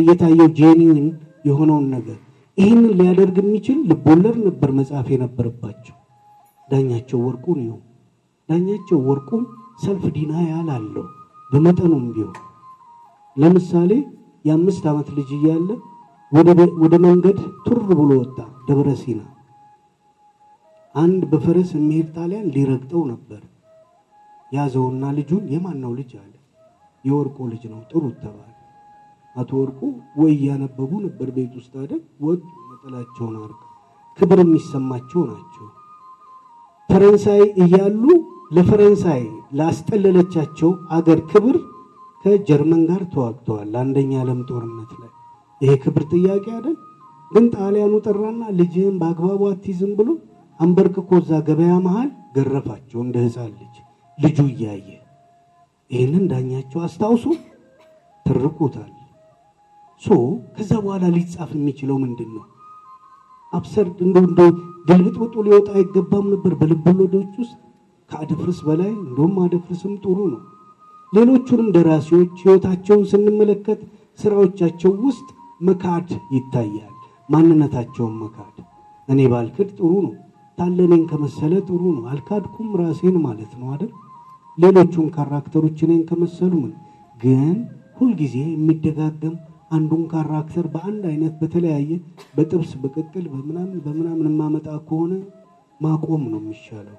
የታየው 0.08 0.50
ጄኒን 0.60 1.08
የሆነውን 1.48 1.86
ነገር 1.96 2.18
ይህንን 2.58 2.94
ሊያደርግ 3.00 3.36
የሚችል 3.42 3.80
ልቦለድ 3.90 4.38
ነበር 4.48 4.70
መጽሐፍ 4.78 5.08
የነበረባቸው። 5.14 5.96
ዳኛቸው 6.70 7.20
ወርቁ 7.26 7.46
ነው። 7.62 7.78
ዳኛቸው 8.50 9.00
ወርቁም 9.10 9.44
ሰልፍ 9.84 10.04
ዲናያል 10.16 10.70
አለው 10.76 11.06
በመጠኑም 11.52 12.06
ቢሆን 12.14 12.36
ለምሳሌ 13.38 13.92
የአምስት 14.46 14.84
ዓመት 14.92 15.08
ልጅ 15.18 15.30
እያለ 15.38 15.70
ወደ 16.82 16.96
መንገድ 17.06 17.38
ቱር 17.66 17.82
ብሎ 17.92 18.10
ወጣ። 18.22 18.38
ደብረ 18.68 18.90
ሲና 19.02 19.20
አንድ 20.98 21.22
በፈረስ 21.32 21.70
የሚሄድ 21.76 22.08
ጣሊያን 22.16 22.52
ሊረግጠው 22.56 23.02
ነበር። 23.12 23.42
ያዘውና 24.52 25.06
ልጁን 25.18 25.46
የማን 25.54 25.84
ልጅ 25.98 26.12
አለ። 26.22 26.34
የወርቁ 27.06 27.38
ልጅ 27.52 27.64
ነው 27.72 27.82
ጥሩት 27.92 28.16
ተባለ። 28.24 28.54
አቶ 29.36 29.50
ወርቁ 29.60 29.80
ወይ 30.20 30.32
እያነበቡ 30.36 30.92
ነበር 31.06 31.28
ቤት 31.36 31.54
ውስጥ 31.60 31.74
አይደል? 31.82 32.02
ወጡ 32.22 32.42
ነጠላቸውን 32.70 33.36
አድርገው 33.40 33.64
ክብር 34.20 34.40
የሚሰማቸው 34.44 35.22
ናቸው። 35.32 35.66
ፈረንሳይ 36.90 37.42
እያሉ 37.64 38.04
ለፈረንሳይ 38.56 39.22
ላስጠለለቻቸው 39.60 40.70
አገር 40.98 41.20
ክብር 41.32 41.58
ከጀርመን 42.26 42.82
ጋር 42.90 43.02
ተዋግተዋል። 43.14 43.74
አንደኛ 43.82 44.12
ዓለም 44.22 44.40
ጦርነት 44.50 44.92
ላይ 45.02 45.12
ይሄ 45.62 45.74
ክብር 45.84 46.04
ጥያቄ 46.14 46.46
አይደል? 46.56 46.78
ግን 47.32 47.46
ጣሊያኑ 47.56 47.94
ጠራና 48.06 48.44
ልጅህን 48.60 48.96
በአግባቡ 49.02 49.42
አትይዝም 49.50 49.92
ብሎ 50.00 50.10
አንበርክኮ 50.60 51.10
እዛ 51.22 51.32
ገበያ 51.48 51.74
መሃል 51.86 52.08
ገረፋቸው 52.36 53.00
እንደ 53.04 53.16
ሕፃን 53.26 53.52
ልጅ 53.60 53.76
ልጁ 54.18 54.38
እያየ 54.54 54.88
ይህንን 55.92 56.24
ዳኛቸው 56.32 56.80
አስታውሶ 56.86 57.26
ትርቁታል። 58.26 58.92
so 60.02 60.16
ከዛ 60.56 60.72
በኋላ 60.84 61.06
ሊጻፍ 61.14 61.52
የሚችለው 61.56 61.98
ምንድን 62.02 62.30
ነው? 62.36 62.46
absurd 63.54 63.98
እንደ 64.06 64.18
እንደ 64.26 64.40
ግልብጥብጡ 64.90 65.36
ሊወጣ 65.46 65.68
አይገባም 65.78 66.26
ነበር 66.34 66.54
በልቦለዶች 66.60 67.32
ውስጥ 67.42 67.56
ከአደፍርስ 68.10 68.60
በላይ 68.68 68.92
እንደውም 68.98 69.36
አደፍርስም 69.44 69.94
ጥሩ 70.04 70.18
ነው። 70.34 70.42
ሌሎቹንም 71.14 71.68
ደራሲዎች 71.76 72.34
ህይወታቸውን 72.44 73.04
ስንመለከት 73.12 73.80
ስራዎቻቸው 74.20 74.92
ውስጥ 75.08 75.28
መካድ 75.62 76.08
ይታያል። 76.36 76.94
ማንነታቸውን 77.30 78.16
መካድ 78.22 78.56
እኔ 79.08 79.20
ባልክድ 79.32 79.70
ጥሩ 79.78 79.92
ነው፣ 80.06 80.14
ታለኔን 80.58 81.04
ከመሰለ 81.10 81.54
ጥሩ 81.68 81.82
ነው። 81.96 82.06
አልካድኩም 82.12 82.70
ራሴን 82.82 83.18
ማለት 83.26 83.52
ነው 83.60 83.68
አይደል? 83.74 83.92
ሌሎቹን 84.58 85.08
character 85.16 85.59
ኦች 85.59 85.78
እኔን 85.86 86.04
ከመሰሉ 86.10 86.54
ምን 86.62 86.72
ግን 87.18 87.58
ሁልጊዜ 87.98 88.36
የሚደጋገም 88.48 89.36
አንዱን 89.72 90.04
character 90.12 90.66
በአንድ 90.74 91.04
አይነት 91.12 91.34
በተለያየ 91.40 91.90
በጥብስ 92.36 92.72
በቅቅል 92.82 93.26
በምናምን 93.32 93.78
በምናምን 93.86 94.30
የማመጣ 94.30 94.68
ከሆነ 94.88 95.14
ማቆም 95.82 96.24
ነው 96.32 96.40
የሚሻለው። 96.42 96.98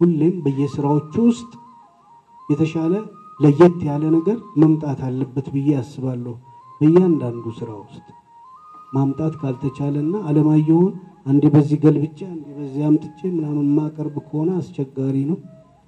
ሁሌም 0.00 0.34
በየስራዎቹ 0.44 1.14
ውስጥ 1.28 1.52
የተሻለ 2.48 2.94
ለየት 3.40 3.78
ያለ 3.88 4.04
ነገር 4.16 4.38
መምጣት 4.62 5.00
አለበት 5.06 5.46
ብዬ 5.54 5.70
አስባለሁ። 5.80 6.34
በእያንዳንዱ 6.80 7.44
ስራ 7.58 7.70
ውስጥ 7.82 8.06
ማምጣት 8.92 9.34
ካልተቻለና 9.40 10.16
አለማየሁን 10.28 10.92
አንዴ 11.26 11.44
በዚህ 11.52 11.78
ገልብጬ 11.84 12.18
አንዴ 12.26 12.46
በዚህ 12.56 12.82
አምጥቼ 12.88 13.18
ምናምን 13.32 13.64
የማቀርብ 13.64 14.16
ከሆነ 14.26 14.50
አስቸጋሪ 14.58 15.16
ነው። 15.30 15.38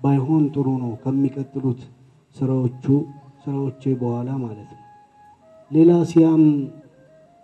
ባይሆን 0.01 0.45
ጥሩ 0.55 0.67
ነው 0.83 0.91
ከሚቀጥሉት 1.03 1.81
ስራዎቹ 2.37 2.85
ስራዎቼ 3.45 3.83
በኋላ 4.01 4.29
ማለት 4.43 4.71
ነው። 4.73 4.83
ሌላ 5.71 5.93
ሲያም 6.11 6.43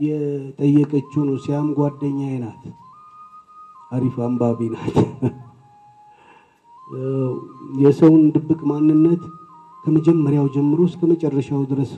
የጠየቀችው 0.01 1.23
ነው። 1.29 1.37
ሲያም 1.45 1.69
ጓደኛዬ 1.79 2.35
ናት፣ 2.45 2.63
አሪፍ 3.93 4.17
አንባቢ 4.27 4.61
ናት። 4.75 4.97
የሰውን 7.83 8.23
ድብቅ 8.35 8.61
ማንነት 8.71 9.23
ከመጀመሪያው 9.85 10.47
ጀምሮ 10.55 10.81
እስከ 10.89 11.01
መጨረሻው 11.13 11.63
ድረስ 11.71 11.93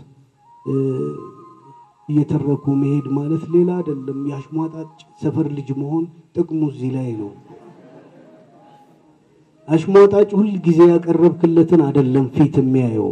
እየተረኩ 2.08 2.64
መሄድ 2.80 3.06
ማለት 3.16 3.44
ሌላ 3.54 3.70
አይደለም። 3.78 4.18
የአሽሟጣጭ 4.28 4.90
ሰፈር 5.22 5.46
ልጅ 5.56 5.68
መሆን 5.80 6.04
ጥቅሙ 6.36 6.60
እዚህ 6.70 6.90
ላይ 6.96 7.08
ነው። 7.20 7.30
አሽሟጣጭ 9.68 10.28
ሁል 10.38 10.50
ጊዜ 10.66 10.80
ያቀረብክለትን 10.90 11.80
አይደለም 11.86 12.26
ፊት 12.34 12.56
የሚያየው 12.60 13.08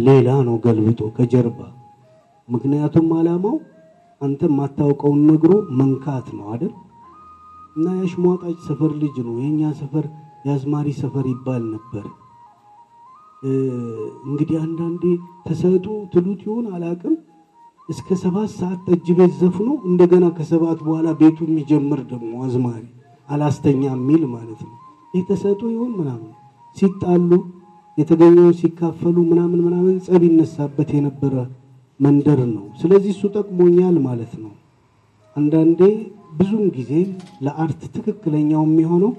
ሌላ 0.00 0.28
ነው 0.46 0.56
ገልብጦ 0.66 1.00
ከጀርባ። 1.16 1.60
ምክንያቱም 2.48 3.08
ዓላማው 3.16 3.56
አንተ 4.20 4.42
የማታውቀውን 4.48 5.22
ነግሮ 5.30 5.52
መንካት 5.78 6.26
ነው 6.36 6.46
አይደል? 6.52 6.74
እና 7.76 7.86
የአሽሟጣጭ 7.96 8.56
ሰፈር 8.68 8.92
ልጅ 9.02 9.16
ነው። 9.26 9.34
የኛ 9.42 9.72
ሰፈር 9.80 10.04
የአዝማሪ 10.46 10.88
ሰፈር 11.00 11.24
ይባል 11.32 11.64
ነበር። 11.74 12.04
እንግዲህ 14.26 14.56
አንዳንዴ 14.62 15.02
ተሰጡ 15.46 15.84
ትሉት 16.12 16.40
ይሆን 16.46 16.66
አላቅም። 16.74 17.16
እስከ 17.88 18.08
ሰባት 18.22 18.50
ሰዓት 18.54 18.78
ጠጅ 18.88 19.06
ቤት 19.18 19.32
ዘፍኖ 19.40 19.68
እንደገና 19.88 20.24
ከሰባት 20.36 20.78
በኋላ 20.86 21.08
ቤቱ 21.20 21.38
የሚጀምር 21.46 22.00
ደግሞ 22.10 22.32
አዝማሪ 22.46 22.82
አላስተኛ 23.28 23.82
የሚል 23.90 24.22
ማለት 24.32 24.60
ነው። 24.66 24.74
ይህ 25.14 25.22
ተሰጡ 25.28 25.60
ይሆን 25.74 25.92
ምናምን 26.00 26.32
ሲጣሉ 26.76 27.30
የተገኘውን 27.98 28.56
ሲካፈሉ 28.58 29.16
ምናምን 29.30 29.60
ምናምን 29.66 29.94
ጸብ 30.06 30.22
ይነሳበት 30.28 30.90
የነበረ 30.96 31.34
መንደር 32.00 32.40
ነው። 32.50 32.66
ስለዚህ 32.80 33.10
እሱ 33.14 33.22
ጠቅሞኛል 33.36 33.96
ማለት 34.08 34.32
ነው። 34.42 34.52
አንዳንዴ 35.36 35.80
ብዙም 36.38 36.64
ጊዜ 36.76 36.92
ለአርት 37.44 37.80
ትክክለኛው 37.94 38.62
የሚሆነው 38.66 39.12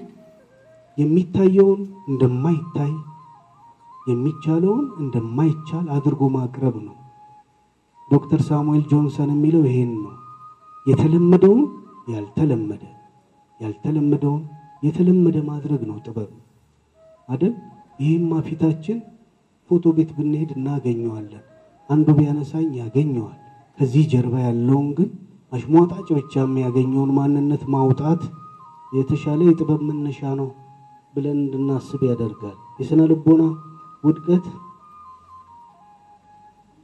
የሚታየውን 0.98 1.80
እንደማይታይ 2.10 2.92
የሚቻለውን 4.02 4.86
እንደማይቻል 5.02 5.86
አድርጎ 5.96 6.22
ማቅረብ 6.36 6.76
ነው። 6.86 6.94
ዶክተር 8.10 8.40
ሳሙኤል 8.48 8.84
ጆንሰን 8.90 9.30
የሚለው 9.34 9.62
ይሄን 9.68 9.92
ነው። 10.04 10.14
የተለመደውን 10.86 11.62
ያልተለመደ 12.12 12.82
ያልተለመደውን 13.60 14.42
የተለመደ 14.82 15.36
ማድረግ 15.48 15.80
ነው 15.88 15.96
ጥበብ 16.06 16.30
አይደል? 17.28 17.54
ይህማ 17.98 18.32
ፊታችን 18.46 18.98
ፎቶ 19.70 19.84
ቤት 19.96 20.10
ብንሄድ 20.16 20.50
እናገኘዋለን። 20.56 21.42
አንዱ 21.90 22.06
ቢያነሳኝ 22.18 22.68
ያገኘዋል። 22.80 23.38
ከዚህ 23.78 24.04
ጀርባ 24.12 24.34
ያለውን 24.46 24.86
ግን 24.98 25.10
አሽሟጣጭ 25.52 26.08
ብቻ 26.18 26.34
የሚያገኘውን 26.42 27.10
ማንነት 27.18 27.62
ማውጣት 27.74 28.22
የተሻለ 28.92 29.40
የጥበብ 29.48 29.80
መነሻ 29.88 30.20
ነው 30.40 30.48
ብለን 31.14 31.38
እንድናስብ 31.42 32.00
ያደርጋል። 32.10 32.56
የስነ 32.80 33.00
ልቦና 33.10 33.42
ውድቀት 34.04 34.46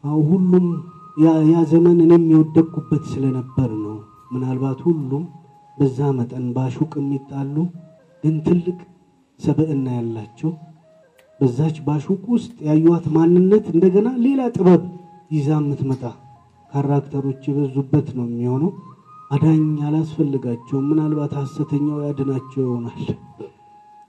አዎ 0.05 0.19
ሁሉም 0.31 0.67
ያ 1.17 1.57
ዘመን 1.71 1.99
እኔም 2.05 2.25
የወደቅኩበት 2.33 3.03
ስለነበር 3.11 3.71
ነው። 3.83 3.97
ምናልባት 4.33 4.79
ሁሉም 4.87 5.25
በዛ 5.79 5.99
መጠን 6.17 6.47
ባሹቅ 6.57 6.93
የሚጣሉ 7.01 7.57
ግን 8.25 8.35
ትልቅ 8.47 8.79
ሰብዕና 9.41 9.87
ያላቸው 9.97 10.51
በዛች 11.41 11.77
ባሹቅ 11.87 12.23
ውስጥ 12.35 12.53
ያዩዋት 12.69 13.07
ማንነት 13.17 13.65
እንደገና 13.75 14.09
ሌላ 14.25 14.43
ጥበብ 14.57 14.83
ይዛ 15.31 15.49
የምትመጣ 15.59 16.03
ካራክተሮች 16.73 17.43
የበዙበት 17.49 18.09
ነው 18.17 18.27
የሚሆነው። 18.29 18.71
አዳኝ 19.31 19.63
አላስፈልጋቸውም። 19.89 20.89
ምናልባት 20.91 21.33
ሐሰተኛው 21.41 21.99
ያድናቸው 22.07 22.61
ይሆናል 22.65 23.03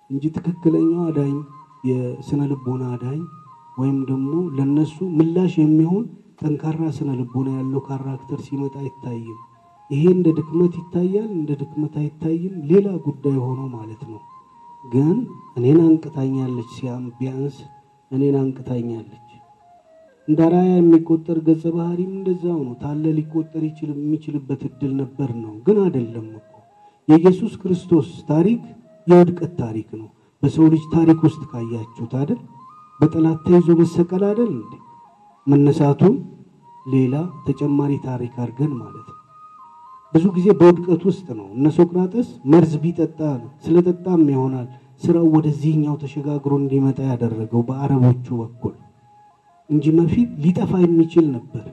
እንጂ 0.10 0.24
ትክክለኛው 0.36 1.02
አዳኝ 1.10 1.36
የስነ 1.84 2.42
ልቦና 2.52 2.84
አዳኝ 2.96 3.22
ወይም 3.78 3.98
ደግሞ 4.10 4.34
ለነሱ 4.58 4.96
ምላሽ 5.18 5.54
የሚሆን 5.62 6.06
ጠንካራ 6.42 6.82
ስነ 6.96 7.10
ልቦና 7.20 7.50
ያለው 7.58 7.82
ካራክተር 7.88 8.40
ሲመጣ 8.46 8.76
አይታይም። 8.82 9.38
ይሄ 9.90 10.04
እንደ 10.14 10.28
ድክመት 10.38 10.74
ይታያል፣ 10.80 11.30
እንደ 11.36 11.52
ድክመት 11.62 11.94
አይታይም። 12.02 12.56
ሌላ 12.70 12.88
ጉዳይ 13.06 13.38
ሆኖ 13.44 13.62
ማለት 13.76 14.02
ነው። 14.12 14.22
ግን 14.84 15.18
እኔን 15.58 15.80
አንቅታኛለች፣ 15.86 16.70
ሲያም 16.76 17.06
ቢያንስ 17.18 17.58
እኔን 18.12 18.36
አንቅታኛለች። 18.42 19.22
እንደ 20.28 20.40
አርአያ 20.46 20.72
የሚቆጠር 20.76 21.38
ገጸ 21.48 21.64
ባህሪም 21.76 22.12
እንደዛው 22.16 22.60
ነው። 22.64 22.76
ታለ 22.82 23.04
ሊቆጠር 23.18 23.64
የሚችልበት 23.66 24.62
እድል 24.70 24.94
ነበር 25.02 25.32
ነው፣ 25.44 25.54
ግን 25.68 25.80
አይደለም 25.84 26.28
እኮ 26.34 26.52
የኢየሱስ 27.08 27.54
ክርስቶስ 27.62 28.08
ታሪክ 28.30 28.62
የውድቀት 29.08 29.54
ታሪክ 29.60 29.90
ነው። 30.00 30.08
በሰው 30.44 30.66
ልጅ 30.74 30.84
ታሪክ 30.94 31.20
ውስጥ 31.28 31.42
ካያችሁት 31.52 32.14
አይደል 32.20 32.40
በጠላት 33.00 33.40
ተይዞ 33.46 33.68
መሰቀል 33.80 34.24
አይደል 34.28 34.52
እንዴ? 35.48 35.54
መነሳቱም 35.54 36.16
ሌላ 36.86 37.16
ተጨማሪ 37.46 37.92
ታሪክ 38.04 38.34
አድርገን 38.38 38.72
ማለት 38.80 39.08
ነው። 39.08 39.20
ብዙ 40.14 40.26
ጊዜ 40.36 40.48
በውድቀት 40.60 41.02
ውስጥ 41.10 41.28
ነው። 41.40 41.48
እነ 41.56 41.66
ሶቅራጠስ 41.78 42.28
መርዝ 42.52 42.74
ቢጠጣ 42.84 43.20
ስለጠጣም 43.66 44.22
ይሆናል 44.34 44.68
ስራው 45.04 45.26
ወደዚህኛው 45.36 45.96
ተሸጋግሮ 46.04 46.52
እንዲመጣ 46.62 47.00
ያደረገው 47.10 47.62
በአረቦቹ 47.70 48.28
በኩል 48.42 48.76
እንጂ 49.70 49.86
በፊት 49.98 50.30
ሊጠፋ 50.44 50.72
የሚችል 50.84 51.26
ነበር። 51.36 51.66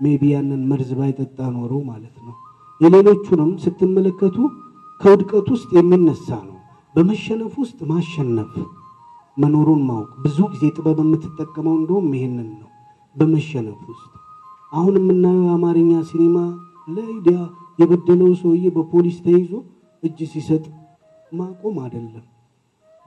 maybe 0.00 0.22
ያንን 0.34 0.62
መርዝ 0.70 0.90
ባይጠጣ 0.98 1.38
ኖሮ 1.56 1.72
ማለት 1.88 2.16
ነው። 2.26 2.36
የሌሎቹንም 2.80 3.50
ስትመለከቱ 3.64 4.36
ከውድቀት 5.00 5.48
ውስጥ 5.54 5.70
የሚነሳ 5.78 6.28
ነው። 6.46 6.56
በመሸነፍ 6.94 7.54
ውስጥ 7.62 7.78
ማሸነፍ 7.90 8.52
መኖሩን 9.36 9.82
ማወቅ። 9.88 10.10
ብዙ 10.24 10.38
ጊዜ 10.52 10.64
ጥበብ 10.76 10.98
የምትጠቀመው 11.04 11.74
እንደውም 11.80 12.08
ይሄንን 12.16 12.48
ነው። 12.54 12.69
በመሸነፍ 13.16 13.80
ውስጥ 13.90 14.06
አሁን 14.72 14.94
የምናየው 14.98 15.44
የአማርኛ 15.46 15.92
ሲኒማ 16.08 16.36
ላይ 16.96 17.12
ዲያ 17.24 17.38
የበደለው 17.78 18.30
ሰውዬ 18.40 18.64
በፖሊስ 18.76 19.16
ተይዞ 19.24 19.50
እጅ 20.02 20.18
ሲሰጥ 20.32 20.64
ማቆም 21.32 21.76
አይደለም። 21.84 22.26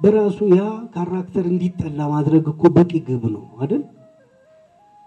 በራሱ 0.01 0.37
ያ 0.53 0.63
character 0.93 1.45
እንዲጠላ 1.51 1.99
ማድረግ 2.13 2.45
እኮ 2.53 2.63
በቂ 2.75 2.91
ግብ 3.07 3.23
ነው 3.35 3.43
አይደል? 3.61 3.83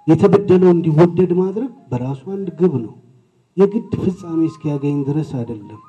የተበደለው 0.06 0.70
እንዲወደድ 0.74 1.32
ማድረግ 1.40 1.72
በራሱ 1.90 2.22
አንድ 2.34 2.48
ግብ 2.60 2.74
ነው። 2.84 2.94
የግድ 3.56 3.92
ፍጻሜ 4.02 4.40
እስኪያገኝ 4.50 4.98
ድረስ 5.08 5.30
አይደለም። 5.38 5.80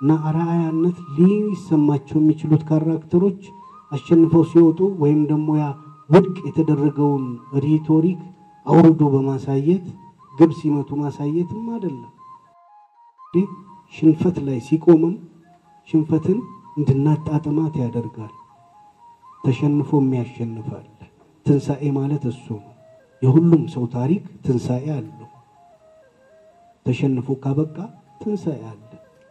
እና 0.00 0.12
አርአያነት 0.28 0.96
ሊሰማቸው 1.16 2.18
የሚችሉት 2.20 2.62
character 2.68 3.19
ኦች 3.19 3.42
አሸንፈው 3.92 4.42
ሲወጡ 4.50 4.80
ወይም 5.02 5.20
ደግሞ 5.30 5.48
ያ 5.60 5.66
ውድቅ 6.10 6.36
የተደረገውን 6.48 7.24
rhetoric 7.64 8.20
አውርዶ 8.66 9.00
በማሳየት 9.12 9.84
ግብ 10.34 10.50
ሲመቱ 10.58 10.90
ማሳየትም 11.00 11.66
አይደለም። 11.74 12.12
ሽንፈት 13.94 14.36
ላይ 14.46 14.58
ሲቆምም 14.66 15.14
ሽንፈትን 15.88 16.38
እንድናጣጥማት 16.78 17.74
ያደርጋል። 17.82 18.32
ተሸንፎም 19.44 20.08
ያሸንፋል። 20.18 20.86
ትንሣኤ 21.46 21.84
ማለት 21.96 22.24
እሱ 22.30 22.46
ነው። 22.56 22.72
የሁሉም 23.22 23.62
ሰው 23.74 23.84
ታሪክ 23.94 24.22
ትንሣኤ 24.44 24.86
አለው። 24.96 25.28
ተሸንፎ 26.86 27.28
ካበቃ 27.42 27.76
ትንሣኤ 28.20 28.60
አለ። 28.70 28.80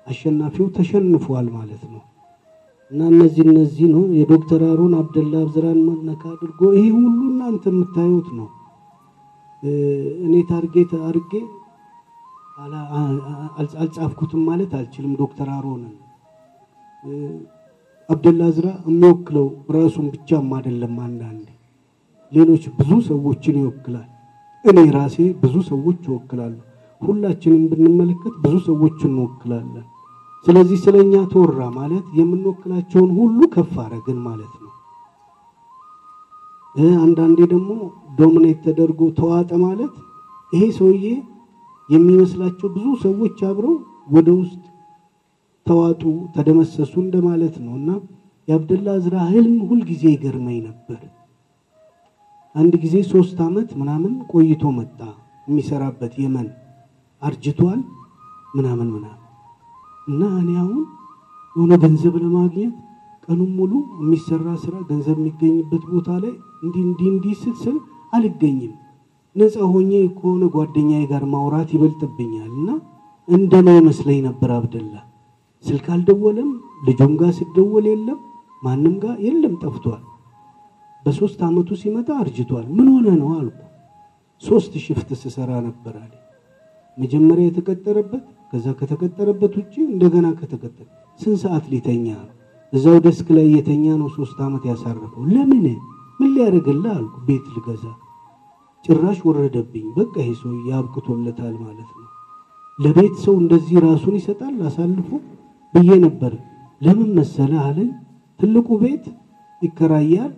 አሸናፊው 0.07 0.67
ተሸንፏል 0.75 1.47
ማለት 1.55 1.83
ነው። 1.91 2.01
እና 2.91 3.01
እነዚህ 3.11 3.43
እነዚህ 3.47 3.87
ነው 3.93 4.03
የዶክተር 4.17 4.61
አሮን 4.67 4.93
አብደላ 4.97 5.33
አብዝራን 5.43 5.79
መነካ 5.87 6.23
አድርጎ 6.33 6.59
ይሄ 6.75 6.85
ሁሉ 6.97 7.19
እናንተ 7.31 7.63
የምታዩት 7.71 8.27
ነው። 8.39 8.47
እኔ 10.25 10.33
target 10.49 10.91
አድርጌ 11.01 11.33
አልጻፍኩትም 13.81 14.41
ማለት 14.49 14.71
አልችልም። 14.79 15.13
ዶክተር 15.21 15.49
አሮንን 15.55 15.93
አብደላ 18.09 18.41
አዝራ 18.49 18.67
የሚወክለው 18.87 19.47
ራሱን 19.75 20.05
ብቻም 20.13 20.49
አይደለም። 20.57 20.95
አንዳንዴ 21.05 21.45
ሌሎች 22.31 22.63
ብዙ 22.77 22.91
ሰዎችን 23.09 23.57
ይወክላል። 23.61 24.07
እኔ 24.65 24.79
ራሴ 24.95 25.17
ብዙ 25.43 25.55
ሰዎች 25.69 25.99
ይወክላሉ። 26.09 26.55
ሁላችንም 27.01 27.63
ብንመለከት 27.71 28.33
ብዙ 28.43 28.53
ሰዎችን 28.67 29.11
እንወክላለን። 29.13 29.85
ስለዚህ 30.45 30.77
ስለኛ 30.83 31.13
ተወራ 31.31 31.59
ማለት 31.77 32.05
የምንወክላቸውን 32.19 33.11
ሁሉ 33.19 33.39
ከፍ 33.53 33.73
አረግን 33.83 34.19
ማለት 34.27 34.53
ነው። 34.55 34.64
አንዳንዴ 36.99 37.39
ደግሞ 37.51 37.69
ዶሚኔት 38.17 38.59
ተደርጎ 38.65 39.01
ተዋጠ 39.17 39.51
ማለት 39.63 39.93
ይሄ 40.53 40.63
ሰውዬ 40.77 41.05
የሚመስላቸው 41.89 42.67
ብዙ 42.75 42.85
ሰዎች 43.03 43.37
አብረው 43.49 43.75
ወደ 44.15 44.29
ውስጥ 44.39 44.61
ተዋጡ፣ 45.67 46.01
ተደመሰሱ 46.35 46.93
እንደማለት 47.03 47.55
ነው። 47.65 47.73
እና 47.79 47.89
የአብደላ 48.47 48.87
አዝራ 48.97 49.15
ህልም 49.29 49.55
ሁልጊዜ 49.69 50.03
ይገርመኝ 50.13 50.57
ነበር። 50.67 50.99
አንድ 52.55 52.73
ጊዜ 52.83 52.95
ሶስት 53.11 53.37
ዓመት 53.45 53.69
ምናምን 53.79 54.13
ቆይቶ 54.31 54.63
መጣ 54.77 54.99
የሚሰራበት 55.47 56.13
የመን 56.23 56.47
አርጅቷል 57.21 57.79
ምናምን 58.55 58.87
ምናምን 58.95 59.21
እና 60.07 60.21
እኔ 60.41 60.49
አሁን 60.61 60.79
የሆነ 61.55 61.73
ገንዘብ 61.83 62.15
ለማግኘት 62.23 62.75
ቀኑን 63.27 63.51
ሙሉ 63.57 63.71
የሚሰራ 63.99 64.47
ስራ 64.63 64.75
ገንዘብ 64.89 65.17
የሚገኝበት 65.19 65.83
ቦታ 65.91 66.09
ላይ 66.23 66.33
እንዲህ 66.63 66.81
እንዲህ 66.87 67.07
እንዲህ 67.13 67.35
ስል 67.63 67.77
አልገኝም። 68.13 68.73
ነፃ 69.35 69.55
ሆኜ 69.71 69.91
ከሆነ 70.17 70.43
ጓደኛዬ 70.53 71.03
ጋር 71.11 71.23
ማውራት 71.31 71.69
ይበልጥብኛል 71.75 72.51
እና 72.53 72.69
ይመስለኝ 73.77 74.19
ነበር። 74.27 74.49
አብደላ 74.55 74.95
ስልክ 75.65 75.85
አልደወለም፣ 75.93 76.49
ልጁም 76.87 77.13
ጋር 77.21 77.31
ስደወል 77.37 77.85
የለም፣ 77.91 78.19
ማንም 78.63 78.95
ጋር 79.03 79.15
የለም፣ 79.25 79.53
ጠፍቷል። 79.63 80.03
በሶስት 81.05 81.39
ዓመቱ 81.47 81.69
ሲመጣ 81.81 82.09
አርጅቷል። 82.21 82.65
ምን 82.77 82.87
ሆነ 82.93 83.07
ነው 83.21 83.29
አልኩ። 83.37 83.59
ሶስት 84.43 84.73
ሽፍት 84.85 85.09
ስሰራ 85.21 85.51
ነበር 85.67 85.95
አለ። 85.97 86.13
መጀመሪያ 86.97 87.45
የተቀጠረበት 87.47 88.23
ከዛ 88.51 88.65
ከተቀጠረበት 88.79 89.53
ውጭ 89.59 89.73
እንደገና 89.87 90.27
ከተቀጠረ 90.39 90.87
ስንት 91.19 91.39
ሰዓት 91.43 91.65
ሊተኛ 91.71 92.05
ነው? 92.19 92.31
እዛው 92.75 92.97
ደስክ 93.05 93.27
ላይ 93.35 93.45
የተኛ 93.55 93.85
ነው 93.99 94.07
ሶስት 94.15 94.37
ዓመት 94.45 94.63
ያሳረፈው። 94.69 95.23
ለምን 95.33 95.65
ምን 96.19 96.29
ሊያደርግልህ 96.35 96.91
አልኩ። 96.95 97.15
ቤት 97.27 97.45
ልገዛ 97.55 97.83
ጭራሽ 98.85 99.19
ወረደብኝ። 99.27 99.85
በቃ 99.97 100.13
ይሄ 100.21 100.31
ሰው 100.41 100.53
ያብቅቶለታል 100.69 101.55
ማለት 101.61 101.89
ነው። 101.93 102.09
ለቤት 102.79 103.15
ሰው 103.25 103.35
እንደዚህ 103.41 103.77
ራሱን 103.85 104.15
ይሰጣል 104.19 104.55
አሳልፎ 104.67 105.09
ብዬ 105.73 105.89
ነበር። 106.05 106.33
ለምን 106.81 107.09
መሰለ 107.19 107.53
አለኝ። 107.65 107.91
ትልቁ 108.39 108.67
ቤት 108.81 109.05
ይከራያል። 109.61 110.33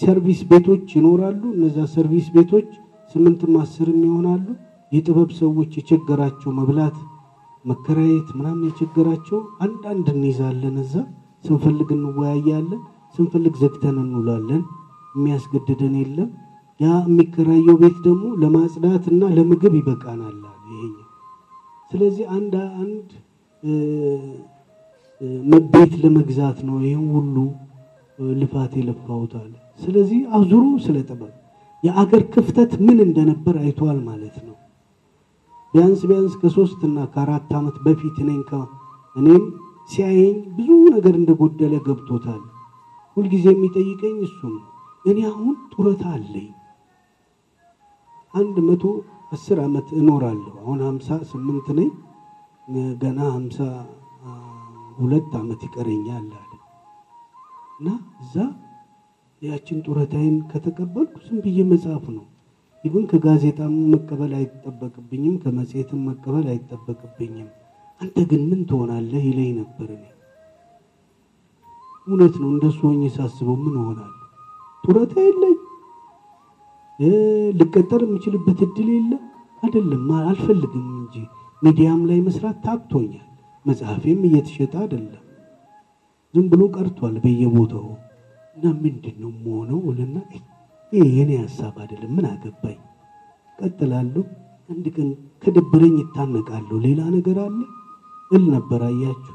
service 0.00 0.40
ቤቶች 0.50 0.86
ይኖራሉ። 0.96 1.42
እነዛ 1.56 1.76
service 1.92 2.26
ቤቶች 2.34 2.68
ስምንትም 3.14 3.54
አስርም 3.60 4.00
ይሆናሉ። 4.06 4.46
የጥበብ 4.92 5.30
ሰዎች 5.38 5.70
የቸገራቸው 5.78 6.50
መብላት 6.58 6.96
መከራየት 7.66 8.28
ምናምን 8.36 8.64
የቸገራቸው 8.68 9.38
አንዳንድ 9.60 10.06
እንይዛለን። 10.14 10.76
እዛ 10.84 10.94
ስንፈልግ 11.44 11.88
እንወያያለን፣ 11.96 12.80
ስንፈልግ 13.16 13.54
ዘግተን 13.62 13.96
እንውላለን። 14.02 14.62
የሚያስገድደን 15.14 15.94
የለም። 16.00 16.30
ያ 16.80 16.88
የሚከራየው 17.06 17.76
ቤት 17.82 17.96
ደግሞ 18.06 18.24
ለማጽዳት 18.40 19.04
እና 19.12 19.22
ለምግብ 19.36 19.74
ይበቃናል 19.78 20.34
ይሄኛው። 20.70 21.06
ስለዚህ 21.92 22.24
አንድ 22.36 22.54
አንድ 22.80 23.06
ቤት 25.74 25.92
ለመግዛት 26.02 26.58
ነው 26.66 26.76
ይህን 26.84 27.06
ሁሉ 27.14 27.36
ልፋት 28.34 28.72
አለ። 29.36 29.52
ስለዚህ 29.80 30.20
አዙሮ 30.36 30.64
ስለ 30.84 30.96
የአገር 31.84 32.22
ክፍተት 32.34 32.72
ምን 32.86 32.98
እንደነበር 33.04 33.56
አይቷል 33.62 33.98
ማለት 34.06 34.36
ነው። 34.46 34.55
ቢያንስ 35.76 36.02
ቢያንስ 36.08 36.34
ከሶስት 36.40 36.80
እና 36.88 36.98
ከአራት 37.14 37.50
ዓመት 37.56 37.76
በፊት 37.84 38.16
እኔን 38.22 38.42
እኔም 39.16 39.42
ሲያየኝ 39.90 40.36
ብዙ 40.56 40.68
ነገር 40.94 41.14
እንደጎደለ 41.18 41.74
ገብቶታል። 41.86 42.42
ሁልጊዜ 43.16 43.44
የሚጠይቀኝ 43.52 44.16
እሱ 44.26 44.38
ነው። 44.54 44.62
እኔ 45.04 45.18
አሁን 45.30 45.54
ጡረታ 45.72 46.04
አለኝ 46.14 46.48
አንድ 48.34 48.56
መቶ 48.68 48.82
አስር 49.32 49.58
ዓመት 49.64 49.88
እኖራለሁ። 50.00 50.54
አሁን 50.62 50.80
ሀምሳ 50.86 51.08
ስምንት 51.30 51.68
ነኝ። 51.78 51.90
ገና 53.02 53.18
ሀምሳ 53.34 53.58
ሁለት 54.98 55.32
ዓመት 55.40 55.60
ይቀረኛል 55.66 56.26
አለ 56.38 56.52
እና 57.78 57.88
እዛ 58.22 58.34
ያችን 59.42 59.78
ጡረታዬን 59.86 60.36
ከተቀበልኩ 60.50 61.14
ዝም 61.26 61.38
ብዬ 61.44 61.58
መጽሐፍ 61.72 62.04
ነው 62.16 62.24
ይብን 62.86 63.04
ከጋዜጣም 63.10 63.74
መቀበል 63.92 64.32
አይጠበቅብኝም፣ 64.38 65.36
ከመጽሔትም 65.42 66.00
መቀበል 66.08 66.46
አይጠበቅብኝም። 66.52 67.48
አንተ 68.00 68.16
ግን 68.30 68.42
ምን 68.48 68.60
ትሆናለህ 68.68 69.22
ይለኝ 69.28 69.50
ነበር። 69.60 69.88
እኔ 69.94 70.04
እውነት 72.06 72.34
ነው 72.40 72.48
እንደሱ 72.50 72.78
ሆኜ 72.88 73.04
ሳስበው 73.14 73.56
ምን 73.62 73.74
እሆናለሁ? 73.80 74.12
ጡረታ 74.84 75.14
የለኝ 75.26 75.56
ልቀጠር 77.58 78.00
የምችልበት 78.04 78.58
እድል 78.66 78.88
የለም። 78.92 79.22
አይደለም 79.62 80.04
አልፈልግም 80.22 80.86
እንጂ 80.96 81.14
ሚዲያም 81.62 82.00
ላይ 82.08 82.18
መስራት 82.26 82.58
ታክቶኛል። 82.64 83.22
መጽሐፌም 83.64 84.20
እየተሸጠ 84.28 84.74
አይደለም፣ 84.82 85.22
ዝም 86.34 86.46
ብሎ 86.50 86.62
ቀርቷል 86.74 87.14
በየቦታው 87.22 87.86
እና 88.56 88.64
ምንድን 88.82 89.16
ነው 89.22 89.30
የምሆነው 89.34 89.80
እልና 89.92 90.16
ይሄ 90.92 91.06
የኔ 91.16 91.30
ሀሳብ 91.42 91.74
አይደለም፣ 91.82 92.12
ምን 92.16 92.26
አገባኝ፣ 92.30 92.78
ቀጥላለሁ። 93.58 94.24
አንድ 94.70 94.86
ቀን 94.96 95.08
ከደበረኝ 95.44 95.94
ይታነቃለሁ፣ 96.00 96.76
ሌላ 96.86 97.00
ነገር 97.16 97.38
አለ 97.44 97.58
እል 98.30 98.44
ነበር። 98.54 98.80
አያችሁ፣ 98.86 99.34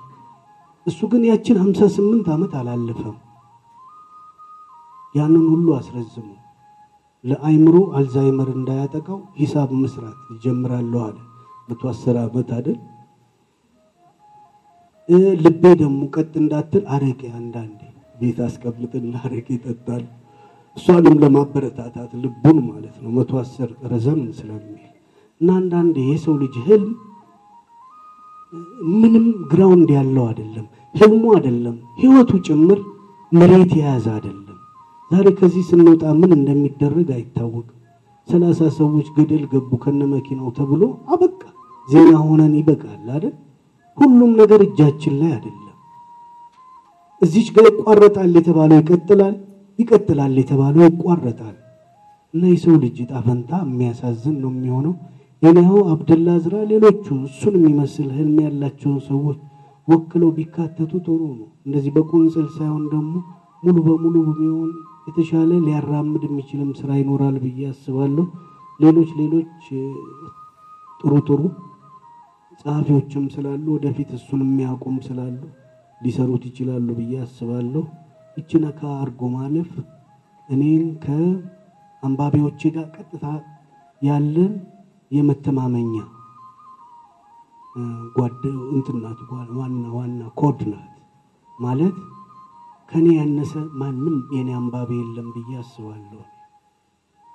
እሱ 0.88 1.00
ግን 1.12 1.24
ያችን 1.30 1.58
ሀምሳ 1.64 1.82
ስምንት 1.96 2.28
ዓመት 2.36 2.54
አላለፈም። 2.60 3.18
ያንን 5.16 5.46
ሁሉ 5.54 5.68
አስረዝሙ 5.78 6.28
ለአይምሮ 7.24 7.76
አልዛይመር 7.98 8.50
እንዳያጠቃው 8.54 9.20
ሂሳብ 9.40 9.70
መስራት 9.82 10.20
ይጀምራለሁ 10.32 11.02
አለ። 11.08 11.18
መቶ 11.70 11.82
አስር 11.92 12.16
ዓመት 12.22 12.50
አይደል? 12.56 12.80
ልቤ 15.44 15.64
ደግሞ 15.82 16.00
ቀጥ 16.16 16.32
እንዳትል 16.42 16.84
አረቄ 16.94 17.22
አንዳንዴ 17.38 17.80
ቤት 18.20 18.38
አስቀምጥና 18.46 19.14
አረቄ 19.24 19.48
ይጠጣል። 19.56 20.04
እሷንም 20.78 21.16
ለማበረታታት 21.24 22.12
ልቡን 22.24 22.58
ማለት 22.68 22.96
ነው። 23.04 23.10
መቶ 23.18 23.32
አስር 23.42 23.70
ረዘም 23.92 24.22
ስለሚል 24.38 24.78
እና 25.42 25.50
አንዳንዴ 25.60 25.98
የሰው 26.10 26.36
ልጅ 26.42 26.56
ህልም 26.68 26.92
ምንም 28.94 29.26
ግራውንድ 29.52 29.90
ያለው 29.98 30.24
አይደለም። 30.30 30.66
ህልሙ 30.96 31.24
አይደለም 31.36 31.76
ህይወቱ 32.02 32.32
ጭምር 32.48 32.80
መሬት 33.32 33.72
የያዘ 33.80 34.06
አይደለም። 34.16 34.58
ዛሬ 35.12 35.28
ከዚህ 35.40 35.64
ስንወጣ 35.70 36.04
ምን 36.20 36.32
እንደሚደረግ 36.38 37.08
አይታወቅም። 37.16 37.78
ሰላሳ 38.28 38.62
ሰዎች 38.78 39.08
ገደል 39.16 39.44
ገቡ 39.52 39.72
ከነ 39.84 40.02
መኪናው 40.12 40.50
ተብሎ 40.58 40.82
አበቃ። 41.14 41.42
ዜና 41.88 42.12
ሆነን 42.26 42.54
ይበቃል 42.60 43.08
አይደል? 43.10 43.34
ሁሉም 43.98 44.32
ነገር 44.42 44.60
እጃችን 44.66 45.16
ላይ 45.22 45.32
አይደለም። 45.36 45.58
እዚች 47.22 47.48
ጋር 47.56 47.66
ይቋረጣል 47.72 48.36
የተባለው 48.38 48.78
ይቀጥላል፣ 48.82 49.36
ይቀጥላል 49.82 50.36
የተባለው 50.40 50.84
ይቋረጣል። 50.88 51.56
እና 52.34 52.44
የሰው 52.52 52.76
ልጅ 52.84 52.98
ዕጣ 53.04 53.14
የሚያሳዝን 53.64 54.36
ነው 54.44 54.52
የሚሆነው። 54.54 54.94
የኔው 55.42 55.78
አብደላ 55.92 56.30
ዝራ፣ 56.44 56.56
ሌሎቹ 56.72 57.06
እሱን 57.28 57.54
የሚመስል 57.58 58.10
ህልም 58.18 58.36
ያላቸውን 58.44 59.00
ሰዎች 59.08 59.40
ወክለው 59.88 60.30
ቢካተቱ 60.38 60.92
ጥሩ 61.06 61.22
ነው። 61.32 61.48
እንደዚህ 61.66 61.92
በቁንጽል 61.96 62.48
ሳይሆን 62.58 62.84
ደግሞ 62.92 63.14
ሙሉ 63.64 63.78
በሙሉ 63.88 64.16
ቢሆን 64.32 64.70
የተሻለ 65.08 65.52
ሊያራምድ 65.66 66.24
የሚችልም 66.28 66.70
ስራ 66.80 66.92
ይኖራል 67.00 67.36
ብዬ 67.44 67.62
አስባለሁ። 67.72 68.26
ሌሎች 68.80 69.10
ሌሎች 69.20 69.66
ጥሩ 71.00 71.14
ጥሩ 71.28 71.42
ጸሐፊዎችም 72.62 73.26
ስላሉ 73.34 73.66
ወደፊት 73.76 74.10
እሱን 74.18 74.42
የሚያውቁም 74.46 74.98
ስላሉ 75.06 75.40
ሊሰሩት 76.02 76.44
ይችላሉ 76.50 76.88
ብዬ 77.00 77.14
አስባለሁ። 77.24 77.84
ይቺ 78.38 78.52
ነካ 78.64 78.82
አርጎ 79.02 79.22
ማለፍ 79.34 79.72
እኔን 80.50 80.84
ከአንባቢዎቼ 81.04 82.62
ጋር 82.76 82.88
ቀጥታ 82.96 83.26
ያለን 84.02 84.54
የመተማመኛ 85.12 85.94
ጓደ 88.16 88.44
እንትን 88.74 88.98
ዋና 89.58 89.84
ዋና 89.96 90.22
ኮድ 90.40 90.60
ናት 90.72 90.96
ማለት 91.60 91.98
ከኔ 92.92 93.08
ያነሰ 93.18 93.52
ማንም 93.82 94.16
የኔ 94.36 94.50
አንባቢ 94.58 94.90
የለም 95.00 95.28
ብዬ 95.36 95.52
አስባለሁ። 95.60 96.22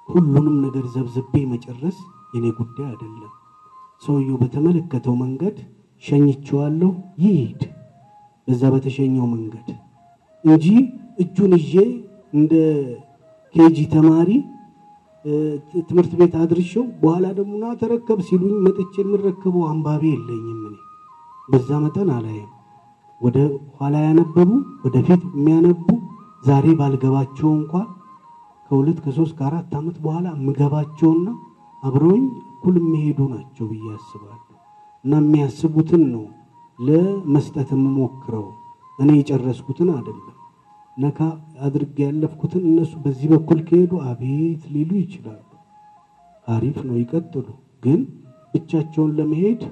ሁሉንም 0.09 0.57
ነገር 0.64 0.84
ዘብዝቤ 0.94 1.34
መጨረስ 1.53 1.97
የኔ 2.34 2.47
ጉዳይ 2.59 2.86
አይደለም። 2.90 3.32
ሰውየው 4.03 4.36
በተመለከተው 4.42 5.14
መንገድ 5.22 5.57
ሸኝቼዋለሁ፣ 6.05 6.90
ይሂድ 7.22 7.62
በዛ 8.49 8.62
በተሸኘው 8.74 9.26
መንገድ 9.32 9.68
እንጂ 10.47 10.66
እጁን 11.22 11.53
ይዤ 11.61 11.72
እንደ 12.32 12.53
ኬጂ 13.55 13.78
ተማሪ 13.94 14.30
ትምህርት 15.88 16.12
ቤት 16.18 16.34
አድርሼው 16.40 16.84
በኋላ 17.01 17.26
ደግሞ 17.38 17.53
ና 17.62 17.72
ተረከብ 17.80 18.18
ሲሉኝ 18.26 18.53
መጥቼ 18.66 18.94
የምረከበው 19.03 19.64
አንባቢ 19.70 20.03
የለኝም። 20.12 20.61
እኔ 20.62 20.76
በዛ 21.49 21.78
መጠን 21.84 22.11
አላየም። 22.16 22.53
ወደ 23.20 23.38
ኋላ 23.76 23.97
ያነበቡ 24.07 24.51
ወደፊት 24.84 25.22
የሚያነቡ 25.30 25.86
ዛሬ 26.44 26.66
ባልገባቸው 26.78 27.49
እንኳን 27.59 27.86
ከሁለት 28.70 28.99
ከሶስት 29.05 29.34
ከአራት 29.38 29.72
ዓመት 29.78 29.97
በኋላ 30.05 30.26
የምገባቸውና 30.36 31.28
አብረውኝ 31.82 32.24
እኩል 32.51 32.76
የሚሄዱ 32.80 33.18
ናቸው 33.32 33.66
ብዬ 33.70 33.86
አስባለሁ። 33.97 34.42
እና 35.05 35.14
የሚያስቡትን 35.22 36.05
ነው 36.14 36.24
ለመስጠት 36.78 37.68
የምሞክረው 37.74 38.47
እኔ 38.99 39.11
የጨረስኩትን 39.18 39.90
አይደለም። 39.94 40.36
ነካ 40.97 41.18
አድርጌ 41.66 41.97
ያለፍኩትን 42.05 42.62
እነሱ 42.68 42.92
በዚህ 43.03 43.26
በኩል 43.32 43.59
ከሄዱ 43.68 43.92
አቤት 44.11 44.62
ሊሉ 44.74 44.90
ይችላሉ። 45.03 45.42
አሪፍ 46.47 46.76
ነው 46.88 46.97
ይቀጥሉ። 47.01 47.47
ግን 47.82 48.01
ብቻቸውን 48.55 49.11
ለመሄድ 49.18 49.62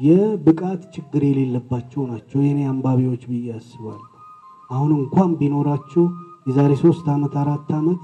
የብቃት 0.00 0.82
ችግር 0.94 1.22
የሌለባቸው 1.26 2.02
ናቸው 2.10 2.38
የኔ 2.44 2.60
አንባቢዎች 2.70 3.22
ብዬ 3.30 3.46
አስባለሁ። 3.58 4.10
አሁን 4.70 4.90
እንኳን 4.98 5.30
ቢኖራቸው 5.40 6.04
የዛሬ 6.46 6.72
ሶስት 6.82 7.06
ዓመት 7.14 7.34
አራት 7.42 7.68
ዓመት 7.78 8.00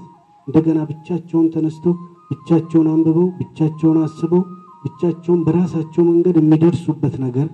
እንደገና 0.47 0.79
ብቻቸውን 0.91 1.47
ተነስተው 1.55 1.95
ብቻቸውን 2.31 2.87
አንብበው 2.93 3.27
ብቻቸውን 3.39 3.97
አስበው 4.05 4.43
ብቻቸውን 4.85 5.41
በራሳቸው 5.47 6.03
መንገድ 6.09 6.37
የሚደርሱበት 6.39 7.15
ነገር 7.25 7.47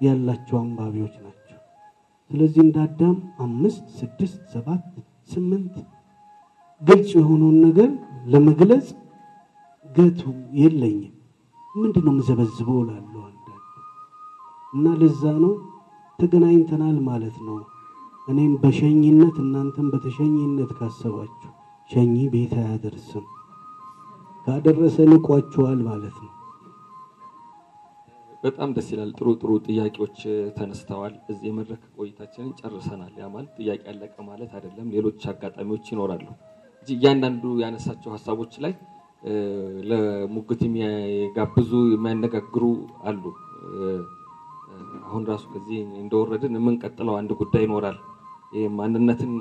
ያላቸው 0.00 0.56
አንባቢዎች 0.60 1.14
ስለዚህ 2.30 2.60
እንዳዳም 2.64 3.16
አምስት 3.44 3.84
ስድስት 3.98 4.38
ሰባት 4.52 4.84
ስምንት 5.32 5.74
ግልጽ 6.82 7.10
የሆነውን 7.18 7.58
ነገር 7.66 7.90
ለመግለጽ 8.32 8.86
ገቱ 9.90 10.20
የለኝም። 10.60 11.12
ምንድን 11.74 12.04
ነው 12.06 12.12
የምዘበዝበው 12.14 12.78
እላለሁ 12.82 13.22
አንዳንድ 13.24 13.60
እና 14.72 14.94
ለዛ 15.00 15.22
ነው 15.44 15.52
ተገናኝተናል 16.18 16.98
ማለት 17.08 17.36
ነው። 17.46 17.58
እኔም 18.28 18.52
በሸኝነት 18.62 19.36
እናንተም 19.42 19.88
በተሸኝነት 19.92 20.70
ካሰባችሁ 20.78 21.50
ሸኚ 21.90 22.14
ቤት 22.32 22.52
አያደርስም፣ 22.60 23.24
ካደረሰ 24.46 24.96
ንቋችኋል 25.10 25.78
ማለት 25.88 26.16
ነው። 26.24 26.33
በጣም 28.44 28.70
ደስ 28.76 28.88
ይላል። 28.92 29.10
ጥሩ 29.18 29.28
ጥሩ 29.40 29.50
ጥያቄዎች 29.66 30.18
ተነስተዋል። 30.56 31.14
እዚህ 31.30 31.46
የመድረክ 31.50 31.82
ቆይታችንን 31.96 32.50
ጨርሰናል። 32.60 33.12
ያ 33.20 33.28
ማለት 33.34 33.52
ጥያቄ 33.58 33.80
ያለቀ 33.90 34.16
ማለት 34.26 34.50
አይደለም። 34.56 34.88
ሌሎች 34.94 35.22
አጋጣሚዎች 35.32 35.86
ይኖራሉ 35.92 36.26
እንጂ 36.80 36.90
እያንዳንዱ 36.96 37.44
ያነሳቸው 37.62 38.10
ሀሳቦች 38.16 38.54
ላይ 38.64 38.74
ለሙግት 39.90 40.60
የሚጋብዙ 40.66 41.70
የሚያነጋግሩ 41.94 42.64
አሉ። 43.04 43.22
አሁን 45.06 45.22
ራሱ 45.30 45.44
ከዚህ 45.52 45.78
እንደወረድን 46.02 46.58
የምንቀጥለው 46.58 47.14
አንድ 47.20 47.32
ጉዳይ 47.40 47.64
ይኖራል። 47.66 47.98
ማንነትን 48.78 49.32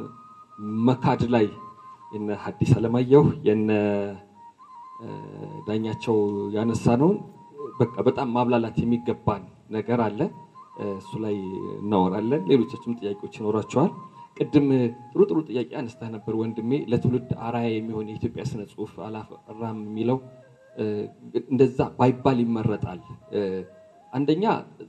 መካድ 0.87 1.21
ላይ 1.33 1.45
የነ 2.11 2.31
ሐዲስ 2.43 2.71
ዓለማየሁ 2.77 3.23
የነ 3.47 3.69
ዳኛቸው 5.67 6.17
ያነሳ 6.55 6.95
ነውን 7.01 7.17
በቃ 7.79 7.95
በጣም 8.07 8.27
ማብላላት 8.35 8.77
የሚገባን 8.81 9.43
ነገር 9.71 9.99
አለ። 10.05 10.19
እሱ 10.93 11.11
ላይ 11.23 11.35
እናወራለን። 11.79 12.41
ሌሎቻችም 12.51 12.97
ጥያቄዎች 12.99 13.33
ይኖራቸዋል። 13.39 13.91
ቅድም 14.37 14.67
ጥሩ 15.11 15.21
ጥሩ 15.29 15.39
ጥያቄ 15.49 15.69
አነስተህ 15.79 16.09
ነበር 16.15 16.33
ወንድሜ። 16.39 16.71
ለትውልድ 16.91 17.31
አራያ 17.47 17.67
የሚሆን 17.73 18.07
የኢትዮጵያ 18.11 18.43
ስነ 18.51 18.61
ጽሁፍ 18.71 18.93
አላፈራም 19.07 19.79
የሚለው 19.87 20.17
እንደዛ 21.45 21.79
ባይባል 21.97 22.37
ይመረጣል። 22.43 23.01
አንደኛ 24.13 24.43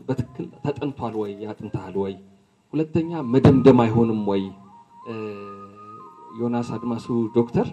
በትክክል 0.09 0.47
ተጠንቷል 0.65 1.15
ወይ 1.21 1.33
ያጥንተሃል 1.45 1.97
ወይ? 2.03 2.15
ሁለተኛ 2.75 3.21
መደምደም 3.35 3.79
አይሆንም 3.85 4.23
ወይ? 4.31 4.43
ዮናስ 6.41 6.69
አድማሱ 6.77 7.07
ዶክተር 7.37 7.69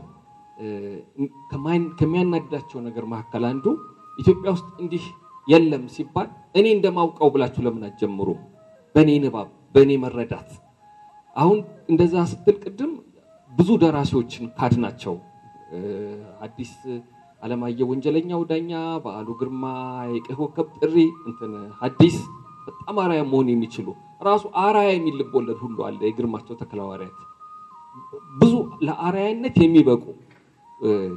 ከሚያናድዳቸው 1.99 2.79
ነገር 2.87 3.05
መካከል 3.13 3.43
አንዱ 3.49 3.65
ኢትዮጵያ 4.19 4.49
ውስጥ 4.55 4.69
እንዲህ 4.81 5.03
የለም 5.47 5.83
ሲባል 5.95 6.27
እኔ 6.55 6.65
እንደማውቀው 6.75 7.29
ብላችሁ 7.33 7.61
ለምን 7.65 7.85
አትጀምሩም? 7.87 8.39
በእኔ 8.95 9.09
ንባብ፣ 9.23 9.47
በእኔ 9.75 9.91
መረዳት። 10.03 10.49
አሁን 11.35 11.59
እንደዛ 11.91 12.13
ስትል 12.31 12.57
ቅድም 12.63 12.91
ብዙ 13.51 13.69
ደራሲዎችን 13.83 14.45
ካድናቸው 14.57 15.15
አዲስ 16.45 16.71
አለማየሁ 17.41 17.85
ወንጀለኛው 17.91 18.41
ዳኛ፣ 18.49 18.71
በዓሉ 19.03 19.27
ግርማ፣ 19.39 19.63
የቀይ 20.15 20.35
ኮከብ 20.39 20.67
ጥሪ፣ 20.79 20.95
እንትን 21.27 21.51
ሐዲስ 21.81 22.17
በጣም 22.67 22.97
አራያ 23.03 23.21
መሆን 23.29 23.47
የሚችሉ 23.51 23.87
ራሱ 24.27 24.43
አራያ 24.63 24.89
የሚል 24.93 25.15
ልቦለድ 25.21 25.59
ሁሉ 25.63 25.77
አለ። 25.87 25.99
የግርማቸው 26.07 26.55
ተክለሐዋርያት 26.61 27.17
ብዙ 28.41 28.53
ለአራያነት 28.87 29.55
የሚበቁ 29.63 30.03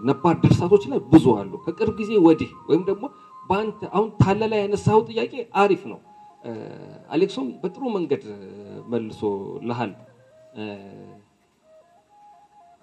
ነባር 0.08 0.34
ድርሳቶች 0.42 0.82
ላይ 0.90 0.98
ብዙ 1.12 1.26
አሉ። 1.38 1.52
ከቅርብ 1.64 1.94
ጊዜ 2.00 2.12
ወዲህ 2.26 2.50
ወይም 2.68 2.82
ደግሞ 2.88 3.04
በአንተ 3.50 3.80
አሁን 3.94 4.08
ታለ 4.20 4.42
ላይ 4.52 4.60
ያነሳው 4.64 5.00
ጥያቄ 5.08 5.32
አሪፍ 5.62 5.82
ነው። 5.92 6.00
አሌክሶም 7.14 7.48
በጥሩ 7.62 7.82
መንገድ 7.96 8.24
መልሶ 8.92 9.20
ልሃል። 9.68 9.92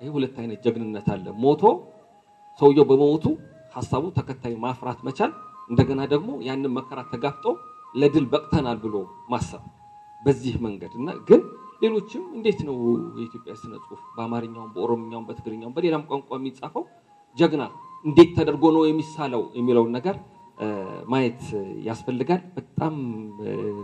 ይህ 0.02 0.12
ሁለት 0.16 0.36
አይነት 0.42 0.60
ጀግንነት 0.66 1.08
አለ። 1.16 1.26
ሞቶ 1.44 1.64
ሰውየው 2.62 2.86
በመሞቱ 2.90 3.26
ሀሳቡ 3.76 4.06
ተከታይ 4.16 4.54
ማፍራት 4.64 5.00
መቻል፣ 5.08 5.32
እንደገና 5.70 6.02
ደግሞ 6.14 6.30
ያንን 6.48 6.74
መከራ 6.78 7.00
ተጋፍጦ 7.12 7.46
ለድል 7.96 8.26
በቅተናል 8.34 8.78
ብሎ 8.84 8.96
ማሰብ 9.32 9.64
በዚህ 10.24 10.56
መንገድ 10.66 10.94
እና 11.00 11.10
ግን 11.28 11.42
ሌሎችም 11.82 12.24
እንዴት 12.36 12.60
ነው 12.68 12.76
የኢትዮጵያ 13.18 13.54
ስነ 13.62 13.74
ጽሁፍ 13.84 14.02
በአማርኛውም 14.16 14.72
በኦሮምኛውም 14.76 15.26
በትግርኛውም 15.30 15.74
በሌላም 15.78 16.04
ቋንቋ 16.10 16.30
የሚጻፈው 16.40 16.84
ጀግና 17.38 17.64
እንዴት 18.06 18.30
ተደርጎ 18.38 18.64
ነው 18.76 18.84
የሚሳለው 18.88 19.44
የሚለውን 19.58 19.92
ነገር 19.98 20.16
ማየት 21.12 21.42
ያስፈልጋል። 21.88 22.42
በጣም 22.58 22.96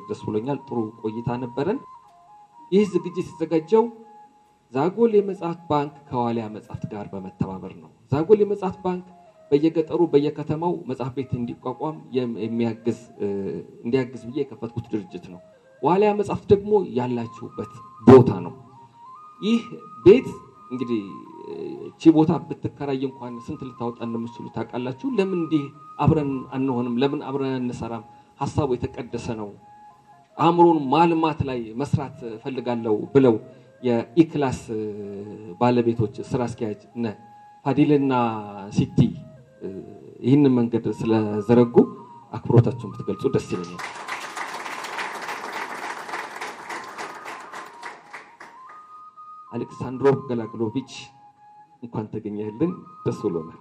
ደስ 0.10 0.22
ብሎኛል። 0.28 0.60
ጥሩ 0.68 0.78
ቆይታ 1.02 1.30
ነበረን። 1.44 1.80
ይህ 2.72 2.84
ዝግጅት 2.94 3.18
የተዘጋጀው 3.24 3.84
ዛጎል 4.74 5.12
የመጽሐፍት 5.18 5.62
ባንክ 5.70 5.94
ከዋሊያ 6.10 6.46
መጽሐፍት 6.56 6.84
ጋር 6.94 7.06
በመተባበር 7.14 7.74
ነው። 7.84 7.92
ዛጎል 8.12 8.40
የመጽሐፍት 8.44 8.82
ባንክ 8.86 9.06
በየገጠሩ 9.52 10.02
በየከተማው 10.14 10.74
መጽሐፍ 10.90 11.12
ቤት 11.18 11.32
እንዲቋቋም 11.38 11.98
እንዲያግዝ 13.84 14.22
ብዬ 14.28 14.38
የከፈትኩት 14.42 14.88
ድርጅት 14.94 15.26
ነው። 15.34 15.40
ዋሊያ 15.82 16.10
መጽሐፍት 16.20 16.48
ደግሞ 16.54 16.72
ያላችሁበት 16.98 17.74
ቦታ 18.08 18.30
ነው። 18.46 18.54
ይህ 19.42 19.64
ቤት 20.06 20.28
እንግዲህ 20.72 21.02
እቺ 21.90 22.12
ቦታ 22.16 22.32
ብትከራይ 22.48 23.02
እንኳን 23.08 23.34
ስንት 23.46 23.62
ልታወጣ 23.68 24.00
እንደምትችሉ 24.08 24.46
ታውቃላችሁ። 24.56 25.08
ለምን 25.18 25.40
እንዲህ 25.42 25.64
አብረን 26.04 26.32
አንሆንም? 26.56 26.96
ለምን 27.02 27.22
አብረን 27.28 27.54
አንሰራም? 27.60 28.04
ሀሳቡ 28.40 28.70
የተቀደሰ 28.76 29.28
ነው። 29.40 29.50
አእምሮን 30.38 30.80
ማልማት 30.92 31.40
ላይ 31.50 31.60
መስራት 31.82 32.18
እፈልጋለሁ 32.32 32.96
ብለው 33.14 33.36
የኢክላስ 33.84 34.60
ባለቤቶች 35.62 36.16
ስራ 36.30 36.42
አስኪያጅ 36.50 36.82
እነ 36.98 37.06
ፋዲልና 37.66 38.14
ሲቲ 38.78 39.00
ይህንን 40.26 40.54
መንገድ 40.60 40.86
ስለዘረጉ 41.00 41.76
አክብሮታችሁን 42.34 42.92
ብትገልጹ 42.94 43.24
ደስ 43.36 43.48
ይለኛል። 43.54 43.82
አሌክሳንድሮ 49.52 50.08
ገላግሎቪች 50.30 50.92
እንኳን 51.84 52.06
ተገኘህልን፣ 52.14 52.72
ደስ 53.06 53.20
ብሎናል። 53.26 53.60